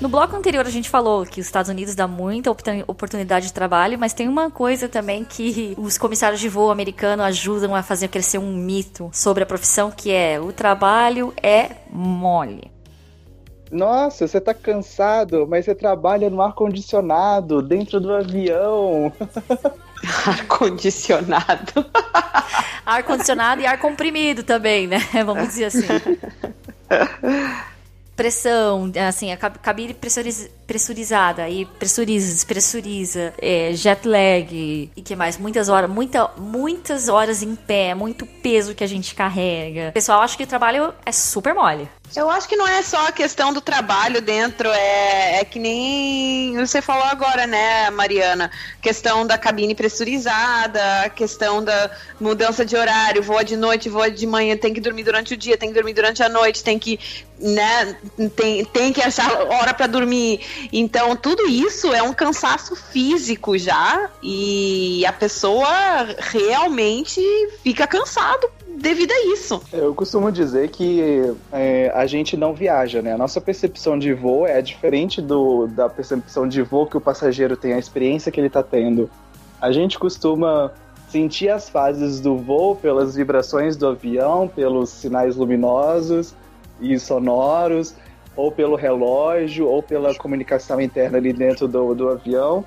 No 0.04 0.10
bloco 0.10 0.36
anterior 0.36 0.66
a 0.66 0.70
gente 0.70 0.90
falou 0.90 1.24
que 1.24 1.40
os 1.40 1.46
Estados 1.46 1.70
Unidos 1.70 1.94
dá 1.94 2.06
muita 2.06 2.50
oportunidade 2.86 3.46
de 3.46 3.54
trabalho, 3.54 3.98
mas 3.98 4.12
tem 4.12 4.28
uma 4.28 4.50
coisa 4.50 4.86
também 4.86 5.24
que 5.24 5.74
os 5.78 5.96
comissários 5.96 6.42
de 6.42 6.46
voo 6.46 6.70
americano 6.70 7.22
ajudam 7.22 7.74
a 7.74 7.82
fazer 7.82 8.08
crescer 8.08 8.36
um 8.36 8.54
mito 8.54 9.08
sobre 9.14 9.44
a 9.44 9.46
profissão, 9.46 9.90
que 9.90 10.12
é 10.12 10.38
o 10.38 10.52
trabalho 10.52 11.32
é 11.42 11.70
mole. 11.90 12.70
Nossa, 13.72 14.28
você 14.28 14.38
tá 14.42 14.52
cansado, 14.52 15.46
mas 15.48 15.64
você 15.64 15.74
trabalha 15.74 16.28
no 16.28 16.42
ar-condicionado, 16.42 17.62
dentro 17.62 17.98
do 17.98 18.12
avião. 18.12 19.10
Ar-condicionado. 20.26 21.86
Ar-condicionado 22.84 23.62
e 23.62 23.66
ar 23.66 23.78
comprimido 23.78 24.42
também, 24.42 24.86
né? 24.86 24.98
Vamos 25.24 25.48
dizer 25.48 25.64
assim. 25.64 25.86
pressão, 28.16 28.90
assim, 29.08 29.32
a 29.32 29.36
cabine 29.36 29.94
pressuriz, 29.94 30.48
pressurizada 30.66 31.48
e 31.48 31.64
pressuriza, 31.64 32.32
despressuriza, 32.32 33.34
é, 33.40 33.72
jet 33.74 34.06
lag 34.06 34.90
e 34.96 35.02
que 35.02 35.14
mais? 35.14 35.38
Muitas 35.38 35.68
horas, 35.68 35.90
muita, 35.90 36.30
muitas 36.36 37.08
horas 37.08 37.42
em 37.42 37.54
pé, 37.54 37.94
muito 37.94 38.26
peso 38.26 38.74
que 38.74 38.84
a 38.84 38.86
gente 38.86 39.14
carrega. 39.14 39.92
Pessoal 39.92 40.20
acha 40.22 40.36
que 40.36 40.44
o 40.44 40.46
trabalho 40.46 40.92
é 41.04 41.12
super 41.12 41.54
mole. 41.54 41.88
Eu 42.14 42.30
acho 42.30 42.48
que 42.48 42.54
não 42.54 42.66
é 42.66 42.80
só 42.80 43.08
a 43.08 43.12
questão 43.12 43.52
do 43.52 43.60
trabalho 43.60 44.20
dentro, 44.20 44.68
é, 44.68 45.40
é 45.40 45.44
que 45.44 45.58
nem 45.58 46.56
você 46.56 46.80
falou 46.80 47.02
agora, 47.04 47.44
né, 47.44 47.90
Mariana? 47.90 48.52
Questão 48.80 49.26
da 49.26 49.36
cabine 49.36 49.74
pressurizada, 49.74 51.10
questão 51.10 51.64
da 51.64 51.90
mudança 52.20 52.64
de 52.64 52.76
horário, 52.76 53.20
voa 53.20 53.42
de 53.42 53.56
noite, 53.56 53.88
voa 53.88 54.08
de 54.10 54.26
manhã, 54.28 54.56
tem 54.56 54.72
que 54.72 54.80
dormir 54.80 55.02
durante 55.02 55.34
o 55.34 55.36
dia, 55.36 55.58
tem 55.58 55.70
que 55.70 55.74
dormir 55.74 55.92
durante 55.92 56.22
a 56.22 56.28
noite, 56.28 56.62
tem 56.62 56.78
que, 56.78 57.00
né, 57.40 57.96
tem, 58.36 58.64
tem 58.64 58.92
que 58.92 59.02
achar 59.02 59.32
hora 59.48 59.74
para 59.74 59.88
dormir. 59.88 60.40
Então, 60.72 61.16
tudo 61.16 61.46
isso 61.46 61.92
é 61.92 62.02
um 62.02 62.12
cansaço 62.12 62.74
físico 62.74 63.56
já, 63.58 64.10
e 64.22 65.04
a 65.06 65.12
pessoa 65.12 65.68
realmente 66.18 67.20
fica 67.62 67.86
cansado 67.86 68.48
devido 68.76 69.12
a 69.12 69.32
isso. 69.32 69.62
Eu 69.72 69.94
costumo 69.94 70.30
dizer 70.30 70.68
que 70.68 71.34
é, 71.52 71.92
a 71.94 72.06
gente 72.06 72.36
não 72.36 72.54
viaja, 72.54 73.00
né? 73.00 73.12
A 73.12 73.18
nossa 73.18 73.40
percepção 73.40 73.98
de 73.98 74.12
voo 74.12 74.46
é 74.46 74.60
diferente 74.60 75.22
do, 75.22 75.66
da 75.68 75.88
percepção 75.88 76.48
de 76.48 76.62
voo 76.62 76.86
que 76.86 76.96
o 76.96 77.00
passageiro 77.00 77.56
tem, 77.56 77.72
a 77.72 77.78
experiência 77.78 78.30
que 78.32 78.40
ele 78.40 78.48
está 78.48 78.62
tendo. 78.62 79.08
A 79.60 79.70
gente 79.72 79.98
costuma 79.98 80.72
sentir 81.08 81.48
as 81.48 81.68
fases 81.68 82.20
do 82.20 82.36
voo 82.36 82.74
pelas 82.74 83.14
vibrações 83.14 83.76
do 83.76 83.86
avião, 83.86 84.48
pelos 84.48 84.90
sinais 84.90 85.36
luminosos 85.36 86.34
e 86.80 86.98
sonoros, 86.98 87.94
ou 88.36 88.50
pelo 88.50 88.76
relógio, 88.76 89.68
ou 89.68 89.82
pela 89.82 90.14
comunicação 90.14 90.80
interna 90.80 91.18
ali 91.18 91.32
dentro 91.32 91.68
do, 91.68 91.94
do 91.94 92.08
avião. 92.08 92.64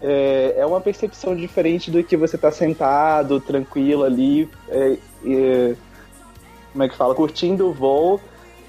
É, 0.00 0.54
é 0.58 0.66
uma 0.66 0.80
percepção 0.80 1.34
diferente 1.34 1.90
do 1.90 2.02
que 2.04 2.16
você 2.16 2.36
está 2.36 2.50
sentado, 2.50 3.40
tranquilo 3.40 4.04
ali, 4.04 4.48
é, 4.68 4.96
é, 5.26 5.74
como 6.72 6.84
é 6.84 6.88
que 6.88 6.96
fala, 6.96 7.14
curtindo 7.14 7.66
o 7.66 7.72
voo 7.72 8.20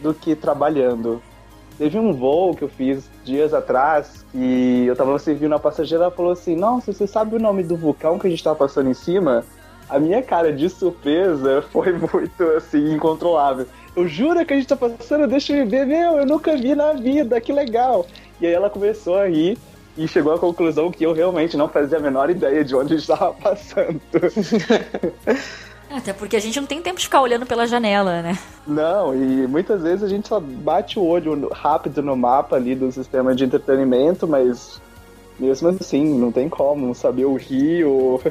do 0.02 0.14
que 0.14 0.36
trabalhando. 0.36 1.22
Teve 1.78 1.98
um 1.98 2.12
voo 2.12 2.56
que 2.56 2.64
eu 2.64 2.68
fiz 2.68 3.10
dias 3.24 3.54
atrás 3.54 4.26
e 4.34 4.86
eu 4.88 4.96
tava 4.96 5.18
servindo 5.20 5.54
a 5.54 5.60
passageira, 5.60 6.06
ela 6.06 6.14
falou 6.14 6.32
assim, 6.32 6.56
nossa, 6.56 6.92
você 6.92 7.06
sabe 7.06 7.36
o 7.36 7.40
nome 7.40 7.64
do 7.64 7.78
vulcão 7.78 8.18
que 8.18 8.28
a 8.28 8.30
gente 8.30 8.44
tava 8.44 8.56
passando 8.56 8.90
em 8.90 8.94
cima? 8.94 9.46
A 9.88 9.98
minha 9.98 10.22
cara 10.22 10.52
de 10.52 10.70
surpresa 10.70 11.64
foi 11.72 11.94
muito, 11.98 12.44
assim, 12.58 12.94
incontrolável. 12.94 13.66
Eu 13.96 14.08
juro 14.08 14.46
que 14.46 14.54
a 14.54 14.56
gente 14.56 14.68
tá 14.68 14.76
passando, 14.76 15.28
deixa 15.28 15.54
eu 15.54 15.68
ver, 15.68 15.86
meu, 15.86 16.18
eu 16.18 16.26
nunca 16.26 16.56
vi 16.56 16.76
na 16.76 16.94
vida, 16.94 17.40
que 17.42 17.52
legal. 17.52 18.06
E 18.40 18.48
aí 18.48 18.54
ela 18.54 18.70
começou 18.70 19.18
a 19.18 19.28
rir 19.28 19.58
e 19.98 20.08
chegou 20.08 20.34
à 20.34 20.40
conclusão 20.40 20.92
que 20.92 21.04
eu 21.04 21.12
realmente 21.12 21.58
não 21.58 21.68
fazia 21.68 21.98
a 21.98 22.02
menor 22.02 22.30
ideia 22.30 22.64
de 22.64 22.76
onde 22.76 22.96
estava 22.98 23.34
passando. 23.34 24.00
Até 25.90 26.14
porque 26.14 26.36
a 26.36 26.40
gente 26.40 26.60
não 26.60 26.68
tem 26.68 26.82
tempo 26.82 27.00
de 27.00 27.06
ficar 27.06 27.20
olhando 27.20 27.48
pela 27.48 27.66
janela, 27.66 28.22
né? 28.22 28.38
Não, 28.68 29.16
e 29.16 29.48
muitas 29.48 29.82
vezes 29.82 30.04
a 30.04 30.08
gente 30.08 30.28
só 30.28 30.40
bate 30.40 31.00
o 31.00 31.04
olho 31.04 31.50
rápido 31.52 32.04
no 32.04 32.16
mapa 32.16 32.56
ali 32.56 32.76
do 32.76 32.92
sistema 32.92 33.34
de 33.34 33.44
entretenimento, 33.44 34.28
mas 34.28 34.80
mesmo 35.40 35.70
assim, 35.70 36.18
não 36.20 36.32
tem 36.32 36.48
como 36.48 36.94
saber 36.94 37.26
o 37.26 37.36
rio 37.36 37.90
ou 37.90 38.22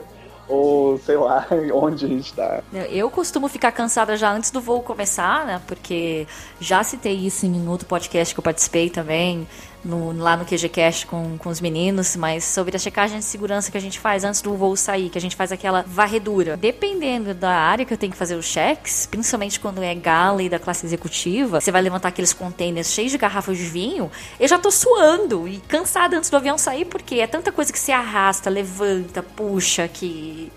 sei 1.05 1.17
lá 1.17 1.47
onde 1.75 2.05
a 2.05 2.09
gente 2.09 2.33
tá. 2.33 2.63
Eu 2.91 3.11
costumo 3.11 3.49
ficar 3.49 3.73
cansada 3.73 4.17
já 4.17 4.33
antes 4.33 4.51
do 4.51 4.61
voo 4.61 4.83
começar, 4.83 5.45
né? 5.45 5.61
Porque 5.67 6.27
já 6.61 6.83
citei 6.83 7.15
isso 7.15 7.47
em 7.47 7.69
outro 7.69 7.87
podcast 7.87 8.35
que 8.35 8.41
eu 8.41 8.45
participei 8.45 8.91
também, 8.91 9.47
no, 9.89 10.13
lá 10.13 10.37
no 10.37 10.45
QGCast 10.45 11.07
com, 11.07 11.39
com 11.39 11.49
os 11.49 11.61
meninos, 11.61 12.15
mas 12.15 12.45
sobre 12.45 12.77
a 12.77 12.79
checagem 12.79 13.19
de 13.19 13.25
segurança 13.25 13.71
que 13.73 13.79
a 13.79 13.81
gente 13.81 13.99
faz 13.99 14.23
antes 14.23 14.43
do 14.43 14.55
voo 14.55 14.77
sair, 14.77 15.09
que 15.09 15.17
a 15.17 15.21
gente 15.21 15.35
faz 15.35 15.51
aquela 15.51 15.83
varredura. 15.87 16.57
Dependendo 16.57 17.33
da 17.33 17.51
área 17.51 17.85
que 17.87 17.93
eu 17.93 17.97
tenho 17.97 18.13
que 18.13 18.19
fazer 18.19 18.37
os 18.37 18.45
cheques, 18.45 19.07
principalmente 19.07 19.59
quando 19.59 19.83
é 19.83 19.95
gala 19.95 20.43
e 20.43 20.49
da 20.49 20.59
classe 20.59 20.85
executiva, 20.85 21.61
você 21.61 21.73
vai 21.73 21.81
levantar 21.81 22.09
aqueles 22.09 22.35
containers 22.35 22.93
cheios 22.93 23.11
de 23.11 23.19
garrafas 23.19 23.57
de 23.57 23.65
vinho, 23.65 24.11
eu 24.39 24.47
já 24.47 24.59
tô 24.59 24.71
suando 24.71 25.49
e 25.49 25.57
cansada 25.61 26.17
antes 26.19 26.29
do 26.29 26.37
avião 26.37 26.59
sair, 26.59 26.85
porque 26.85 27.17
é 27.17 27.27
tanta 27.27 27.51
coisa 27.51 27.73
que 27.73 27.79
se 27.79 27.91
arrasta, 27.91 28.51
levanta, 28.51 29.23
puxa, 29.23 29.89
que 29.89 30.53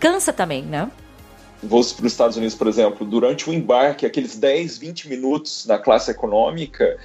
cansa 0.00 0.32
também, 0.32 0.62
né? 0.62 0.90
voos 1.62 1.92
para 1.92 2.06
os 2.06 2.12
Estados 2.12 2.36
Unidos, 2.36 2.54
por 2.54 2.66
exemplo, 2.66 3.06
durante 3.06 3.48
o 3.48 3.52
embarque, 3.52 4.04
aqueles 4.04 4.36
10, 4.36 4.78
20 4.78 5.08
minutos 5.08 5.64
na 5.66 5.78
classe 5.78 6.10
econômica, 6.10 6.98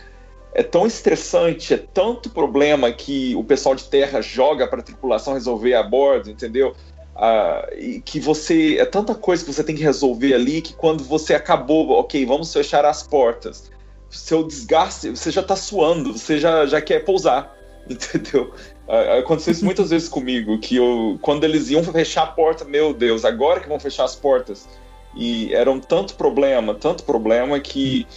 é 0.53 0.63
tão 0.63 0.87
estressante, 0.87 1.73
é 1.73 1.77
tanto 1.77 2.29
problema 2.29 2.91
que 2.91 3.35
o 3.35 3.43
pessoal 3.43 3.75
de 3.75 3.83
terra 3.85 4.21
joga 4.21 4.67
para 4.67 4.79
a 4.79 4.83
tripulação 4.83 5.33
resolver 5.33 5.75
a 5.75 5.83
bordo, 5.83 6.29
entendeu? 6.29 6.75
Ah, 7.15 7.67
e 7.77 8.01
que 8.01 8.19
você 8.19 8.77
é 8.77 8.85
tanta 8.85 9.13
coisa 9.13 9.43
que 9.43 9.53
você 9.53 9.63
tem 9.63 9.75
que 9.75 9.83
resolver 9.83 10.33
ali 10.33 10.61
que 10.61 10.73
quando 10.73 11.03
você 11.03 11.35
acabou, 11.35 11.89
ok, 11.91 12.25
vamos 12.25 12.51
fechar 12.51 12.85
as 12.85 13.03
portas, 13.03 13.69
seu 14.09 14.43
desgaste, 14.43 15.09
você 15.09 15.29
já 15.29 15.41
está 15.41 15.55
suando, 15.55 16.13
você 16.13 16.39
já, 16.39 16.65
já 16.65 16.81
quer 16.81 17.03
pousar, 17.05 17.55
entendeu? 17.87 18.53
Ah, 18.87 19.19
aconteceu 19.19 19.51
isso 19.51 19.65
muitas 19.65 19.91
vezes 19.91 20.09
comigo, 20.09 20.57
que 20.59 20.77
eu, 20.77 21.19
quando 21.21 21.43
eles 21.43 21.69
iam 21.69 21.83
fechar 21.83 22.23
a 22.23 22.27
porta, 22.27 22.65
meu 22.65 22.93
Deus, 22.93 23.23
agora 23.23 23.59
que 23.59 23.67
vão 23.67 23.79
fechar 23.79 24.05
as 24.05 24.15
portas, 24.15 24.67
e 25.15 25.53
eram 25.53 25.79
tanto 25.79 26.15
problema, 26.15 26.73
tanto 26.73 27.03
problema 27.03 27.59
que 27.59 28.07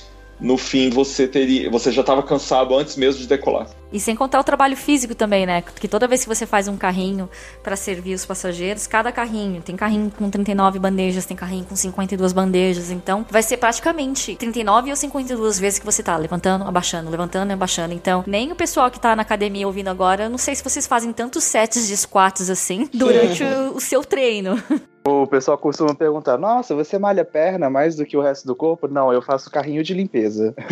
no 0.43 0.59
fim 0.59 0.91
você 0.91 1.27
teria, 1.27 1.71
você 1.71 1.91
já 1.91 2.01
estava 2.01 2.23
cansado 2.23 2.77
antes 2.77 2.97
mesmo 2.97 3.21
de 3.21 3.29
decolar. 3.29 3.69
E 3.93 4.01
sem 4.01 4.17
contar 4.17 4.41
o 4.41 4.45
trabalho 4.45 4.77
físico 4.77 5.15
também, 5.15 5.45
né? 5.45 5.63
Que 5.63 5.87
toda 5.87 6.09
vez 6.09 6.23
que 6.23 6.29
você 6.29 6.47
faz 6.47 6.67
um 6.67 6.77
carrinho 6.77 7.29
para 7.63 7.77
servir 7.77 8.15
os 8.15 8.25
passageiros, 8.25 8.87
cada 8.87 9.13
carrinho, 9.13 9.61
tem 9.61 9.77
carrinho 9.77 10.11
com 10.11 10.31
39 10.31 10.79
bandejas, 10.79 11.27
tem 11.27 11.37
carrinho 11.37 11.65
com 11.65 11.77
52 11.77 12.33
bandejas, 12.33 12.91
então 12.91 13.27
vai 13.31 13.43
ser 13.43 13.59
praticamente 13.59 14.35
39 14.37 14.91
ou 14.91 14.97
52 14.97 15.59
vezes 15.59 15.79
que 15.79 15.85
você 15.85 16.03
tá 16.03 16.17
levantando, 16.17 16.65
abaixando, 16.65 17.11
levantando 17.11 17.51
e 17.51 17.53
abaixando. 17.53 17.93
Então, 17.93 18.25
nem 18.27 18.51
o 18.51 18.57
pessoal 18.57 18.91
que 18.91 18.99
tá 18.99 19.15
na 19.15 19.23
academia 19.23 19.67
ouvindo 19.67 19.89
agora, 19.89 20.25
eu 20.25 20.31
não 20.31 20.39
sei 20.39 20.55
se 20.55 20.65
vocês 20.65 20.87
fazem 20.87 21.13
tantos 21.13 21.45
sets 21.45 21.87
de 21.87 21.97
squats 21.97 22.49
assim 22.49 22.89
durante 22.93 23.45
o, 23.45 23.77
o 23.77 23.81
seu 23.81 24.03
treino. 24.05 24.63
O 25.05 25.27
pessoal 25.27 25.59
costuma 25.59 25.95
perguntar: 25.97 26.39
Nossa, 26.39 26.77
você 26.77 26.97
malha 26.97 27.25
perna 27.25 27.69
mais 27.69 27.97
do 27.97 28.07
que 28.07 28.17
o 28.17 28.23
resto 28.23 28.47
do 28.47 28.55
corpo? 28.55 28.87
Não, 28.87 29.13
eu 29.13 29.21
faço 29.21 29.51
carrinho 29.51 29.83
de 29.83 29.95
limpeza. 29.95 30.55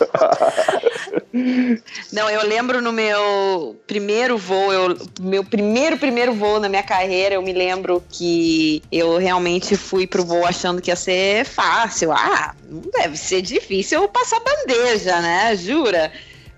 Não, 2.12 2.28
eu 2.28 2.46
lembro 2.46 2.80
no 2.80 2.92
meu 2.92 3.76
primeiro 3.86 4.36
voo, 4.36 4.72
eu, 4.72 4.98
meu 5.20 5.44
primeiro, 5.44 5.98
primeiro 5.98 6.34
voo 6.34 6.58
na 6.58 6.68
minha 6.68 6.82
carreira, 6.82 7.34
eu 7.34 7.42
me 7.42 7.52
lembro 7.52 8.02
que 8.10 8.82
eu 8.90 9.16
realmente 9.16 9.76
fui 9.76 10.06
pro 10.06 10.24
voo 10.24 10.44
achando 10.44 10.82
que 10.82 10.90
ia 10.90 10.96
ser 10.96 11.44
fácil. 11.44 12.12
Ah, 12.12 12.54
não 12.68 12.82
deve 12.92 13.16
ser 13.16 13.42
difícil 13.42 14.02
eu 14.02 14.08
passar 14.08 14.40
bandeja, 14.40 15.20
né? 15.20 15.54
Jura? 15.56 16.10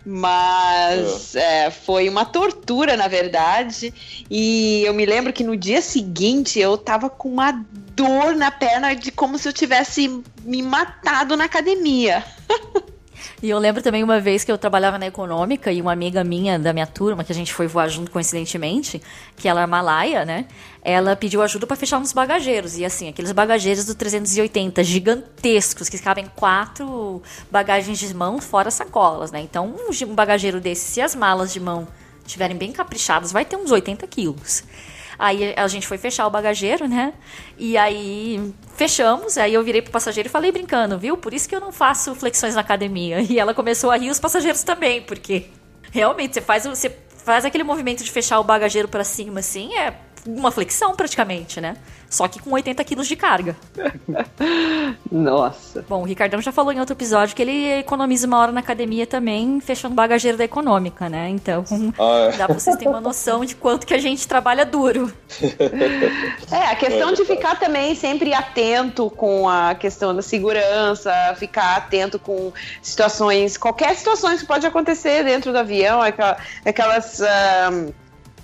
Mas 0.04 1.36
é. 1.36 1.66
É, 1.66 1.70
foi 1.70 2.08
uma 2.08 2.24
tortura, 2.24 2.96
na 2.96 3.06
verdade. 3.06 3.94
E 4.28 4.82
eu 4.84 4.92
me 4.92 5.06
lembro 5.06 5.32
que 5.32 5.44
no 5.44 5.56
dia 5.56 5.80
seguinte 5.80 6.58
eu 6.58 6.76
tava 6.76 7.08
com 7.08 7.28
uma 7.28 7.52
dor 7.94 8.34
na 8.34 8.50
perna 8.50 8.94
de 8.94 9.12
como 9.12 9.38
se 9.38 9.48
eu 9.48 9.52
tivesse 9.52 10.22
me 10.44 10.62
matado 10.62 11.36
na 11.36 11.44
academia. 11.44 12.24
E 13.42 13.50
eu 13.50 13.58
lembro 13.58 13.82
também 13.82 14.04
uma 14.04 14.20
vez 14.20 14.44
que 14.44 14.52
eu 14.52 14.56
trabalhava 14.56 14.98
na 14.98 15.06
econômica 15.08 15.72
e 15.72 15.82
uma 15.82 15.92
amiga 15.92 16.22
minha 16.22 16.60
da 16.60 16.72
minha 16.72 16.86
turma, 16.86 17.24
que 17.24 17.32
a 17.32 17.34
gente 17.34 17.52
foi 17.52 17.66
voar 17.66 17.88
junto 17.88 18.08
coincidentemente, 18.08 19.02
que 19.36 19.48
ela 19.48 19.62
é 19.62 19.66
malaya, 19.66 20.24
né? 20.24 20.46
Ela 20.80 21.16
pediu 21.16 21.42
ajuda 21.42 21.66
para 21.66 21.76
fechar 21.76 21.98
uns 21.98 22.12
bagageiros. 22.12 22.78
E 22.78 22.84
assim, 22.84 23.08
aqueles 23.08 23.32
bagageiros 23.32 23.84
do 23.84 23.96
380 23.96 24.84
gigantescos, 24.84 25.88
que 25.88 25.98
cabem 25.98 26.26
quatro 26.36 27.20
bagagens 27.50 27.98
de 27.98 28.14
mão 28.14 28.40
fora 28.40 28.70
sacolas, 28.70 29.32
né? 29.32 29.40
Então, 29.40 29.74
um 30.06 30.14
bagageiro 30.14 30.60
desse, 30.60 30.92
se 30.92 31.00
as 31.00 31.16
malas 31.16 31.52
de 31.52 31.58
mão 31.58 31.88
estiverem 32.24 32.56
bem 32.56 32.70
caprichadas, 32.70 33.32
vai 33.32 33.44
ter 33.44 33.56
uns 33.56 33.72
80 33.72 34.06
quilos. 34.06 34.62
Aí 35.22 35.54
a 35.56 35.68
gente 35.68 35.86
foi 35.86 35.98
fechar 35.98 36.26
o 36.26 36.30
bagageiro, 36.30 36.88
né? 36.88 37.12
E 37.56 37.78
aí 37.78 38.52
fechamos, 38.74 39.38
aí 39.38 39.54
eu 39.54 39.62
virei 39.62 39.80
pro 39.80 39.92
passageiro 39.92 40.28
e 40.28 40.32
falei 40.32 40.50
brincando, 40.50 40.98
viu? 40.98 41.16
Por 41.16 41.32
isso 41.32 41.48
que 41.48 41.54
eu 41.54 41.60
não 41.60 41.70
faço 41.70 42.12
flexões 42.16 42.56
na 42.56 42.60
academia. 42.60 43.20
E 43.22 43.38
ela 43.38 43.54
começou 43.54 43.92
a 43.92 43.96
rir 43.96 44.10
os 44.10 44.18
passageiros 44.18 44.64
também, 44.64 45.00
porque 45.00 45.46
realmente 45.92 46.34
você 46.34 46.40
faz, 46.40 46.66
você 46.66 46.90
faz 47.24 47.44
aquele 47.44 47.62
movimento 47.62 48.02
de 48.02 48.10
fechar 48.10 48.40
o 48.40 48.44
bagageiro 48.44 48.88
para 48.88 49.04
cima 49.04 49.38
assim, 49.38 49.72
é 49.76 49.94
uma 50.26 50.50
flexão 50.50 50.94
praticamente, 50.94 51.60
né? 51.60 51.76
Só 52.12 52.28
que 52.28 52.40
com 52.40 52.50
80 52.50 52.84
quilos 52.84 53.08
de 53.08 53.16
carga. 53.16 53.56
Nossa. 55.10 55.82
Bom, 55.88 56.02
o 56.02 56.04
Ricardão 56.04 56.42
já 56.42 56.52
falou 56.52 56.70
em 56.70 56.78
outro 56.78 56.94
episódio 56.94 57.34
que 57.34 57.40
ele 57.40 57.80
economiza 57.80 58.26
uma 58.26 58.38
hora 58.38 58.52
na 58.52 58.60
academia 58.60 59.06
também, 59.06 59.60
fechando 59.60 59.94
bagageiro 59.94 60.36
da 60.36 60.44
econômica, 60.44 61.08
né? 61.08 61.30
Então, 61.30 61.64
ah, 61.98 62.30
é. 62.32 62.36
dá 62.36 62.46
pra 62.46 62.58
vocês 62.58 62.76
terem 62.76 62.92
uma 62.92 63.00
noção 63.00 63.46
de 63.46 63.56
quanto 63.56 63.86
que 63.86 63.94
a 63.94 63.98
gente 63.98 64.28
trabalha 64.28 64.64
duro. 64.64 65.12
É, 66.50 66.66
a 66.66 66.76
questão 66.76 67.10
é. 67.10 67.12
de 67.14 67.24
ficar 67.24 67.58
também 67.58 67.94
sempre 67.94 68.34
atento 68.34 69.08
com 69.10 69.48
a 69.48 69.74
questão 69.74 70.14
da 70.14 70.20
segurança, 70.20 71.10
ficar 71.38 71.76
atento 71.76 72.18
com 72.18 72.52
situações, 72.82 73.56
qualquer 73.56 73.96
situação 73.96 74.36
que 74.36 74.44
pode 74.44 74.66
acontecer 74.66 75.24
dentro 75.24 75.50
do 75.50 75.58
avião, 75.58 76.00
aquelas. 76.64 77.20
Uh, 77.20 78.01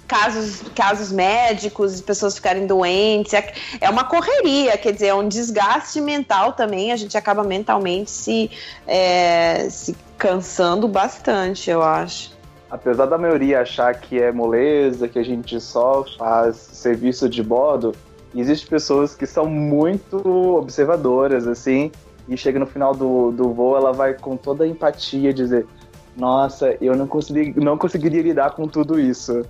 casos, 0.09 0.62
casos 0.74 1.12
médicos, 1.12 2.00
pessoas 2.00 2.34
ficarem 2.34 2.66
doentes. 2.66 3.34
É, 3.34 3.52
é 3.82 3.90
uma 3.90 4.04
correria, 4.04 4.76
quer 4.78 4.92
dizer, 4.92 5.09
é 5.09 5.14
um 5.14 5.28
desgaste 5.28 6.00
mental 6.00 6.54
também. 6.54 6.90
A 6.90 6.96
gente 6.96 7.16
acaba 7.16 7.44
mentalmente 7.44 8.11
se, 8.11 8.50
é, 8.86 9.68
se 9.68 9.94
cansando 10.16 10.88
bastante, 10.88 11.70
eu 11.70 11.82
acho. 11.82 12.36
Apesar 12.70 13.06
da 13.06 13.16
maioria 13.16 13.61
achar 13.61 13.94
que 13.94 14.20
é 14.20 14.32
moleza, 14.32 15.06
que 15.09 15.18
a 15.18 15.22
gente 15.22 15.61
só 15.61 16.04
faz 16.18 16.56
serviço 16.56 17.28
de 17.28 17.42
bordo, 17.42 17.94
existem 18.34 18.68
pessoas 18.68 19.14
que 19.14 19.26
são 19.26 19.46
muito 19.46 20.18
observadoras, 20.56 21.46
assim, 21.46 21.90
e 22.28 22.36
chega 22.36 22.59
no 22.59 22.66
final 22.66 22.94
do, 22.94 23.30
do 23.30 23.52
voo, 23.52 23.76
ela 23.76 23.92
vai 23.92 24.14
com 24.14 24.36
toda 24.36 24.64
a 24.64 24.68
empatia 24.68 25.32
dizer: 25.32 25.66
Nossa, 26.14 26.76
eu 26.80 26.94
não, 26.94 27.06
consegui, 27.06 27.59
não 27.59 27.78
conseguiria 27.78 28.22
lidar 28.22 28.50
com 28.50 28.68
tudo 28.68 29.00
isso. 29.00 29.42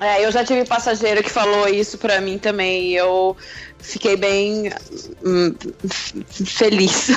É, 0.00 0.24
eu 0.24 0.32
já 0.32 0.44
tive 0.44 0.64
passageiro 0.64 1.22
que 1.22 1.30
falou 1.30 1.68
isso 1.68 1.98
para 1.98 2.20
mim 2.20 2.36
também 2.36 2.88
e 2.88 2.96
eu 2.96 3.36
fiquei 3.78 4.16
bem 4.16 4.72
hum, 5.24 5.54
feliz. 6.28 7.10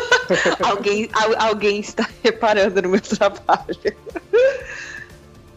alguém, 0.64 1.08
alguém 1.38 1.80
está 1.80 2.08
reparando 2.22 2.82
no 2.82 2.88
meu 2.90 3.00
trabalho. 3.00 3.94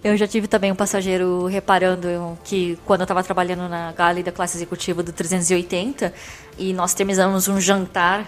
Eu 0.04 0.16
já 0.18 0.28
tive 0.28 0.48
também 0.48 0.72
um 0.72 0.76
passageiro 0.76 1.46
reparando 1.46 2.38
que 2.44 2.78
quando 2.86 3.02
eu 3.02 3.06
estava 3.06 3.24
trabalhando 3.24 3.68
na 3.70 3.92
gala 3.94 4.22
da 4.22 4.32
classe 4.32 4.58
executiva 4.58 5.02
do 5.02 5.12
380 5.12 6.14
e 6.58 6.74
nós 6.74 6.94
terminamos 6.94 7.48
um 7.48 7.60
jantar, 7.60 8.26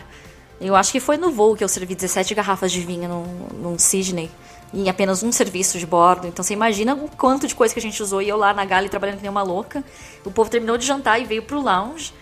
eu 0.60 0.76
acho 0.76 0.92
que 0.92 1.00
foi 1.00 1.18
no 1.18 1.32
voo 1.32 1.56
que 1.56 1.64
eu 1.64 1.70
servi 1.70 1.94
17 1.94 2.34
garrafas 2.34 2.72
de 2.72 2.82
vinho 2.82 3.08
num, 3.08 3.62
num 3.62 3.80
Sydney 3.80 4.30
em 4.74 4.90
apenas 4.90 5.24
um 5.24 5.32
serviço 5.32 5.80
de 5.80 5.86
bordo. 5.86 6.28
Então 6.28 6.44
você 6.44 6.54
imagina 6.54 6.94
o 6.94 7.10
quanto 7.10 7.48
de 7.48 7.56
coisa 7.56 7.74
que 7.74 7.80
a 7.80 7.84
gente 7.84 8.02
usou. 8.02 8.22
E 8.22 8.30
eu 8.30 8.38
lá 8.38 8.54
na 8.54 8.66
Gale 8.66 8.90
trabalhando 8.90 9.18
que 9.18 9.24
nem 9.24 9.32
uma 9.32 9.44
louca. 9.44 9.84
O 10.24 10.32
povo 10.32 10.50
terminou 10.50 10.78
de 10.78 10.86
jantar 10.86 11.20
e 11.20 11.26
veio 11.26 11.44
pro 11.44 11.62
lounge. 11.62 12.14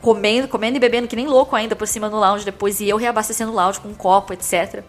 Comendo, 0.00 0.48
comendo 0.48 0.76
e 0.76 0.80
bebendo 0.80 1.08
que 1.08 1.16
nem 1.16 1.26
louco 1.26 1.56
ainda 1.56 1.74
por 1.74 1.86
cima 1.86 2.08
no 2.08 2.18
lounge 2.18 2.44
depois. 2.44 2.80
E 2.80 2.88
eu 2.88 2.96
reabastecendo 2.96 3.52
o 3.52 3.54
lounge 3.54 3.80
com 3.80 3.88
um 3.88 3.94
copo, 3.94 4.32
etc. 4.32 4.82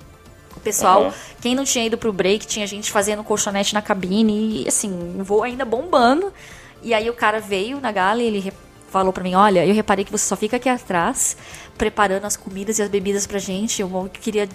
O 0.56 0.60
pessoal, 0.60 1.04
uhum. 1.04 1.12
quem 1.41 1.54
não 1.54 1.64
tinha 1.64 1.86
ido 1.86 1.98
pro 1.98 2.12
break, 2.12 2.48
tinha 2.48 2.66
gente 2.66 2.91
fazendo 2.91 3.24
colchonete 3.24 3.74
na 3.74 3.82
cabine. 3.82 4.64
E 4.64 4.68
assim, 4.68 5.16
o 5.20 5.24
voo 5.24 5.43
ainda 5.43 5.66
bombando. 5.66 6.32
E 6.82 6.93
aí 6.93 7.10
o 7.10 7.14
cara 7.14 7.39
veio 7.39 7.80
na 7.80 7.91
Gale 7.91 8.24
e 8.24 8.28
ele 8.28 8.54
falou 8.89 9.12
para 9.12 9.24
mim: 9.24 9.36
Olha, 9.36 9.66
eu 9.66 9.74
reparei 9.74 10.06
que 10.06 10.12
você 10.12 10.26
só 10.26 10.36
fica 10.36 10.56
aqui 10.56 10.70
atrás 10.70 11.36
preparando 11.78 12.24
as 12.26 12.38
comidas 12.38 12.80
e 12.80 12.82
as 12.82 12.89
bebidas 12.89 13.28
pra 13.28 13.39
gente. 13.39 13.82
Eu 13.82 14.10
queria 14.14 14.48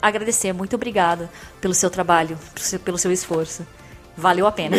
agradecer. 0.00 0.52
Muito 0.52 0.76
obrigada 0.76 1.30
pelo 1.60 1.74
seu 1.74 1.90
trabalho, 1.90 2.38
pelo 2.84 2.98
seu 2.98 3.12
esforço. 3.12 3.66
Valeu 4.16 4.46
a 4.46 4.52
pena. 4.52 4.76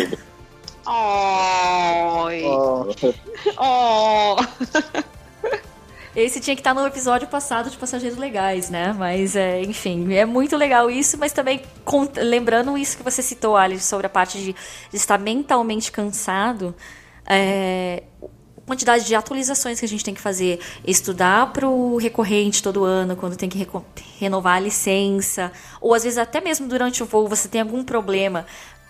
Oi. 0.86 2.44
Oh. 2.44 2.86
oh. 3.58 4.36
Esse 6.16 6.40
tinha 6.40 6.56
que 6.56 6.60
estar 6.60 6.74
no 6.74 6.84
episódio 6.84 7.28
passado 7.28 7.70
de 7.70 7.76
Passageiros 7.76 8.18
Legais, 8.18 8.70
né? 8.70 8.92
Mas, 8.92 9.36
é, 9.36 9.62
enfim, 9.62 10.12
é 10.14 10.24
muito 10.24 10.56
legal 10.56 10.90
isso, 10.90 11.16
mas 11.16 11.32
também 11.32 11.62
lembrando 12.16 12.76
isso 12.76 12.96
que 12.96 13.04
você 13.04 13.22
citou, 13.22 13.56
Alice, 13.56 13.84
sobre 13.84 14.06
a 14.06 14.10
parte 14.10 14.38
de, 14.38 14.52
de 14.52 14.96
estar 14.96 15.18
mentalmente 15.18 15.92
cansado. 15.92 16.74
É, 17.24 18.02
quantidade 18.68 19.04
de 19.04 19.14
atualizações 19.14 19.80
que 19.80 19.84
a 19.84 19.88
gente 19.88 20.04
tem 20.04 20.14
que 20.14 20.20
fazer, 20.20 20.60
estudar 20.86 21.52
para 21.52 21.68
o 21.68 21.96
recorrente 21.96 22.62
todo 22.62 22.84
ano, 22.84 23.16
quando 23.16 23.34
tem 23.34 23.48
que 23.48 23.66
renovar 24.20 24.56
a 24.56 24.60
licença, 24.60 25.50
ou 25.80 25.94
às 25.94 26.04
vezes 26.04 26.18
até 26.18 26.40
mesmo 26.40 26.68
durante 26.68 27.02
o 27.02 27.06
voo 27.06 27.26
você 27.26 27.48
tem 27.48 27.60
algum 27.60 27.82
problema, 27.82 28.46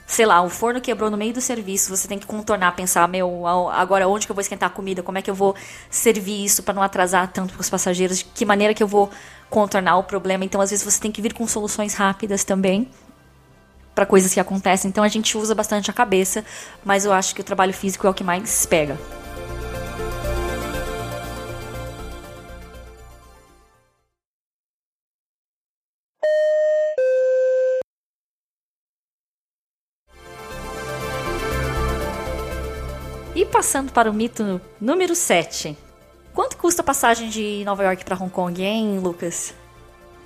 sei 0.08 0.24
lá, 0.24 0.40
o 0.42 0.48
forno 0.48 0.80
quebrou 0.80 1.10
no 1.10 1.16
meio 1.16 1.34
do 1.34 1.40
serviço, 1.40 1.94
você 1.94 2.08
tem 2.08 2.18
que 2.18 2.26
contornar, 2.26 2.74
pensar, 2.74 3.06
meu, 3.06 3.46
agora 3.46 4.08
onde 4.08 4.26
que 4.26 4.32
eu 4.32 4.34
vou 4.34 4.40
esquentar 4.40 4.68
a 4.68 4.72
comida, 4.72 5.02
como 5.02 5.18
é 5.18 5.22
que 5.22 5.30
eu 5.30 5.34
vou 5.34 5.54
servir 5.90 6.44
isso 6.44 6.62
para 6.62 6.72
não 6.74 6.82
atrasar 6.82 7.30
tanto 7.30 7.54
os 7.60 7.70
passageiros, 7.70 8.18
de 8.18 8.24
que 8.24 8.44
maneira 8.44 8.72
que 8.72 8.82
eu 8.82 8.88
vou 8.88 9.10
contornar 9.50 9.98
o 9.98 10.02
problema. 10.02 10.44
Então, 10.44 10.60
às 10.60 10.70
vezes 10.70 10.84
você 10.84 10.98
tem 10.98 11.12
que 11.12 11.22
vir 11.22 11.34
com 11.34 11.46
soluções 11.46 11.94
rápidas 11.94 12.42
também 12.42 12.90
para 13.94 14.06
coisas 14.06 14.32
que 14.32 14.40
acontecem. 14.40 14.88
Então, 14.88 15.04
a 15.04 15.08
gente 15.08 15.36
usa 15.36 15.54
bastante 15.54 15.90
a 15.90 15.92
cabeça, 15.92 16.42
mas 16.82 17.04
eu 17.04 17.12
acho 17.12 17.34
que 17.34 17.42
o 17.42 17.44
trabalho 17.44 17.74
físico 17.74 18.06
é 18.06 18.10
o 18.10 18.14
que 18.14 18.24
mais 18.24 18.64
pega. 18.64 18.98
Passando 33.58 33.90
para 33.90 34.08
o 34.08 34.14
mito 34.14 34.60
número 34.80 35.16
7. 35.16 35.76
Quanto 36.32 36.56
custa 36.56 36.80
a 36.80 36.84
passagem 36.84 37.28
de 37.28 37.64
Nova 37.64 37.82
York 37.82 38.04
para 38.04 38.14
Hong 38.14 38.30
Kong, 38.30 38.62
hein, 38.62 39.00
Lucas? 39.00 39.52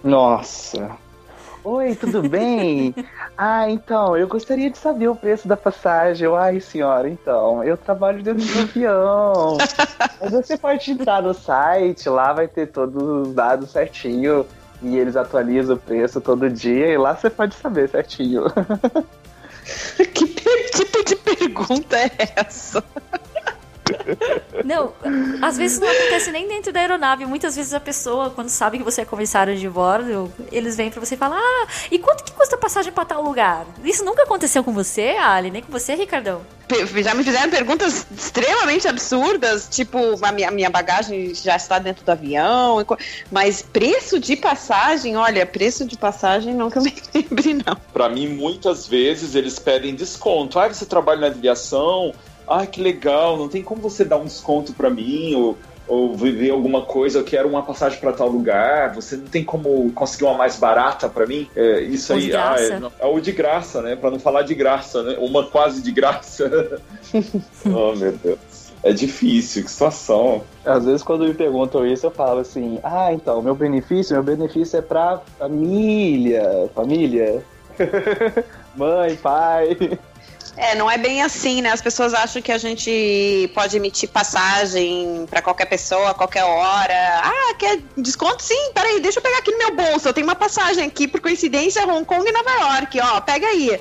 Nossa. 0.04 0.90
Oi, 1.64 1.94
tudo 1.94 2.28
bem? 2.28 2.94
ah, 3.34 3.70
então, 3.70 4.14
eu 4.18 4.28
gostaria 4.28 4.68
de 4.68 4.76
saber 4.76 5.08
o 5.08 5.16
preço 5.16 5.48
da 5.48 5.56
passagem. 5.56 6.28
Ai, 6.36 6.60
senhora, 6.60 7.08
então, 7.08 7.64
eu 7.64 7.74
trabalho 7.78 8.22
dentro 8.22 8.44
do 8.44 8.60
avião. 8.60 9.56
Mas 10.20 10.30
você 10.30 10.58
pode 10.58 10.90
entrar 10.90 11.22
no 11.22 11.32
site, 11.32 12.10
lá 12.10 12.34
vai 12.34 12.46
ter 12.46 12.66
todos 12.66 13.02
os 13.02 13.34
dados 13.34 13.70
certinho. 13.70 14.44
E 14.82 14.98
eles 14.98 15.16
atualizam 15.16 15.76
o 15.76 15.78
preço 15.78 16.20
todo 16.20 16.50
dia 16.50 16.88
e 16.88 16.98
lá 16.98 17.16
você 17.16 17.30
pode 17.30 17.54
saber 17.54 17.88
certinho. 17.88 18.44
que 20.14 20.26
tipo 20.26 21.04
de 21.04 21.16
pergunta 21.16 21.96
é 21.96 22.10
essa? 22.36 22.84
Não, 24.64 24.92
às 25.40 25.56
vezes 25.56 25.78
não 25.78 25.88
acontece 25.88 26.30
nem 26.30 26.48
dentro 26.48 26.72
da 26.72 26.80
aeronave. 26.80 27.26
Muitas 27.26 27.56
vezes 27.56 27.74
a 27.74 27.80
pessoa, 27.80 28.30
quando 28.30 28.48
sabe 28.48 28.78
que 28.78 28.84
você 28.84 29.02
é 29.02 29.04
comissário 29.04 29.56
de 29.56 29.68
bordo, 29.68 30.32
eles 30.50 30.76
vêm 30.76 30.90
pra 30.90 31.00
você 31.00 31.14
e 31.14 31.18
falam: 31.18 31.38
Ah, 31.38 31.66
e 31.90 31.98
quanto 31.98 32.24
que 32.24 32.32
custa 32.32 32.56
a 32.56 32.58
passagem 32.58 32.92
pra 32.92 33.04
tal 33.04 33.22
lugar? 33.22 33.66
Isso 33.84 34.04
nunca 34.04 34.22
aconteceu 34.22 34.62
com 34.62 34.72
você, 34.72 35.16
Ali, 35.20 35.50
nem 35.50 35.62
com 35.62 35.72
você, 35.72 35.94
Ricardão? 35.94 36.42
Já 37.02 37.14
me 37.14 37.22
fizeram 37.22 37.50
perguntas 37.50 38.06
extremamente 38.16 38.88
absurdas, 38.88 39.68
tipo, 39.70 39.98
a 40.22 40.32
minha, 40.32 40.50
minha 40.50 40.70
bagagem 40.70 41.34
já 41.34 41.56
está 41.56 41.78
dentro 41.78 42.04
do 42.04 42.10
avião, 42.10 42.84
mas 43.30 43.60
preço 43.60 44.18
de 44.18 44.36
passagem, 44.36 45.16
olha, 45.16 45.44
preço 45.44 45.84
de 45.84 45.98
passagem 45.98 46.58
eu 46.58 46.70
me 46.82 46.94
lembre, 47.14 47.54
não. 47.66 47.76
Pra 47.92 48.08
mim, 48.08 48.28
muitas 48.28 48.86
vezes 48.86 49.34
eles 49.34 49.58
pedem 49.58 49.94
desconto. 49.94 50.58
Ah, 50.58 50.68
você 50.68 50.86
trabalha 50.86 51.20
na 51.20 51.26
aviação, 51.26 52.14
ah, 52.46 52.66
que 52.66 52.80
legal, 52.80 53.36
não 53.36 53.48
tem 53.48 53.62
como 53.62 53.80
você 53.80 54.04
dar 54.04 54.16
um 54.16 54.24
desconto 54.24 54.72
para 54.72 54.90
mim, 54.90 55.34
ou, 55.34 55.58
ou 55.86 56.14
viver 56.14 56.50
alguma 56.50 56.82
coisa, 56.82 57.18
eu 57.18 57.24
quero 57.24 57.48
uma 57.48 57.62
passagem 57.62 57.98
para 57.98 58.12
tal 58.12 58.28
lugar, 58.28 58.94
você 58.94 59.16
não 59.16 59.26
tem 59.26 59.44
como 59.44 59.90
conseguir 59.92 60.24
uma 60.24 60.34
mais 60.34 60.56
barata 60.56 61.08
para 61.08 61.26
mim? 61.26 61.48
É, 61.54 61.80
isso 61.80 62.12
ou 62.12 62.18
aí, 62.18 62.26
de 62.26 62.36
ah, 62.36 62.54
graça. 62.54 62.92
é, 62.98 63.06
ou 63.06 63.20
de 63.20 63.32
graça, 63.32 63.82
né? 63.82 63.96
Para 63.96 64.10
não 64.10 64.18
falar 64.18 64.42
de 64.42 64.54
graça, 64.54 65.02
né? 65.02 65.16
Uma 65.18 65.46
quase 65.46 65.82
de 65.82 65.92
graça. 65.92 66.80
oh, 67.66 67.94
meu 67.94 68.12
Deus. 68.12 68.38
É 68.82 68.92
difícil, 68.92 69.62
que 69.62 69.70
situação. 69.70 70.42
Às 70.64 70.84
vezes 70.84 71.02
quando 71.04 71.24
me 71.24 71.34
perguntam 71.34 71.86
isso, 71.86 72.06
eu 72.06 72.10
falo 72.10 72.40
assim, 72.40 72.80
ah, 72.82 73.12
então, 73.12 73.40
meu 73.40 73.54
benefício, 73.54 74.14
meu 74.14 74.24
benefício 74.24 74.76
é 74.76 74.82
pra 74.82 75.20
família, 75.38 76.68
família. 76.74 77.44
Mãe, 78.74 79.14
pai. 79.16 79.98
É, 80.56 80.74
não 80.74 80.90
é 80.90 80.98
bem 80.98 81.22
assim, 81.22 81.62
né? 81.62 81.70
As 81.70 81.80
pessoas 81.80 82.12
acham 82.12 82.42
que 82.42 82.52
a 82.52 82.58
gente 82.58 83.50
pode 83.54 83.76
emitir 83.76 84.08
passagem 84.08 85.26
para 85.28 85.40
qualquer 85.40 85.64
pessoa, 85.66 86.10
a 86.10 86.14
qualquer 86.14 86.44
hora. 86.44 87.22
Ah, 87.24 87.54
quer 87.58 87.78
desconto? 87.96 88.42
Sim, 88.42 88.72
peraí, 88.74 89.00
deixa 89.00 89.18
eu 89.18 89.22
pegar 89.22 89.38
aqui 89.38 89.50
no 89.50 89.58
meu 89.58 89.74
bolso. 89.74 90.08
Eu 90.08 90.12
tenho 90.12 90.26
uma 90.26 90.34
passagem 90.34 90.84
aqui, 90.84 91.08
por 91.08 91.20
coincidência, 91.20 91.86
Hong 91.86 92.04
Kong 92.04 92.28
e 92.28 92.32
Nova 92.32 92.50
York, 92.50 93.00
ó, 93.00 93.20
pega 93.22 93.46
aí. 93.46 93.80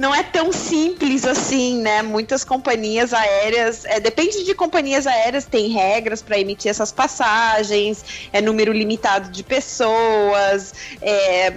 Não 0.00 0.14
é 0.14 0.22
tão 0.22 0.50
simples 0.50 1.26
assim, 1.26 1.82
né? 1.82 2.00
Muitas 2.00 2.42
companhias 2.42 3.12
aéreas, 3.12 3.84
é, 3.84 4.00
depende 4.00 4.44
de 4.44 4.54
companhias 4.54 5.06
aéreas, 5.06 5.44
tem 5.44 5.68
regras 5.68 6.22
para 6.22 6.38
emitir 6.38 6.70
essas 6.70 6.90
passagens, 6.90 8.02
é 8.32 8.40
número 8.40 8.72
limitado 8.72 9.30
de 9.30 9.42
pessoas, 9.42 10.72
é, 11.02 11.52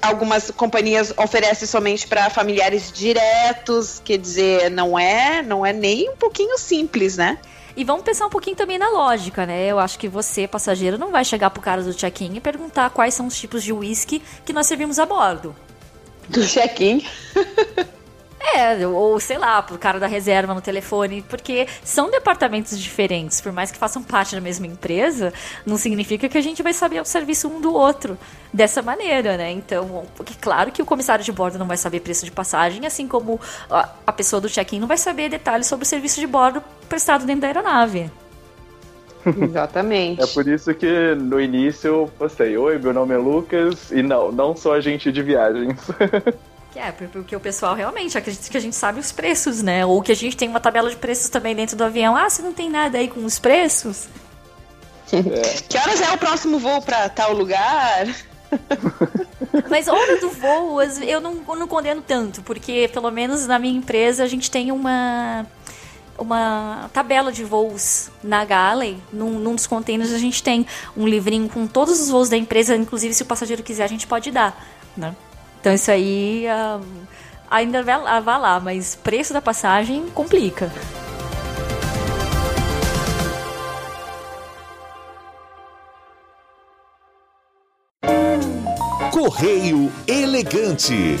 algumas 0.00 0.50
companhias 0.50 1.12
oferecem 1.18 1.68
somente 1.68 2.06
para 2.08 2.30
familiares 2.30 2.90
diretos, 2.90 4.00
quer 4.02 4.16
dizer, 4.16 4.70
não 4.70 4.98
é, 4.98 5.42
não 5.42 5.66
é 5.66 5.74
nem 5.74 6.08
um 6.08 6.16
pouquinho 6.16 6.56
simples, 6.56 7.18
né? 7.18 7.36
E 7.76 7.84
vamos 7.84 8.02
pensar 8.02 8.24
um 8.24 8.30
pouquinho 8.30 8.56
também 8.56 8.78
na 8.78 8.88
lógica, 8.88 9.44
né? 9.44 9.66
Eu 9.66 9.78
acho 9.78 9.98
que 9.98 10.08
você, 10.08 10.48
passageiro, 10.48 10.96
não 10.96 11.10
vai 11.10 11.22
chegar 11.22 11.50
pro 11.50 11.60
cara 11.60 11.82
do 11.82 11.92
check-in 11.92 12.34
e 12.34 12.40
perguntar 12.40 12.88
quais 12.88 13.12
são 13.12 13.26
os 13.26 13.38
tipos 13.38 13.62
de 13.62 13.74
whisky 13.74 14.22
que 14.42 14.54
nós 14.54 14.66
servimos 14.66 14.98
a 14.98 15.04
bordo. 15.04 15.54
Do 16.28 16.46
check-in. 16.46 17.04
É, 18.54 18.86
ou 18.86 19.18
sei 19.18 19.38
lá, 19.38 19.60
pro 19.62 19.78
cara 19.78 19.98
da 19.98 20.06
reserva 20.06 20.54
no 20.54 20.60
telefone, 20.60 21.22
porque 21.28 21.66
são 21.82 22.10
departamentos 22.10 22.78
diferentes. 22.78 23.40
Por 23.40 23.50
mais 23.50 23.72
que 23.72 23.78
façam 23.78 24.02
parte 24.02 24.34
da 24.34 24.40
mesma 24.40 24.66
empresa, 24.66 25.32
não 25.64 25.76
significa 25.76 26.28
que 26.28 26.38
a 26.38 26.40
gente 26.40 26.62
vai 26.62 26.72
saber 26.72 27.00
o 27.00 27.04
serviço 27.04 27.48
um 27.48 27.60
do 27.60 27.74
outro 27.74 28.18
dessa 28.52 28.80
maneira, 28.82 29.36
né? 29.36 29.50
Então, 29.50 30.04
porque 30.14 30.34
claro 30.40 30.70
que 30.70 30.82
o 30.82 30.86
comissário 30.86 31.24
de 31.24 31.32
bordo 31.32 31.58
não 31.58 31.66
vai 31.66 31.76
saber 31.76 32.00
preço 32.00 32.24
de 32.24 32.30
passagem, 32.30 32.86
assim 32.86 33.08
como 33.08 33.40
a, 34.06 34.12
pessoa 34.12 34.40
do 34.40 34.48
check-in 34.48 34.78
não 34.78 34.86
vai 34.86 34.98
saber 34.98 35.28
detalhes 35.28 35.66
sobre 35.66 35.84
o 35.84 35.88
serviço 35.88 36.20
de 36.20 36.26
bordo 36.26 36.62
prestado 36.88 37.24
dentro 37.24 37.40
da 37.40 37.46
aeronave. 37.48 38.10
Exatamente. 39.40 40.22
É 40.22 40.26
por 40.26 40.46
isso 40.46 40.74
que 40.74 41.14
no 41.14 41.40
início 41.40 41.88
eu 41.88 42.12
postei, 42.18 42.56
oi, 42.56 42.78
meu 42.78 42.92
nome 42.92 43.14
é 43.14 43.18
Lucas, 43.18 43.90
e 43.90 44.02
não, 44.02 44.30
não 44.30 44.56
sou 44.56 44.72
agente 44.72 45.10
de 45.10 45.22
viagens. 45.22 45.78
Que 46.74 46.80
é, 46.80 46.90
porque 46.90 47.36
o 47.36 47.38
pessoal 47.38 47.72
realmente 47.72 48.18
acredita 48.18 48.50
que 48.50 48.56
a 48.56 48.60
gente 48.60 48.74
sabe 48.74 48.98
os 48.98 49.12
preços, 49.12 49.62
né? 49.62 49.86
Ou 49.86 50.02
que 50.02 50.10
a 50.10 50.16
gente 50.16 50.36
tem 50.36 50.48
uma 50.48 50.58
tabela 50.58 50.90
de 50.90 50.96
preços 50.96 51.28
também 51.28 51.54
dentro 51.54 51.76
do 51.76 51.84
avião. 51.84 52.16
Ah, 52.16 52.28
você 52.28 52.42
não 52.42 52.52
tem 52.52 52.68
nada 52.68 52.98
aí 52.98 53.06
com 53.06 53.24
os 53.24 53.38
preços? 53.38 54.08
É. 55.12 55.62
Que 55.68 55.78
horas 55.78 56.00
é 56.00 56.10
o 56.10 56.18
próximo 56.18 56.58
voo 56.58 56.82
para 56.82 57.08
tal 57.08 57.32
lugar? 57.32 58.08
Mas 59.70 59.86
hora 59.86 60.18
do 60.18 60.30
voo, 60.30 60.82
eu 60.82 61.20
não, 61.20 61.44
eu 61.48 61.54
não 61.54 61.68
condeno 61.68 62.02
tanto, 62.02 62.42
porque 62.42 62.90
pelo 62.92 63.08
menos 63.12 63.46
na 63.46 63.56
minha 63.56 63.78
empresa 63.78 64.24
a 64.24 64.26
gente 64.26 64.50
tem 64.50 64.72
uma 64.72 65.46
uma 66.18 66.88
tabela 66.92 67.32
de 67.32 67.42
voos 67.44 68.10
na 68.22 68.44
Galley. 68.44 68.98
Num, 69.12 69.38
num 69.38 69.54
dos 69.54 69.66
containers 69.66 70.12
a 70.12 70.18
gente 70.18 70.42
tem 70.42 70.66
um 70.96 71.06
livrinho 71.06 71.48
com 71.48 71.66
todos 71.66 72.00
os 72.00 72.08
voos 72.10 72.28
da 72.28 72.36
empresa, 72.36 72.76
inclusive 72.76 73.14
se 73.14 73.22
o 73.22 73.26
passageiro 73.26 73.62
quiser 73.62 73.84
a 73.84 73.88
gente 73.88 74.06
pode 74.06 74.30
dar, 74.30 74.64
né? 74.96 75.14
Então 75.60 75.72
isso 75.72 75.90
aí 75.90 76.46
ah, 76.48 76.80
ainda 77.50 77.82
vai, 77.82 78.00
lá- 78.00 78.20
vai 78.20 78.38
lá, 78.38 78.60
mas 78.60 78.94
preço 78.94 79.32
da 79.32 79.40
passagem 79.42 80.06
complica. 80.14 80.70
Correio 89.10 89.92
Elegante. 90.06 91.16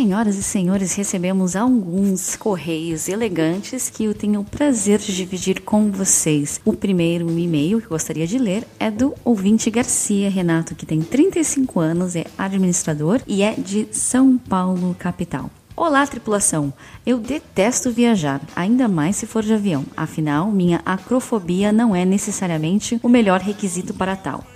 Senhoras 0.00 0.36
e 0.36 0.42
senhores, 0.42 0.94
recebemos 0.94 1.54
alguns 1.54 2.34
correios 2.34 3.06
elegantes 3.06 3.90
que 3.90 4.04
eu 4.04 4.14
tenho 4.14 4.40
o 4.40 4.44
prazer 4.44 4.98
de 4.98 5.14
dividir 5.14 5.60
com 5.60 5.90
vocês. 5.90 6.58
O 6.64 6.72
primeiro 6.72 7.28
e-mail 7.38 7.82
que 7.82 7.86
gostaria 7.86 8.26
de 8.26 8.38
ler 8.38 8.66
é 8.78 8.90
do 8.90 9.14
ouvinte 9.22 9.70
Garcia 9.70 10.30
Renato, 10.30 10.74
que 10.74 10.86
tem 10.86 11.02
35 11.02 11.78
anos, 11.78 12.16
é 12.16 12.24
administrador 12.38 13.20
e 13.26 13.42
é 13.42 13.52
de 13.52 13.88
São 13.92 14.38
Paulo, 14.38 14.96
capital. 14.98 15.50
Olá, 15.76 16.06
tripulação! 16.06 16.72
Eu 17.04 17.18
detesto 17.18 17.90
viajar, 17.90 18.40
ainda 18.56 18.88
mais 18.88 19.16
se 19.16 19.26
for 19.26 19.42
de 19.42 19.52
avião. 19.52 19.84
Afinal, 19.94 20.50
minha 20.50 20.80
acrofobia 20.82 21.72
não 21.72 21.94
é 21.94 22.06
necessariamente 22.06 22.98
o 23.02 23.08
melhor 23.08 23.40
requisito 23.40 23.92
para 23.92 24.16
tal. 24.16 24.46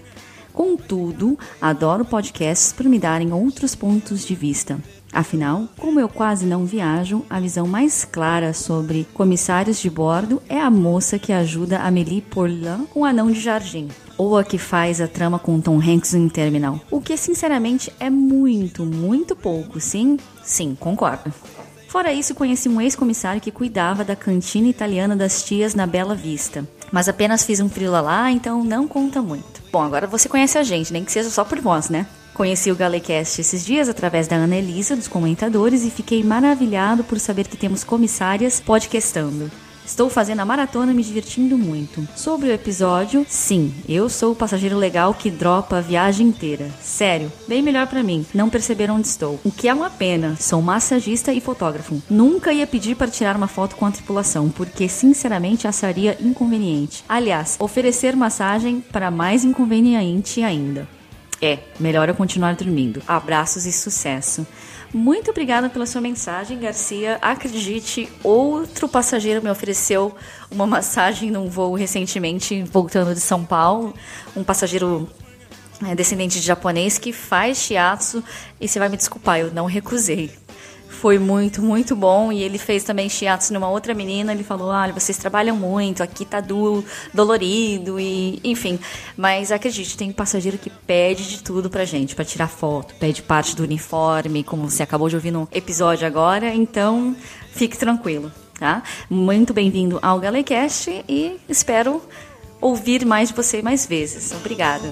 Contudo, 0.55 1.37
adoro 1.61 2.05
podcasts 2.05 2.73
por 2.73 2.87
me 2.87 2.99
darem 2.99 3.33
outros 3.33 3.75
pontos 3.75 4.25
de 4.25 4.37
vista. 4.37 4.79
Afinal, 5.15 5.69
como 5.79 6.01
eu 6.01 6.09
quase 6.09 6.45
não 6.45 6.67
viajo, 6.67 7.25
a 7.31 7.39
visão 7.39 7.69
mais 7.69 8.05
clara 8.05 8.53
sobre 8.53 9.07
comissários 9.15 9.79
de 9.79 9.89
bordo 9.89 10.43
é 10.49 10.61
a 10.61 10.69
moça 10.69 11.21
que 11.21 11.33
ajuda 11.33 11.79
Amélie 11.79 12.21
Poulain 12.21 12.85
com 12.87 13.03
o 13.03 13.05
anão 13.05 13.31
de 13.31 13.39
jardim, 13.39 13.87
ou 14.19 14.37
a 14.37 14.43
que 14.43 14.59
faz 14.59 15.01
a 15.01 15.07
trama 15.07 15.39
com 15.39 15.61
Tom 15.61 15.79
Hanks 15.81 16.15
em 16.15 16.29
Terminal. 16.29 16.81
O 16.91 17.01
que, 17.01 17.17
sinceramente, 17.17 17.93
é 18.01 18.11
muito, 18.11 18.85
muito 18.85 19.37
pouco, 19.37 19.79
sim? 19.79 20.19
Sim, 20.43 20.77
concordo. 20.79 21.33
Fora 21.87 22.13
isso, 22.13 22.35
conheci 22.35 22.69
um 22.69 22.81
ex-comissário 22.81 23.41
que 23.41 23.53
cuidava 23.53 24.03
da 24.03 24.17
cantina 24.17 24.67
italiana 24.67 25.15
das 25.15 25.45
tias 25.45 25.77
na 25.77 25.87
Bela 25.87 26.17
Vista. 26.17 26.67
Mas 26.91 27.09
apenas 27.09 27.45
fiz 27.45 27.61
um 27.61 27.69
frila 27.69 28.01
lá, 28.01 28.33
então 28.33 28.65
não 28.65 28.89
conta 28.89 29.23
muito. 29.23 29.63
Bom, 29.71 29.81
agora 29.81 30.09
você 30.09 30.29
conhece 30.29 30.59
a 30.59 30.65
gente, 30.65 30.93
nem 30.93 31.05
que 31.05 31.13
seja 31.13 31.31
só 31.31 31.45
por 31.45 31.61
voz, 31.61 31.89
né? 31.89 32.05
Conheci 32.35 32.69
o 32.73 32.75
Galecast 32.75 33.41
esses 33.41 33.65
dias 33.65 33.89
através 33.89 34.27
da 34.27 34.35
Ana 34.35 34.57
Elisa, 34.57 34.97
dos 34.97 35.07
comentadores, 35.07 35.85
e 35.85 35.91
fiquei 35.91 36.25
maravilhado 36.25 37.05
por 37.05 37.21
saber 37.21 37.47
que 37.47 37.57
temos 37.57 37.85
comissárias 37.85 38.59
podcastando. 38.59 39.49
Estou 39.87 40.11
fazendo 40.11 40.41
a 40.41 40.45
maratona 40.45 40.93
me 40.93 41.05
divertindo 41.05 41.57
muito. 41.57 42.09
Sobre 42.17 42.49
o 42.49 42.53
episódio, 42.53 43.25
sim, 43.29 43.73
eu 43.89 44.09
sou 44.09 44.33
o 44.33 44.35
passageiro 44.35 44.77
legal 44.77 45.15
que 45.15 45.31
dropa 45.31 45.77
a 45.77 45.81
viagem 45.81 46.27
inteira. 46.27 46.69
Sério, 46.81 47.31
bem 47.47 47.63
melhor 47.63 47.87
pra 47.87 48.03
mim, 48.03 48.27
não 48.35 48.51
perceber 48.51 48.91
onde 48.91 49.07
estou. 49.07 49.39
O 49.45 49.53
que 49.53 49.69
é 49.69 49.75
uma 49.75 49.91
pena, 49.91 50.35
sou 50.41 50.61
massagista 50.61 51.33
e 51.33 51.41
fotógrafo. 51.41 52.03
Nunca 52.11 52.53
ia 52.53 52.67
pedir 52.67 52.97
para 52.97 53.11
tirar 53.11 53.37
uma 53.37 53.47
foto 53.47 53.77
com 53.77 53.87
a 53.87 53.93
tripulação, 53.93 54.49
porque 54.49 54.89
sinceramente 54.89 55.69
acharia 55.69 56.19
inconveniente. 56.21 57.05
Aliás, 57.09 57.57
oferecer 57.61 58.17
massagem 58.17 58.81
para 58.81 59.09
mais 59.09 59.45
inconveniente 59.45 60.43
ainda. 60.43 60.89
É, 61.41 61.59
melhor 61.79 62.09
eu 62.09 62.15
continuar 62.15 62.55
dormindo. 62.55 63.03
Abraços 63.07 63.67
e 63.67 63.73
sucesso. 63.73 64.47
Muito 64.93 65.33
obrigada 65.33 65.69
pela 65.69 65.87
sua 65.87 66.01
mensagem, 66.01 66.59
Garcia. 66.59 67.19
Acredite, 67.21 68.09
outro 68.23 68.89
passageiro 68.89 69.43
me 69.43 69.51
ofereceu 69.51 70.15
uma 70.51 70.67
massagem 70.69 71.31
num 71.33 71.49
voo 71.49 71.75
recentemente, 71.75 72.63
voltando 72.63 73.13
de 73.13 73.21
São 73.21 73.45
Paulo. 73.45 73.93
Um 74.37 74.45
passageiro 74.45 75.11
é, 75.85 75.95
descendente 75.95 76.41
de 76.41 76.47
japonês 76.47 76.97
que 76.97 77.13
faz 77.13 77.59
shiatsu. 77.59 78.23
E 78.61 78.69
você 78.69 78.79
vai 78.79 78.89
me 78.89 78.97
desculpar, 78.97 79.41
eu 79.41 79.53
não 79.53 79.67
recusei. 79.67 80.31
Foi 81.05 81.19
muito, 81.19 81.61
muito 81.61 81.95
bom. 81.95 82.33
E 82.33 82.43
ele 82.43 82.57
fez 82.57 82.83
também 82.83 83.11
shiatsu 83.11 83.53
numa 83.53 83.69
outra 83.69 83.93
menina. 83.93 84.33
Ele 84.33 84.43
falou: 84.43 84.69
Olha, 84.69 84.91
vocês 84.91 85.19
trabalham 85.19 85.55
muito, 85.55 86.03
aqui 86.03 86.25
tá 86.25 86.41
do, 86.41 86.83
dolorido, 87.13 88.01
e 88.01 88.41
enfim. 88.43 88.79
Mas 89.15 89.53
acredite, 89.53 89.99
tem 89.99 90.11
passageiro 90.11 90.57
que 90.57 90.71
pede 90.71 91.29
de 91.29 91.43
tudo 91.43 91.69
pra 91.69 91.85
gente, 91.85 92.15
pra 92.15 92.25
tirar 92.25 92.49
foto, 92.49 92.95
pede 92.95 93.21
parte 93.21 93.55
do 93.55 93.65
uniforme, 93.65 94.43
como 94.43 94.71
você 94.71 94.83
acabou 94.83 95.11
de 95.11 95.15
ouvir 95.15 95.31
no 95.31 95.47
episódio 95.53 96.07
agora. 96.07 96.55
Então, 96.55 97.15
fique 97.51 97.77
tranquilo, 97.77 98.33
tá? 98.59 98.83
Muito 99.11 99.53
bem-vindo 99.53 99.99
ao 100.01 100.19
Galecast 100.19 101.05
e 101.07 101.39
espero 101.47 102.01
ouvir 102.63 103.05
mais 103.05 103.29
de 103.29 103.35
você 103.35 103.61
mais 103.61 103.85
vezes. 103.85 104.33
Obrigada. 104.33 104.91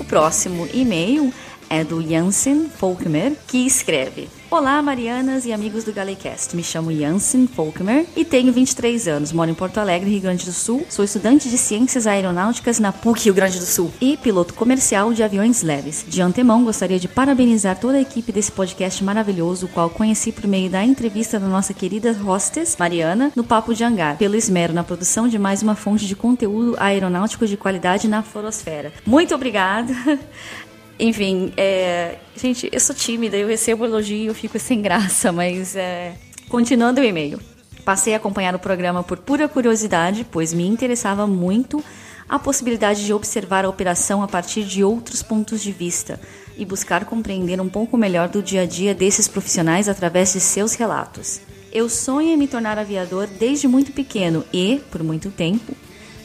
O 0.00 0.04
próximo 0.04 0.68
e-mail 0.74 1.32
é 1.74 1.82
do 1.82 2.00
Jansen 2.00 2.68
Folkmer, 2.68 3.36
que 3.48 3.66
escreve: 3.66 4.28
Olá, 4.48 4.80
Marianas 4.80 5.44
e 5.44 5.52
amigos 5.52 5.82
do 5.82 5.92
Galecast. 5.92 6.54
Me 6.54 6.62
chamo 6.62 6.94
Jansen 6.94 7.48
Folkmer 7.48 8.06
e 8.14 8.24
tenho 8.24 8.52
23 8.52 9.08
anos. 9.08 9.32
Moro 9.32 9.50
em 9.50 9.54
Porto 9.54 9.78
Alegre, 9.78 10.08
Rio 10.08 10.20
Grande 10.20 10.44
do 10.44 10.52
Sul. 10.52 10.86
Sou 10.88 11.04
estudante 11.04 11.50
de 11.50 11.58
Ciências 11.58 12.06
Aeronáuticas 12.06 12.78
na 12.78 12.92
PUC, 12.92 13.24
Rio 13.24 13.34
Grande 13.34 13.58
do 13.58 13.66
Sul. 13.66 13.90
E 14.00 14.16
piloto 14.16 14.54
comercial 14.54 15.12
de 15.12 15.24
aviões 15.24 15.64
leves. 15.64 16.04
De 16.06 16.22
antemão, 16.22 16.62
gostaria 16.62 17.00
de 17.00 17.08
parabenizar 17.08 17.80
toda 17.80 17.98
a 17.98 18.00
equipe 18.00 18.30
desse 18.30 18.52
podcast 18.52 19.02
maravilhoso, 19.02 19.66
o 19.66 19.68
qual 19.68 19.90
conheci 19.90 20.30
por 20.30 20.46
meio 20.46 20.70
da 20.70 20.84
entrevista 20.84 21.40
da 21.40 21.48
nossa 21.48 21.74
querida 21.74 22.16
hostess, 22.24 22.76
Mariana, 22.78 23.32
no 23.34 23.42
Papo 23.42 23.74
de 23.74 23.82
Hangar, 23.82 24.16
pelo 24.18 24.36
esmero 24.36 24.72
na 24.72 24.84
produção 24.84 25.26
de 25.26 25.36
mais 25.36 25.64
uma 25.64 25.74
fonte 25.74 26.06
de 26.06 26.14
conteúdo 26.14 26.76
aeronáutico 26.78 27.44
de 27.44 27.56
qualidade 27.56 28.06
na 28.06 28.22
forosfera. 28.22 28.92
Muito 29.04 29.34
obrigada. 29.34 29.92
Enfim, 30.98 31.52
é... 31.56 32.16
gente, 32.36 32.68
eu 32.72 32.80
sou 32.80 32.94
tímida, 32.94 33.36
eu 33.36 33.48
recebo 33.48 33.84
elogio, 33.84 34.30
eu 34.30 34.34
fico 34.34 34.58
sem 34.58 34.80
graça, 34.80 35.32
mas 35.32 35.74
é... 35.74 36.14
continuando 36.48 37.00
o 37.00 37.04
e-mail. 37.04 37.40
Passei 37.84 38.14
a 38.14 38.16
acompanhar 38.16 38.54
o 38.54 38.58
programa 38.58 39.02
por 39.02 39.18
pura 39.18 39.48
curiosidade, 39.48 40.26
pois 40.30 40.54
me 40.54 40.66
interessava 40.66 41.26
muito 41.26 41.84
a 42.28 42.38
possibilidade 42.38 43.04
de 43.04 43.12
observar 43.12 43.64
a 43.64 43.68
operação 43.68 44.22
a 44.22 44.28
partir 44.28 44.64
de 44.64 44.82
outros 44.82 45.22
pontos 45.22 45.62
de 45.62 45.70
vista 45.70 46.18
e 46.56 46.64
buscar 46.64 47.04
compreender 47.04 47.60
um 47.60 47.68
pouco 47.68 47.96
melhor 47.96 48.28
do 48.28 48.42
dia 48.42 48.62
a 48.62 48.66
dia 48.66 48.94
desses 48.94 49.28
profissionais 49.28 49.88
através 49.88 50.32
de 50.32 50.40
seus 50.40 50.74
relatos. 50.74 51.40
Eu 51.72 51.88
sonho 51.88 52.28
em 52.28 52.36
me 52.36 52.46
tornar 52.46 52.78
aviador 52.78 53.26
desde 53.26 53.66
muito 53.66 53.92
pequeno 53.92 54.44
e, 54.52 54.80
por 54.90 55.02
muito 55.02 55.30
tempo, 55.30 55.76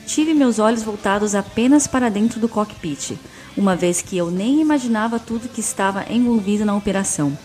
tive 0.10 0.34
meus 0.34 0.57
olhos 0.57 0.82
voltados 0.82 1.36
apenas 1.36 1.86
para 1.86 2.10
dentro 2.10 2.39
do 2.39 2.49
cockpit 2.49 3.16
uma 3.55 3.76
vez 3.76 4.01
que 4.01 4.18
eu 4.18 4.32
nem 4.32 4.60
imaginava 4.60 5.20
tudo 5.20 5.47
que 5.47 5.60
estava 5.60 6.12
envolvido 6.12 6.66
na 6.66 6.76
operação. 6.76 7.38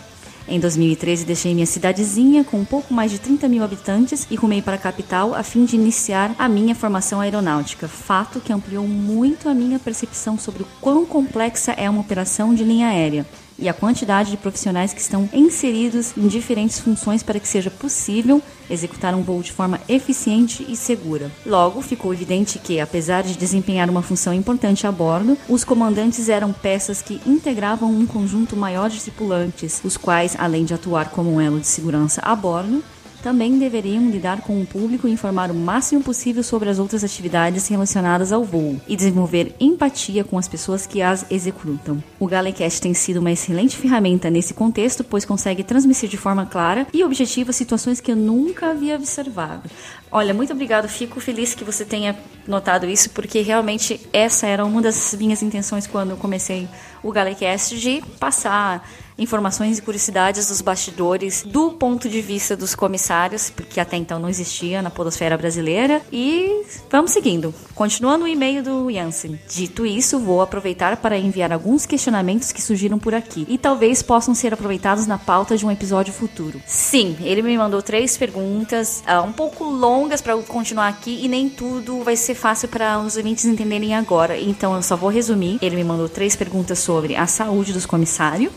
Em 0.48 0.58
2013, 0.60 1.24
deixei 1.24 1.54
minha 1.54 1.66
cidadezinha 1.66 2.42
com 2.42 2.58
um 2.58 2.64
pouco 2.64 2.94
mais 2.94 3.10
de 3.10 3.18
30 3.18 3.48
mil 3.48 3.62
habitantes 3.62 4.26
e 4.30 4.36
rumei 4.36 4.62
para 4.62 4.76
a 4.76 4.78
capital 4.78 5.34
a 5.34 5.42
fim 5.42 5.64
de 5.64 5.76
iniciar 5.76 6.34
a 6.38 6.48
minha 6.48 6.74
formação 6.74 7.20
aeronáutica, 7.20 7.88
fato 7.88 8.40
que 8.40 8.52
ampliou 8.52 8.86
muito 8.86 9.48
a 9.48 9.54
minha 9.54 9.78
percepção 9.78 10.38
sobre 10.38 10.62
o 10.62 10.66
quão 10.80 11.04
complexa 11.04 11.72
é 11.72 11.88
uma 11.88 12.00
operação 12.00 12.54
de 12.54 12.64
linha 12.64 12.88
aérea 12.88 13.26
e 13.58 13.68
a 13.68 13.74
quantidade 13.74 14.30
de 14.30 14.36
profissionais 14.36 14.92
que 14.92 15.00
estão 15.00 15.28
inseridos 15.32 16.16
em 16.16 16.26
diferentes 16.26 16.78
funções 16.78 17.22
para 17.22 17.38
que 17.38 17.48
seja 17.48 17.70
possível 17.70 18.42
executar 18.68 19.14
um 19.14 19.22
voo 19.22 19.42
de 19.42 19.52
forma 19.52 19.80
eficiente 19.88 20.64
e 20.68 20.76
segura. 20.76 21.30
Logo, 21.44 21.82
ficou 21.82 22.12
evidente 22.12 22.58
que, 22.58 22.80
apesar 22.80 23.22
de 23.22 23.36
desempenhar 23.36 23.90
uma 23.90 24.02
função 24.02 24.32
importante 24.32 24.86
a 24.86 24.92
bordo, 24.92 25.36
os 25.48 25.64
comandantes 25.64 26.28
eram 26.28 26.52
peças 26.52 27.02
que 27.02 27.20
integravam 27.26 27.90
um 27.90 28.06
conjunto 28.06 28.56
maior 28.56 28.88
de 28.88 29.00
tripulantes, 29.00 29.80
os 29.84 29.96
quais, 29.96 30.36
além 30.38 30.64
de 30.64 30.74
atuar 30.74 31.10
como 31.10 31.34
um 31.34 31.40
elo 31.40 31.60
de 31.60 31.66
segurança 31.66 32.20
a 32.24 32.34
bordo, 32.34 32.82
também 33.24 33.58
deveriam 33.58 34.10
lidar 34.10 34.42
com 34.42 34.60
o 34.60 34.66
público 34.66 35.08
e 35.08 35.10
informar 35.10 35.50
o 35.50 35.54
máximo 35.54 36.02
possível 36.02 36.42
sobre 36.42 36.68
as 36.68 36.78
outras 36.78 37.02
atividades 37.02 37.66
relacionadas 37.68 38.32
ao 38.32 38.44
voo 38.44 38.78
e 38.86 38.94
desenvolver 38.94 39.54
empatia 39.58 40.22
com 40.22 40.36
as 40.36 40.46
pessoas 40.46 40.86
que 40.86 41.00
as 41.00 41.24
executam. 41.30 42.04
O 42.20 42.26
Galecast 42.26 42.82
tem 42.82 42.92
sido 42.92 43.20
uma 43.20 43.32
excelente 43.32 43.78
ferramenta 43.78 44.28
nesse 44.28 44.52
contexto, 44.52 45.02
pois 45.02 45.24
consegue 45.24 45.64
transmitir 45.64 46.06
de 46.10 46.18
forma 46.18 46.44
clara 46.44 46.86
e 46.92 47.02
objetiva 47.02 47.50
situações 47.50 47.98
que 47.98 48.12
eu 48.12 48.16
nunca 48.16 48.72
havia 48.72 48.94
observado. 48.94 49.70
Olha, 50.12 50.34
muito 50.34 50.52
obrigado. 50.52 50.86
Fico 50.86 51.18
feliz 51.18 51.54
que 51.54 51.64
você 51.64 51.82
tenha 51.82 52.14
notado 52.46 52.84
isso, 52.84 53.08
porque 53.08 53.40
realmente 53.40 53.98
essa 54.12 54.46
era 54.46 54.66
uma 54.66 54.82
das 54.82 55.14
minhas 55.18 55.42
intenções 55.42 55.86
quando 55.86 56.14
comecei 56.14 56.68
o 57.02 57.10
Galecast 57.10 57.80
de 57.80 58.02
passar 58.20 58.86
informações 59.18 59.78
e 59.78 59.82
curiosidades 59.82 60.48
dos 60.48 60.60
bastidores 60.60 61.42
do 61.42 61.72
ponto 61.72 62.08
de 62.08 62.20
vista 62.20 62.56
dos 62.56 62.74
comissários, 62.74 63.50
porque 63.50 63.80
até 63.80 63.96
então 63.96 64.18
não 64.18 64.28
existia 64.28 64.82
na 64.82 64.90
podosfera 64.90 65.36
brasileira. 65.36 66.02
E 66.12 66.64
vamos 66.90 67.12
seguindo. 67.12 67.54
Continuando 67.74 68.24
o 68.24 68.28
e-mail 68.28 68.62
do 68.62 68.90
Jansen. 68.90 69.38
Dito 69.48 69.86
isso, 69.86 70.18
vou 70.18 70.40
aproveitar 70.40 70.96
para 70.96 71.18
enviar 71.18 71.52
alguns 71.52 71.86
questionamentos 71.86 72.52
que 72.52 72.62
surgiram 72.62 72.98
por 72.98 73.14
aqui 73.14 73.46
e 73.48 73.58
talvez 73.58 74.02
possam 74.02 74.34
ser 74.34 74.52
aproveitados 74.52 75.06
na 75.06 75.18
pauta 75.18 75.56
de 75.56 75.64
um 75.64 75.70
episódio 75.70 76.12
futuro. 76.12 76.60
Sim, 76.66 77.16
ele 77.20 77.42
me 77.42 77.56
mandou 77.56 77.82
três 77.82 78.16
perguntas, 78.16 79.02
uh, 79.06 79.26
um 79.26 79.32
pouco 79.32 79.64
longas 79.64 80.20
para 80.20 80.32
eu 80.32 80.42
continuar 80.42 80.88
aqui 80.88 81.20
e 81.22 81.28
nem 81.28 81.48
tudo 81.48 82.02
vai 82.02 82.16
ser 82.16 82.34
fácil 82.34 82.68
para 82.68 82.98
os 83.00 83.16
ouvintes 83.16 83.44
entenderem 83.44 83.94
agora. 83.94 84.38
Então 84.38 84.74
eu 84.74 84.82
só 84.82 84.96
vou 84.96 85.10
resumir. 85.10 85.58
Ele 85.60 85.76
me 85.76 85.84
mandou 85.84 86.08
três 86.08 86.36
perguntas 86.36 86.78
sobre 86.78 87.16
a 87.16 87.26
saúde 87.26 87.72
dos 87.72 87.86
comissários, 87.86 88.52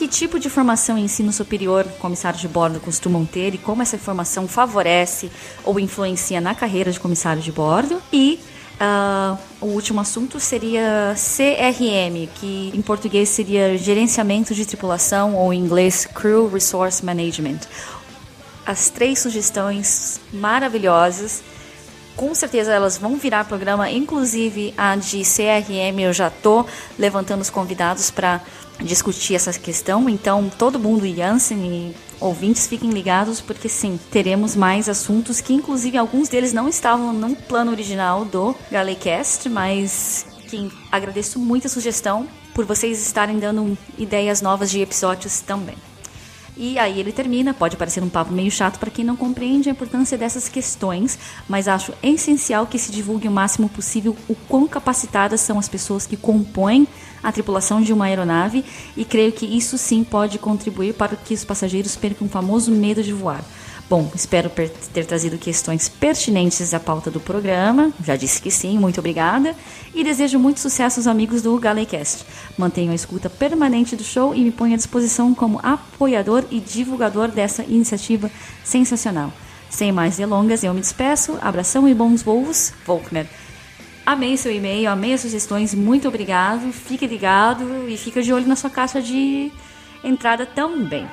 que 0.00 0.08
tipo 0.08 0.40
de 0.40 0.48
formação 0.48 0.96
em 0.96 1.04
ensino 1.04 1.30
superior 1.30 1.84
comissários 1.98 2.40
de 2.40 2.48
bordo 2.48 2.80
costumam 2.80 3.26
ter 3.26 3.54
e 3.54 3.58
como 3.58 3.82
essa 3.82 3.98
formação 3.98 4.48
favorece 4.48 5.30
ou 5.62 5.78
influencia 5.78 6.40
na 6.40 6.54
carreira 6.54 6.90
de 6.90 6.98
comissário 6.98 7.42
de 7.42 7.52
bordo. 7.52 8.00
E 8.10 8.40
uh, 8.80 9.36
o 9.60 9.66
último 9.66 10.00
assunto 10.00 10.40
seria 10.40 11.14
CRM, 11.14 12.30
que 12.34 12.72
em 12.74 12.80
português 12.80 13.28
seria 13.28 13.76
Gerenciamento 13.76 14.54
de 14.54 14.64
Tripulação 14.64 15.34
ou 15.34 15.52
em 15.52 15.60
inglês 15.60 16.06
Crew 16.06 16.48
Resource 16.48 17.04
Management. 17.04 17.58
As 18.64 18.88
três 18.88 19.18
sugestões 19.18 20.18
maravilhosas 20.32 21.42
com 22.16 22.34
certeza 22.34 22.72
elas 22.72 22.98
vão 22.98 23.16
virar 23.16 23.44
programa, 23.44 23.90
inclusive 23.90 24.74
a 24.76 24.96
de 24.96 25.22
CRM. 25.22 26.00
Eu 26.00 26.12
já 26.12 26.28
estou 26.28 26.66
levantando 26.98 27.40
os 27.40 27.50
convidados 27.50 28.10
para 28.10 28.40
discutir 28.80 29.34
essa 29.34 29.52
questão. 29.52 30.08
Então, 30.08 30.50
todo 30.58 30.78
mundo, 30.78 31.06
Jansen 31.06 31.58
e 31.58 31.96
ouvintes, 32.20 32.66
fiquem 32.66 32.90
ligados, 32.90 33.40
porque 33.40 33.68
sim, 33.68 33.98
teremos 34.10 34.54
mais 34.54 34.88
assuntos 34.88 35.40
que, 35.40 35.52
inclusive, 35.52 35.96
alguns 35.96 36.28
deles 36.28 36.52
não 36.52 36.68
estavam 36.68 37.12
no 37.12 37.34
plano 37.36 37.70
original 37.70 38.24
do 38.24 38.54
Galecast, 38.70 39.48
mas 39.48 40.26
que 40.48 40.70
agradeço 40.90 41.38
muito 41.38 41.66
a 41.66 41.70
sugestão 41.70 42.26
por 42.54 42.64
vocês 42.64 43.00
estarem 43.00 43.38
dando 43.38 43.78
ideias 43.96 44.42
novas 44.42 44.70
de 44.70 44.80
episódios 44.80 45.40
também. 45.40 45.76
E 46.62 46.78
aí 46.78 47.00
ele 47.00 47.10
termina, 47.10 47.54
pode 47.54 47.74
parecer 47.74 48.02
um 48.02 48.08
papo 48.10 48.34
meio 48.34 48.50
chato 48.50 48.78
para 48.78 48.90
quem 48.90 49.02
não 49.02 49.16
compreende 49.16 49.70
a 49.70 49.72
importância 49.72 50.18
dessas 50.18 50.46
questões, 50.46 51.18
mas 51.48 51.66
acho 51.66 51.94
essencial 52.02 52.66
que 52.66 52.78
se 52.78 52.92
divulgue 52.92 53.26
o 53.26 53.30
máximo 53.30 53.66
possível 53.66 54.14
o 54.28 54.34
quão 54.34 54.68
capacitadas 54.68 55.40
são 55.40 55.58
as 55.58 55.70
pessoas 55.70 56.06
que 56.06 56.18
compõem 56.18 56.86
a 57.22 57.32
tripulação 57.32 57.80
de 57.80 57.94
uma 57.94 58.04
aeronave 58.04 58.62
e 58.94 59.06
creio 59.06 59.32
que 59.32 59.46
isso 59.46 59.78
sim 59.78 60.04
pode 60.04 60.38
contribuir 60.38 60.92
para 60.92 61.16
que 61.16 61.32
os 61.32 61.46
passageiros 61.46 61.96
percam 61.96 62.26
o 62.26 62.30
famoso 62.30 62.70
medo 62.70 63.02
de 63.02 63.14
voar. 63.14 63.42
Bom, 63.90 64.08
espero 64.14 64.48
ter 64.48 65.04
trazido 65.04 65.36
questões 65.36 65.88
pertinentes 65.88 66.72
à 66.72 66.78
pauta 66.78 67.10
do 67.10 67.18
programa. 67.18 67.92
Já 68.04 68.14
disse 68.14 68.40
que 68.40 68.48
sim, 68.48 68.78
muito 68.78 69.00
obrigada. 69.00 69.52
E 69.92 70.04
desejo 70.04 70.38
muito 70.38 70.60
sucesso 70.60 71.00
aos 71.00 71.08
amigos 71.08 71.42
do 71.42 71.58
Galecast. 71.58 72.24
Mantenho 72.56 72.92
a 72.92 72.94
escuta 72.94 73.28
permanente 73.28 73.96
do 73.96 74.04
show 74.04 74.32
e 74.32 74.44
me 74.44 74.52
ponho 74.52 74.74
à 74.74 74.76
disposição 74.76 75.34
como 75.34 75.58
apoiador 75.60 76.44
e 76.52 76.60
divulgador 76.60 77.32
dessa 77.32 77.64
iniciativa 77.64 78.30
sensacional. 78.62 79.32
Sem 79.68 79.90
mais 79.90 80.16
delongas, 80.16 80.62
eu 80.62 80.72
me 80.72 80.80
despeço. 80.80 81.36
Abração 81.40 81.88
e 81.88 81.92
bons 81.92 82.22
voos, 82.22 82.72
Volkner. 82.86 83.26
Amei 84.06 84.36
seu 84.36 84.54
e-mail, 84.54 84.88
amei 84.88 85.14
as 85.14 85.22
sugestões, 85.22 85.74
muito 85.74 86.06
obrigado. 86.06 86.72
Fique 86.72 87.08
ligado 87.08 87.88
e 87.88 87.96
fica 87.96 88.22
de 88.22 88.32
olho 88.32 88.46
na 88.46 88.54
sua 88.54 88.70
caixa 88.70 89.02
de 89.02 89.50
entrada 90.04 90.46
também. 90.46 91.08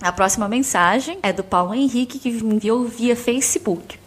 A 0.00 0.12
próxima 0.12 0.48
mensagem 0.48 1.18
é 1.22 1.32
do 1.32 1.42
Paulo 1.42 1.74
Henrique, 1.74 2.18
que 2.18 2.30
me 2.30 2.56
enviou 2.56 2.84
via 2.84 3.16
Facebook. 3.16 3.98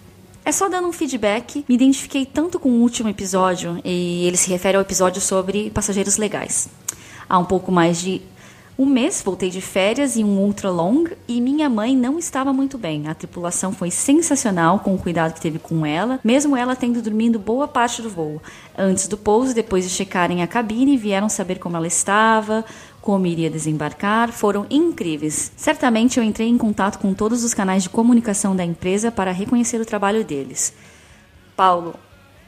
É 0.46 0.52
só 0.52 0.70
dando 0.70 0.88
um 0.88 0.92
feedback, 0.92 1.66
me 1.68 1.76
identifiquei 1.76 2.26
tanto 2.26 2.60
com 2.60 2.70
o 2.70 2.82
último 2.82 3.10
episódio, 3.10 3.80
e 3.84 4.26
ele 4.26 4.38
se 4.38 4.50
refere 4.50 4.78
ao 4.78 4.82
episódio 4.82 5.22
sobre 5.22 5.70
passageiros 5.72 6.18
legais. 6.18 6.70
Há 7.28 7.38
um 7.38 7.46
pouco 7.46 7.72
mais 7.72 8.00
de 8.00 8.22
um 8.80 8.86
mês 8.86 9.22
voltei 9.22 9.50
de 9.50 9.60
férias 9.60 10.16
em 10.16 10.24
um 10.24 10.40
ultra 10.40 10.72
long 10.72 11.04
e 11.28 11.42
minha 11.42 11.70
mãe 11.70 11.98
não 11.98 12.18
estava 12.18 12.54
muito 12.54 12.78
bem. 12.78 13.10
A 13.10 13.14
tripulação 13.14 13.74
foi 13.74 13.92
sensacional 13.92 14.80
com 14.80 14.96
o 14.96 14.98
cuidado 14.98 15.34
que 15.34 15.42
teve 15.42 15.60
com 15.60 15.86
ela, 15.86 16.18
mesmo 16.24 16.56
ela 16.56 16.78
tendo 16.78 17.02
dormido 17.02 17.38
boa 17.38 17.68
parte 17.68 18.02
do 18.02 18.10
voo. 18.10 18.42
Antes 18.78 19.06
do 19.10 19.18
pouso, 19.18 19.54
depois 19.54 19.84
de 19.84 19.90
checarem 19.90 20.42
a 20.42 20.48
cabine, 20.48 20.96
vieram 20.96 21.28
saber 21.28 21.60
como 21.60 21.76
ela 21.76 21.88
estava, 21.88 22.64
como 23.02 23.26
iria 23.26 23.50
desembarcar, 23.50 24.32
foram 24.32 24.66
incríveis. 24.70 25.52
Certamente 25.56 26.20
eu 26.20 26.24
entrei 26.24 26.48
em 26.48 26.58
contato 26.58 27.00
com 27.00 27.14
todos 27.14 27.44
os 27.44 27.54
canais 27.54 27.84
de 27.84 27.90
comunicação 27.90 28.56
da 28.56 28.64
empresa 28.64 29.12
para 29.12 29.32
reconhecer 29.32 29.80
o 29.80 29.86
trabalho 29.86 30.24
deles. 30.24 30.74
Paulo, 31.56 31.96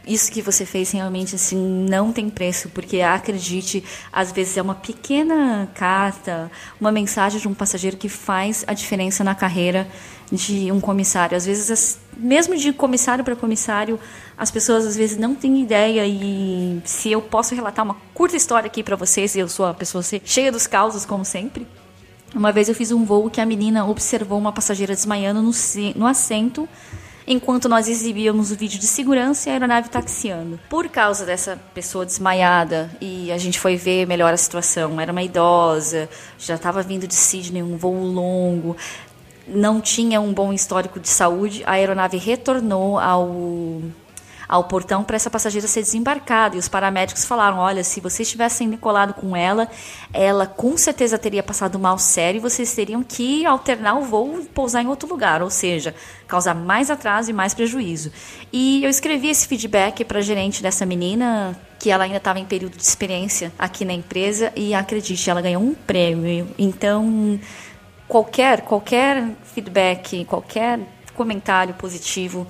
isso 0.05 0.31
que 0.31 0.41
você 0.41 0.65
fez 0.65 0.91
realmente 0.91 1.35
assim 1.35 1.57
não 1.89 2.11
tem 2.11 2.29
preço, 2.29 2.69
porque 2.69 3.01
acredite, 3.01 3.83
às 4.11 4.31
vezes 4.31 4.57
é 4.57 4.61
uma 4.61 4.75
pequena 4.75 5.69
carta, 5.75 6.51
uma 6.79 6.91
mensagem 6.91 7.39
de 7.39 7.47
um 7.47 7.53
passageiro 7.53 7.97
que 7.97 8.09
faz 8.09 8.63
a 8.67 8.73
diferença 8.73 9.23
na 9.23 9.35
carreira 9.35 9.87
de 10.31 10.71
um 10.71 10.79
comissário. 10.79 11.37
Às 11.37 11.45
vezes, 11.45 11.99
mesmo 12.17 12.55
de 12.55 12.71
comissário 12.73 13.23
para 13.23 13.35
comissário, 13.35 13.99
as 14.37 14.49
pessoas 14.49 14.85
às 14.85 14.95
vezes 14.95 15.17
não 15.17 15.35
têm 15.35 15.61
ideia 15.61 16.05
e 16.07 16.81
se 16.85 17.11
eu 17.11 17.21
posso 17.21 17.53
relatar 17.53 17.85
uma 17.85 17.97
curta 18.13 18.35
história 18.35 18.67
aqui 18.67 18.81
para 18.81 18.95
vocês, 18.95 19.35
eu 19.35 19.47
sou 19.47 19.65
a 19.65 19.73
pessoa 19.73 20.03
cheia 20.23 20.51
dos 20.51 20.65
causos 20.65 21.05
como 21.05 21.23
sempre. 21.23 21.67
Uma 22.33 22.51
vez 22.51 22.69
eu 22.69 22.75
fiz 22.75 22.91
um 22.91 23.03
voo 23.03 23.29
que 23.29 23.41
a 23.41 23.45
menina 23.45 23.85
observou 23.85 24.39
uma 24.39 24.53
passageira 24.53 24.95
desmaiando 24.95 25.41
no, 25.41 25.51
no 25.95 26.07
assento 26.07 26.67
enquanto 27.31 27.69
nós 27.69 27.87
exibíamos 27.87 28.51
o 28.51 28.55
vídeo 28.55 28.79
de 28.79 28.87
segurança 28.87 29.47
e 29.47 29.51
a 29.51 29.53
aeronave 29.53 29.89
taxiando. 29.89 30.59
Por 30.69 30.87
causa 30.89 31.25
dessa 31.25 31.59
pessoa 31.73 32.05
desmaiada, 32.05 32.89
e 32.99 33.31
a 33.31 33.37
gente 33.37 33.59
foi 33.59 33.75
ver 33.75 34.05
melhor 34.05 34.33
a 34.33 34.37
situação, 34.37 34.99
era 34.99 35.11
uma 35.11 35.23
idosa, 35.23 36.09
já 36.37 36.55
estava 36.55 36.81
vindo 36.81 37.07
de 37.07 37.15
Sydney, 37.15 37.63
um 37.63 37.77
voo 37.77 38.03
longo, 38.03 38.75
não 39.47 39.81
tinha 39.81 40.21
um 40.21 40.33
bom 40.33 40.53
histórico 40.53 40.99
de 40.99 41.09
saúde, 41.09 41.63
a 41.65 41.73
aeronave 41.73 42.17
retornou 42.17 42.99
ao 42.99 43.81
ao 44.51 44.65
portão 44.65 45.01
para 45.01 45.15
essa 45.15 45.29
passageira 45.29 45.65
ser 45.65 45.79
desembarcada. 45.81 46.57
E 46.57 46.59
os 46.59 46.67
paramédicos 46.67 47.23
falaram: 47.23 47.57
olha, 47.57 47.85
se 47.85 48.01
vocês 48.01 48.29
tivessem 48.29 48.69
decolado 48.69 49.13
com 49.13 49.33
ela, 49.33 49.69
ela 50.13 50.45
com 50.45 50.75
certeza 50.75 51.17
teria 51.17 51.41
passado 51.41 51.79
mal 51.79 51.97
sério 51.97 52.39
e 52.39 52.41
vocês 52.41 52.75
teriam 52.75 53.01
que 53.01 53.45
alternar 53.45 53.97
o 53.97 54.01
voo 54.01 54.41
e 54.41 54.45
pousar 54.45 54.83
em 54.83 54.87
outro 54.87 55.07
lugar, 55.07 55.41
ou 55.41 55.49
seja, 55.49 55.95
causar 56.27 56.53
mais 56.53 56.91
atraso 56.91 57.29
e 57.29 57.33
mais 57.33 57.53
prejuízo. 57.53 58.11
E 58.51 58.83
eu 58.83 58.89
escrevi 58.89 59.29
esse 59.29 59.47
feedback 59.47 60.03
para 60.03 60.19
a 60.19 60.21
gerente 60.21 60.61
dessa 60.61 60.85
menina, 60.85 61.57
que 61.79 61.89
ela 61.89 62.03
ainda 62.03 62.17
estava 62.17 62.37
em 62.37 62.45
período 62.45 62.75
de 62.75 62.83
experiência 62.83 63.53
aqui 63.57 63.85
na 63.85 63.93
empresa, 63.93 64.51
e 64.53 64.73
acredite, 64.73 65.29
ela 65.29 65.41
ganhou 65.41 65.63
um 65.63 65.73
prêmio. 65.73 66.49
Então, 66.59 67.39
qualquer, 68.05 68.61
qualquer 68.61 69.29
feedback, 69.53 70.25
qualquer 70.25 70.79
comentário 71.15 71.73
positivo 71.75 72.47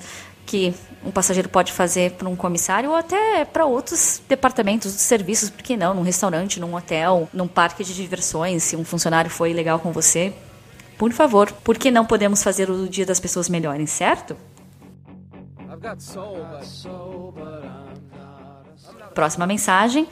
que 0.51 0.73
um 1.05 1.11
passageiro 1.11 1.47
pode 1.47 1.71
fazer 1.71 2.11
para 2.11 2.27
um 2.27 2.35
comissário 2.35 2.89
ou 2.89 2.95
até 2.97 3.45
para 3.45 3.65
outros 3.65 4.21
departamentos 4.27 4.91
dos 4.91 5.01
serviços, 5.01 5.49
por 5.49 5.63
que 5.63 5.77
não? 5.77 5.93
Num 5.93 6.01
restaurante, 6.01 6.59
num 6.59 6.75
hotel, 6.75 7.29
num 7.33 7.47
parque 7.47 7.85
de 7.85 7.95
diversões, 7.95 8.63
se 8.63 8.75
um 8.75 8.83
funcionário 8.83 9.31
foi 9.31 9.53
legal 9.53 9.79
com 9.79 9.93
você. 9.93 10.33
Por 10.97 11.13
favor, 11.13 11.49
por 11.63 11.77
que 11.77 11.89
não 11.89 12.05
podemos 12.05 12.43
fazer 12.43 12.69
o 12.69 12.89
dia 12.89 13.05
das 13.05 13.17
pessoas 13.17 13.47
melhores, 13.47 13.91
certo? 13.91 14.35
Próxima 19.15 19.47
mensagem 19.47 20.05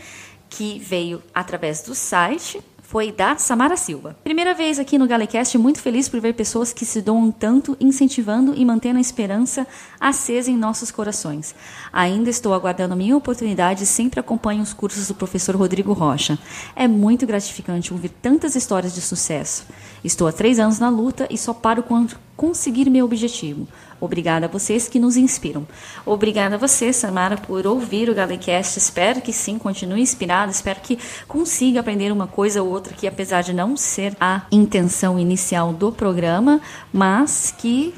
que 0.50 0.80
veio 0.80 1.22
através 1.34 1.82
do 1.82 1.94
site 1.94 2.62
foi 2.90 3.12
da 3.12 3.38
Samara 3.38 3.78
Silva. 3.78 4.18
Primeira 4.24 4.56
vez 4.56 4.80
aqui 4.80 4.98
no 4.98 5.06
Galecast, 5.06 5.56
muito 5.60 5.80
feliz 5.80 6.10
por 6.10 6.20
ver 6.20 6.34
pessoas 6.34 6.74
que 6.74 6.84
se 6.84 7.04
doam 7.04 7.30
tanto, 7.30 7.78
incentivando 7.80 8.56
e 8.56 8.66
mantendo 8.66 8.98
a 8.98 9.02
esperança 9.02 9.68
acesa 10.00 10.50
em 10.50 10.58
nossos 10.58 10.92
corações. 10.92 11.54
Ainda 11.92 12.30
estou 12.30 12.54
aguardando 12.54 12.96
minha 12.96 13.18
oportunidade 13.18 13.84
e 13.84 13.88
sempre 13.88 14.20
acompanho 14.20 14.62
os 14.62 14.74
cursos 14.74 15.08
do 15.08 15.16
professor 15.16 15.56
Rodrigo 15.56 15.94
Rocha. 15.94 16.38
É 16.76 16.88
muito 16.88 17.28
gratificante 17.28 17.94
ouvir 17.94 18.10
tantas 18.10 18.56
histórias 18.56 18.94
de 18.94 19.02
sucesso. 19.02 19.66
Estou 20.04 20.28
há 20.28 20.32
três 20.32 20.60
anos 20.60 20.80
na 20.80 20.90
luta 20.90 21.28
e 21.30 21.38
só 21.38 21.54
paro 21.54 21.84
quando 21.84 22.16
conseguir 22.38 22.90
meu 22.90 23.04
objetivo. 23.04 23.68
Obrigada 24.00 24.46
a 24.46 24.50
vocês 24.50 24.88
que 24.88 24.98
nos 24.98 25.18
inspiram. 25.18 25.68
Obrigada 26.06 26.56
a 26.56 26.58
você, 26.58 26.94
Samara, 26.94 27.36
por 27.36 27.68
ouvir 27.68 28.10
o 28.10 28.16
Galecast. 28.16 28.78
Espero 28.78 29.20
que 29.20 29.34
sim, 29.34 29.60
continue 29.60 30.02
inspirada. 30.02 30.50
Espero 30.50 30.80
que 30.80 30.98
consiga 31.28 31.82
aprender 31.82 32.12
uma 32.12 32.28
coisa 32.28 32.64
ou 32.64 32.70
outra 32.70 32.94
que, 32.94 33.08
apesar 33.08 33.42
de 33.42 33.52
não 33.52 33.76
ser 33.76 34.16
a 34.22 34.44
intenção 34.50 35.20
inicial 35.20 35.74
do 35.74 35.92
programa, 35.92 36.62
mas 36.94 37.54
que, 37.58 37.94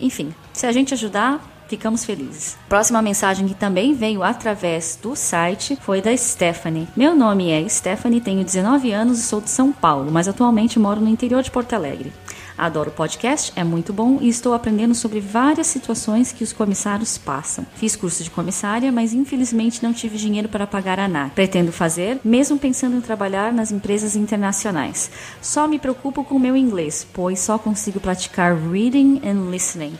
enfim, 0.00 0.34
se 0.56 0.66
a 0.66 0.72
gente 0.72 0.94
ajudar, 0.94 1.38
ficamos 1.68 2.02
felizes. 2.02 2.56
Próxima 2.66 3.02
mensagem 3.02 3.46
que 3.46 3.52
também 3.52 3.92
veio 3.92 4.22
através 4.22 4.98
do 5.00 5.14
site 5.14 5.76
foi 5.82 6.00
da 6.00 6.16
Stephanie. 6.16 6.88
Meu 6.96 7.14
nome 7.14 7.50
é 7.50 7.68
Stephanie, 7.68 8.22
tenho 8.22 8.42
19 8.42 8.90
anos 8.90 9.18
e 9.18 9.22
sou 9.22 9.42
de 9.42 9.50
São 9.50 9.70
Paulo, 9.70 10.10
mas 10.10 10.26
atualmente 10.26 10.78
moro 10.78 10.98
no 10.98 11.10
interior 11.10 11.42
de 11.42 11.50
Porto 11.50 11.74
Alegre. 11.74 12.10
Adoro 12.56 12.90
podcast, 12.90 13.52
é 13.54 13.62
muito 13.62 13.92
bom 13.92 14.16
e 14.18 14.30
estou 14.30 14.54
aprendendo 14.54 14.94
sobre 14.94 15.20
várias 15.20 15.66
situações 15.66 16.32
que 16.32 16.42
os 16.42 16.54
comissários 16.54 17.18
passam. 17.18 17.66
Fiz 17.74 17.94
curso 17.94 18.24
de 18.24 18.30
comissária, 18.30 18.90
mas 18.90 19.12
infelizmente 19.12 19.82
não 19.82 19.92
tive 19.92 20.16
dinheiro 20.16 20.48
para 20.48 20.66
pagar 20.66 20.98
a 20.98 21.04
ANAC. 21.04 21.34
Pretendo 21.34 21.70
fazer, 21.70 22.18
mesmo 22.24 22.56
pensando 22.56 22.96
em 22.96 23.02
trabalhar 23.02 23.52
nas 23.52 23.70
empresas 23.70 24.16
internacionais. 24.16 25.10
Só 25.42 25.68
me 25.68 25.78
preocupo 25.78 26.24
com 26.24 26.36
o 26.36 26.40
meu 26.40 26.56
inglês, 26.56 27.06
pois 27.12 27.40
só 27.40 27.58
consigo 27.58 28.00
praticar 28.00 28.56
reading 28.56 29.20
and 29.22 29.50
listening 29.50 29.92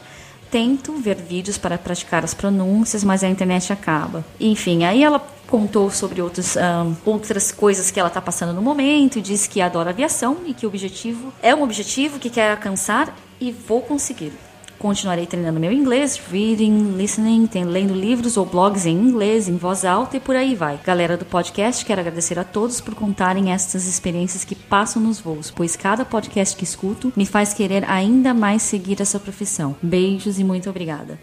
tento 0.56 0.94
ver 0.94 1.16
vídeos 1.16 1.58
para 1.58 1.76
praticar 1.76 2.24
as 2.24 2.32
pronúncias, 2.32 3.04
mas 3.04 3.22
a 3.22 3.28
internet 3.28 3.74
acaba. 3.74 4.24
Enfim, 4.40 4.84
aí 4.84 5.04
ela 5.04 5.20
contou 5.46 5.90
sobre 5.90 6.22
outros, 6.22 6.56
um, 6.56 6.96
outras 7.04 7.52
coisas 7.52 7.90
que 7.90 8.00
ela 8.00 8.08
está 8.08 8.22
passando 8.22 8.54
no 8.54 8.62
momento 8.62 9.18
e 9.18 9.20
disse 9.20 9.50
que 9.50 9.60
adora 9.60 9.90
aviação 9.90 10.38
e 10.46 10.54
que 10.54 10.64
o 10.64 10.70
objetivo 10.70 11.30
é 11.42 11.54
um 11.54 11.62
objetivo 11.62 12.18
que 12.18 12.30
quer 12.30 12.52
alcançar 12.52 13.14
e 13.38 13.52
vou 13.52 13.82
conseguir. 13.82 14.32
Continuarei 14.78 15.26
treinando 15.26 15.58
meu 15.58 15.72
inglês, 15.72 16.20
reading, 16.30 16.96
listening, 16.96 17.48
lendo 17.64 17.94
livros 17.94 18.36
ou 18.36 18.44
blogs 18.44 18.84
em 18.84 18.94
inglês, 18.94 19.48
em 19.48 19.56
voz 19.56 19.84
alta 19.84 20.18
e 20.18 20.20
por 20.20 20.36
aí 20.36 20.54
vai. 20.54 20.78
Galera 20.84 21.16
do 21.16 21.24
podcast, 21.24 21.84
quero 21.84 22.00
agradecer 22.00 22.38
a 22.38 22.44
todos 22.44 22.80
por 22.80 22.94
contarem 22.94 23.52
estas 23.52 23.86
experiências 23.86 24.44
que 24.44 24.54
passam 24.54 25.00
nos 25.00 25.18
voos, 25.18 25.50
pois 25.50 25.76
cada 25.76 26.04
podcast 26.04 26.54
que 26.54 26.64
escuto 26.64 27.12
me 27.16 27.24
faz 27.24 27.54
querer 27.54 27.88
ainda 27.88 28.34
mais 28.34 28.62
seguir 28.62 29.00
essa 29.00 29.18
profissão. 29.18 29.74
Beijos 29.82 30.38
e 30.38 30.44
muito 30.44 30.68
obrigada. 30.68 31.18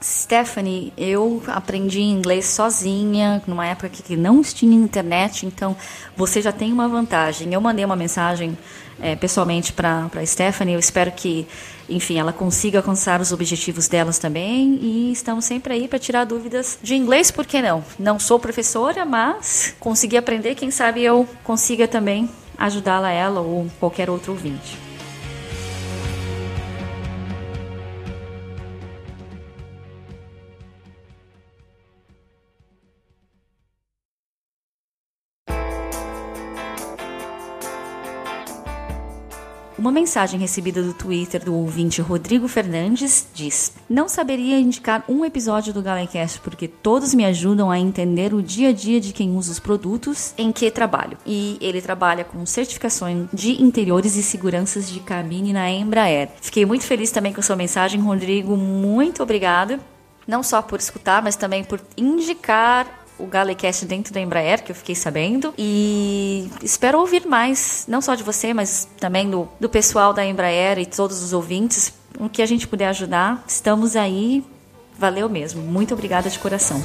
Stephanie, 0.00 0.92
eu 0.96 1.42
aprendi 1.48 2.00
inglês 2.00 2.46
sozinha, 2.46 3.42
numa 3.46 3.66
época 3.66 3.88
que 3.88 4.16
não 4.16 4.42
tinha 4.42 4.74
internet, 4.74 5.44
então 5.44 5.76
você 6.16 6.40
já 6.40 6.52
tem 6.52 6.72
uma 6.72 6.88
vantagem. 6.88 7.52
Eu 7.52 7.60
mandei 7.60 7.84
uma 7.84 7.96
mensagem 7.96 8.56
é, 9.00 9.16
pessoalmente 9.16 9.72
para 9.72 10.08
Stephanie, 10.24 10.74
eu 10.74 10.80
espero 10.80 11.10
que, 11.10 11.46
enfim, 11.88 12.18
ela 12.18 12.32
consiga 12.32 12.78
alcançar 12.78 13.20
os 13.20 13.32
objetivos 13.32 13.88
delas 13.88 14.18
também 14.18 14.78
e 14.80 15.12
estamos 15.12 15.44
sempre 15.44 15.74
aí 15.74 15.88
para 15.88 15.98
tirar 15.98 16.24
dúvidas 16.24 16.78
de 16.82 16.94
inglês, 16.94 17.30
por 17.30 17.46
que 17.46 17.62
não? 17.62 17.84
Não 17.98 18.18
sou 18.18 18.38
professora, 18.38 19.04
mas 19.04 19.74
consegui 19.80 20.16
aprender, 20.16 20.54
quem 20.54 20.70
sabe 20.70 21.02
eu 21.02 21.26
consiga 21.44 21.88
também 21.88 22.28
ajudá-la, 22.56 23.10
ela 23.10 23.40
ou 23.40 23.66
qualquer 23.78 24.10
outro 24.10 24.32
ouvinte. 24.32 24.87
Uma 39.78 39.92
mensagem 39.92 40.40
recebida 40.40 40.82
do 40.82 40.92
Twitter 40.92 41.44
do 41.44 41.54
ouvinte 41.54 42.02
Rodrigo 42.02 42.48
Fernandes 42.48 43.28
diz: 43.32 43.72
Não 43.88 44.08
saberia 44.08 44.58
indicar 44.58 45.04
um 45.08 45.24
episódio 45.24 45.72
do 45.72 45.80
Galecast 45.80 46.40
porque 46.40 46.66
todos 46.66 47.14
me 47.14 47.24
ajudam 47.24 47.70
a 47.70 47.78
entender 47.78 48.34
o 48.34 48.42
dia 48.42 48.70
a 48.70 48.72
dia 48.72 49.00
de 49.00 49.12
quem 49.12 49.36
usa 49.36 49.52
os 49.52 49.60
produtos 49.60 50.34
em 50.36 50.50
que 50.50 50.68
trabalho. 50.68 51.16
E 51.24 51.56
ele 51.60 51.80
trabalha 51.80 52.24
com 52.24 52.44
certificações 52.44 53.28
de 53.32 53.62
interiores 53.62 54.16
e 54.16 54.22
seguranças 54.24 54.90
de 54.90 54.98
cabine 54.98 55.52
na 55.52 55.70
Embraer. 55.70 56.30
Fiquei 56.40 56.66
muito 56.66 56.84
feliz 56.84 57.12
também 57.12 57.32
com 57.32 57.38
a 57.38 57.44
sua 57.44 57.54
mensagem, 57.54 58.00
Rodrigo. 58.00 58.56
Muito 58.56 59.22
obrigada 59.22 59.78
não 60.28 60.42
só 60.42 60.60
por 60.60 60.78
escutar, 60.78 61.22
mas 61.22 61.36
também 61.36 61.64
por 61.64 61.80
indicar 61.96 62.97
o 63.18 63.26
Galecast 63.26 63.84
dentro 63.86 64.12
da 64.12 64.20
Embraer, 64.20 64.62
que 64.62 64.72
eu 64.72 64.76
fiquei 64.76 64.94
sabendo. 64.94 65.52
E 65.58 66.50
espero 66.62 66.98
ouvir 66.98 67.26
mais, 67.26 67.84
não 67.88 68.00
só 68.00 68.14
de 68.14 68.22
você, 68.22 68.54
mas 68.54 68.88
também 68.98 69.28
do, 69.28 69.48
do 69.58 69.68
pessoal 69.68 70.12
da 70.12 70.24
Embraer 70.24 70.78
e 70.78 70.86
todos 70.86 71.22
os 71.22 71.32
ouvintes. 71.32 71.92
O 72.18 72.28
que 72.28 72.42
a 72.42 72.46
gente 72.46 72.66
puder 72.66 72.88
ajudar, 72.88 73.44
estamos 73.46 73.96
aí. 73.96 74.44
Valeu 74.98 75.28
mesmo. 75.28 75.62
Muito 75.62 75.94
obrigada 75.94 76.28
de 76.28 76.38
coração. 76.38 76.82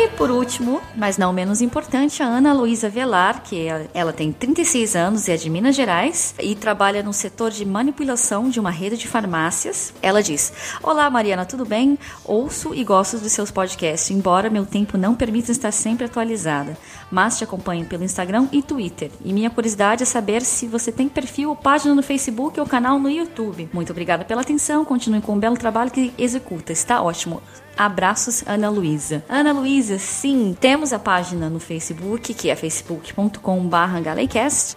E 0.00 0.06
por 0.10 0.30
último, 0.30 0.80
mas 0.94 1.18
não 1.18 1.32
menos 1.32 1.60
importante, 1.60 2.22
a 2.22 2.26
Ana 2.26 2.52
Luísa 2.52 2.88
Velar, 2.88 3.42
que 3.42 3.66
é, 3.66 3.88
ela 3.92 4.12
tem 4.12 4.30
36 4.30 4.94
anos 4.94 5.26
e 5.26 5.32
é 5.32 5.36
de 5.36 5.50
Minas 5.50 5.74
Gerais 5.74 6.36
e 6.40 6.54
trabalha 6.54 7.02
no 7.02 7.12
setor 7.12 7.50
de 7.50 7.64
manipulação 7.64 8.48
de 8.48 8.60
uma 8.60 8.70
rede 8.70 8.96
de 8.96 9.08
farmácias. 9.08 9.92
Ela 10.00 10.22
diz: 10.22 10.52
Olá, 10.84 11.10
Mariana, 11.10 11.44
tudo 11.44 11.66
bem? 11.66 11.98
Ouço 12.24 12.72
e 12.72 12.84
gosto 12.84 13.18
dos 13.18 13.32
seus 13.32 13.50
podcasts, 13.50 14.08
embora 14.12 14.48
meu 14.48 14.64
tempo 14.64 14.96
não 14.96 15.16
permita 15.16 15.50
estar 15.50 15.72
sempre 15.72 16.06
atualizada. 16.06 16.78
Mas 17.10 17.36
te 17.36 17.42
acompanho 17.42 17.84
pelo 17.84 18.04
Instagram 18.04 18.46
e 18.52 18.62
Twitter. 18.62 19.10
E 19.24 19.32
minha 19.32 19.50
curiosidade 19.50 20.04
é 20.04 20.06
saber 20.06 20.42
se 20.42 20.68
você 20.68 20.92
tem 20.92 21.08
perfil 21.08 21.48
ou 21.48 21.56
página 21.56 21.92
no 21.92 22.04
Facebook 22.04 22.60
ou 22.60 22.66
canal 22.66 23.00
no 23.00 23.10
YouTube. 23.10 23.68
Muito 23.72 23.90
obrigada 23.90 24.24
pela 24.24 24.42
atenção, 24.42 24.84
continue 24.84 25.20
com 25.20 25.34
o 25.34 25.40
belo 25.40 25.56
trabalho 25.56 25.90
que 25.90 26.14
executa. 26.16 26.72
Está 26.72 27.02
ótimo. 27.02 27.42
Abraços, 27.78 28.42
Ana 28.44 28.68
Luísa. 28.68 29.24
Ana 29.28 29.52
Luísa, 29.52 29.98
sim, 29.98 30.56
temos 30.60 30.92
a 30.92 30.98
página 30.98 31.48
no 31.48 31.60
Facebook, 31.60 32.34
que 32.34 32.50
é 32.50 32.56
facebook.com.br 32.56 33.38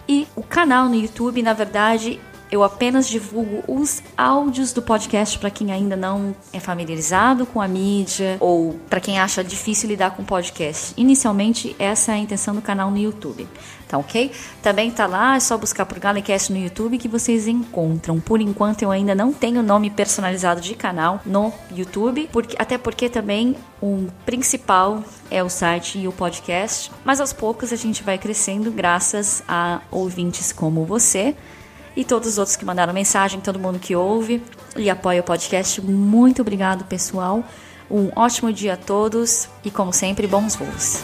e 0.08 0.28
o 0.36 0.42
canal 0.42 0.88
no 0.88 0.94
YouTube, 0.94 1.42
na 1.42 1.52
verdade, 1.52 2.20
eu 2.52 2.62
apenas 2.62 3.08
divulgo 3.08 3.64
os 3.66 4.02
áudios 4.14 4.74
do 4.74 4.82
podcast 4.82 5.38
para 5.38 5.50
quem 5.50 5.72
ainda 5.72 5.96
não 5.96 6.36
é 6.52 6.60
familiarizado 6.60 7.46
com 7.46 7.62
a 7.62 7.66
mídia 7.66 8.36
ou 8.40 8.78
para 8.90 9.00
quem 9.00 9.18
acha 9.18 9.42
difícil 9.42 9.88
lidar 9.88 10.10
com 10.10 10.22
podcast. 10.22 10.92
Inicialmente, 10.98 11.74
essa 11.78 12.12
é 12.12 12.16
a 12.16 12.18
intenção 12.18 12.54
do 12.54 12.60
canal 12.60 12.90
no 12.90 12.98
YouTube. 12.98 13.48
Tá 13.88 13.96
ok? 13.96 14.32
Também 14.62 14.90
tá 14.90 15.06
lá, 15.06 15.36
é 15.36 15.40
só 15.40 15.56
buscar 15.56 15.86
por 15.86 15.98
Galecast 15.98 16.52
no 16.52 16.58
YouTube 16.58 16.98
que 16.98 17.08
vocês 17.08 17.46
encontram. 17.46 18.20
Por 18.20 18.40
enquanto, 18.40 18.82
eu 18.82 18.90
ainda 18.90 19.14
não 19.14 19.32
tenho 19.32 19.62
nome 19.62 19.90
personalizado 19.90 20.60
de 20.60 20.74
canal 20.74 21.20
no 21.24 21.52
YouTube, 21.70 22.28
porque, 22.32 22.56
até 22.58 22.76
porque 22.76 23.08
também 23.08 23.56
o 23.82 24.08
principal 24.24 25.02
é 25.30 25.42
o 25.42 25.48
site 25.48 25.98
e 25.98 26.08
o 26.08 26.12
podcast. 26.12 26.90
Mas 27.04 27.20
aos 27.20 27.32
poucos 27.32 27.72
a 27.72 27.76
gente 27.76 28.02
vai 28.02 28.16
crescendo 28.16 28.70
graças 28.70 29.42
a 29.48 29.80
ouvintes 29.90 30.52
como 30.52 30.84
você 30.84 31.34
e 31.96 32.04
todos 32.04 32.28
os 32.28 32.38
outros 32.38 32.56
que 32.56 32.64
mandaram 32.64 32.92
mensagem, 32.92 33.40
todo 33.40 33.58
mundo 33.58 33.78
que 33.78 33.94
ouve 33.94 34.42
e 34.76 34.88
apoia 34.88 35.20
o 35.20 35.24
podcast. 35.24 35.80
Muito 35.80 36.42
obrigado, 36.42 36.84
pessoal. 36.84 37.44
Um 37.90 38.10
ótimo 38.16 38.52
dia 38.52 38.74
a 38.74 38.76
todos 38.76 39.48
e, 39.64 39.70
como 39.70 39.92
sempre, 39.92 40.26
bons 40.26 40.56
voos. 40.56 41.02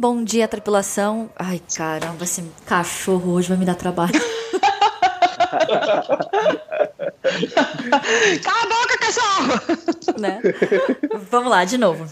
Bom 0.00 0.22
dia, 0.22 0.46
tripulação. 0.46 1.28
Ai, 1.36 1.60
caramba, 1.76 2.22
esse 2.22 2.44
cachorro 2.64 3.32
hoje 3.32 3.48
vai 3.48 3.58
me 3.58 3.64
dar 3.64 3.74
trabalho. 3.74 4.12
Cala 8.42 8.62
a 8.62 8.66
boca, 8.66 8.98
cachorro! 8.98 9.54
né? 10.20 10.42
Vamos 11.30 11.50
lá, 11.50 11.64
de 11.64 11.78
novo. 11.78 12.06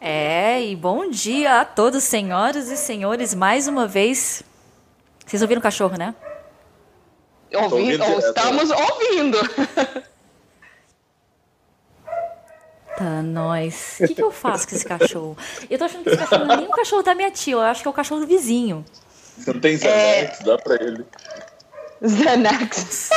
É, 0.00 0.62
e 0.62 0.74
bom 0.76 1.10
dia 1.10 1.60
a 1.60 1.64
todos, 1.64 2.04
senhoras 2.04 2.68
e 2.68 2.76
senhores, 2.76 3.34
mais 3.34 3.66
uma 3.68 3.86
vez. 3.86 4.42
Vocês 5.26 5.42
ouviram 5.42 5.60
o 5.60 5.62
cachorro, 5.62 5.98
né? 5.98 6.14
Ouvindo, 7.52 8.04
ou 8.04 8.18
estamos 8.18 8.70
ouvindo. 8.70 9.38
Tá, 12.96 13.22
nós. 13.22 13.98
O 14.00 14.06
que, 14.06 14.14
que 14.14 14.22
eu 14.22 14.32
faço 14.32 14.66
com 14.66 14.74
esse 14.74 14.86
cachorro? 14.86 15.36
Eu 15.68 15.78
tô 15.78 15.84
achando 15.84 16.04
que 16.04 16.10
esse 16.10 16.18
cachorro 16.18 16.46
não 16.46 16.54
é 16.54 16.56
nem 16.56 16.66
o 16.66 16.70
cachorro 16.70 17.02
da 17.02 17.14
minha 17.14 17.30
tia, 17.30 17.52
eu 17.52 17.60
acho 17.60 17.82
que 17.82 17.88
é 17.88 17.90
o 17.90 17.94
cachorro 17.94 18.22
do 18.22 18.26
vizinho. 18.26 18.82
Você 19.36 19.52
não 19.52 19.60
tem 19.60 19.76
Zanex, 19.76 20.40
é... 20.40 20.44
dá 20.44 20.56
pra 20.56 20.76
ele. 20.76 21.04
Xanax. 22.02 23.10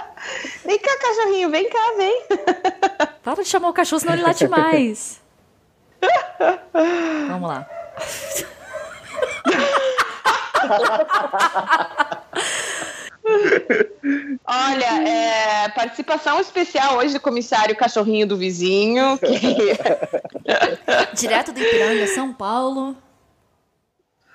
vem 0.64 0.78
cá, 0.78 0.98
cachorrinho, 0.98 1.50
vem 1.50 1.68
cá, 1.68 1.94
vem. 1.96 2.22
Para 3.22 3.42
de 3.42 3.48
chamar 3.48 3.68
o 3.68 3.72
cachorro, 3.72 4.00
senão 4.00 4.14
ele 4.14 4.22
late 4.22 4.48
mais. 4.48 5.20
Vamos 7.28 7.48
lá. 7.48 7.66
Olha, 14.46 15.08
é, 15.08 15.68
participação 15.70 16.40
especial 16.40 16.96
hoje 16.98 17.14
do 17.14 17.20
comissário 17.20 17.74
Cachorrinho 17.76 18.26
do 18.26 18.36
Vizinho. 18.36 19.18
Que... 19.18 19.78
Direto 21.16 21.52
do 21.52 21.60
Ipiranga, 21.60 22.06
São 22.08 22.32
Paulo. 22.32 22.96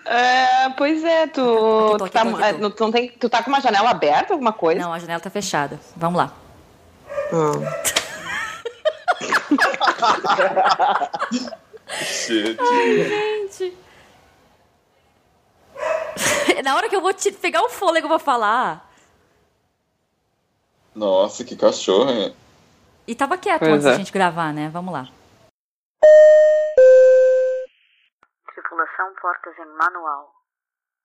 É, 0.05 0.69
pois 0.69 1.03
é, 1.03 1.27
tu, 1.27 1.95
aqui, 1.95 2.03
aqui, 2.03 2.11
tá, 2.11 2.21
aqui, 2.21 2.69
tu, 2.71 2.83
não 2.83 2.91
tem, 2.91 3.09
tu 3.09 3.29
tá 3.29 3.43
com 3.43 3.49
uma 3.49 3.61
janela 3.61 3.89
aberta, 3.89 4.33
alguma 4.33 4.53
coisa? 4.53 4.81
Não, 4.81 4.93
a 4.93 4.99
janela 4.99 5.19
tá 5.19 5.29
fechada. 5.29 5.79
Vamos 5.95 6.17
lá. 6.17 6.33
Hum. 7.31 7.61
Ai, 12.59 13.47
gente. 13.49 13.77
Na 16.63 16.75
hora 16.75 16.89
que 16.89 16.95
eu 16.95 17.01
vou 17.01 17.13
te 17.13 17.31
pegar 17.31 17.63
o 17.63 17.69
fôlego, 17.69 18.05
eu 18.05 18.09
vou 18.09 18.19
falar. 18.19 18.89
Nossa, 20.93 21.43
que 21.43 21.55
cachorro, 21.55 22.09
hein? 22.09 22.33
E 23.07 23.15
tava 23.15 23.37
quieto 23.37 23.59
pois 23.59 23.73
antes 23.73 23.85
é. 23.85 23.91
da 23.91 23.97
gente 23.97 24.11
gravar, 24.11 24.53
né? 24.53 24.69
Vamos 24.71 24.93
lá. 24.93 25.07
Tripulação 28.79 29.13
portas 29.15 29.57
em 29.57 29.65
manual. 29.75 30.38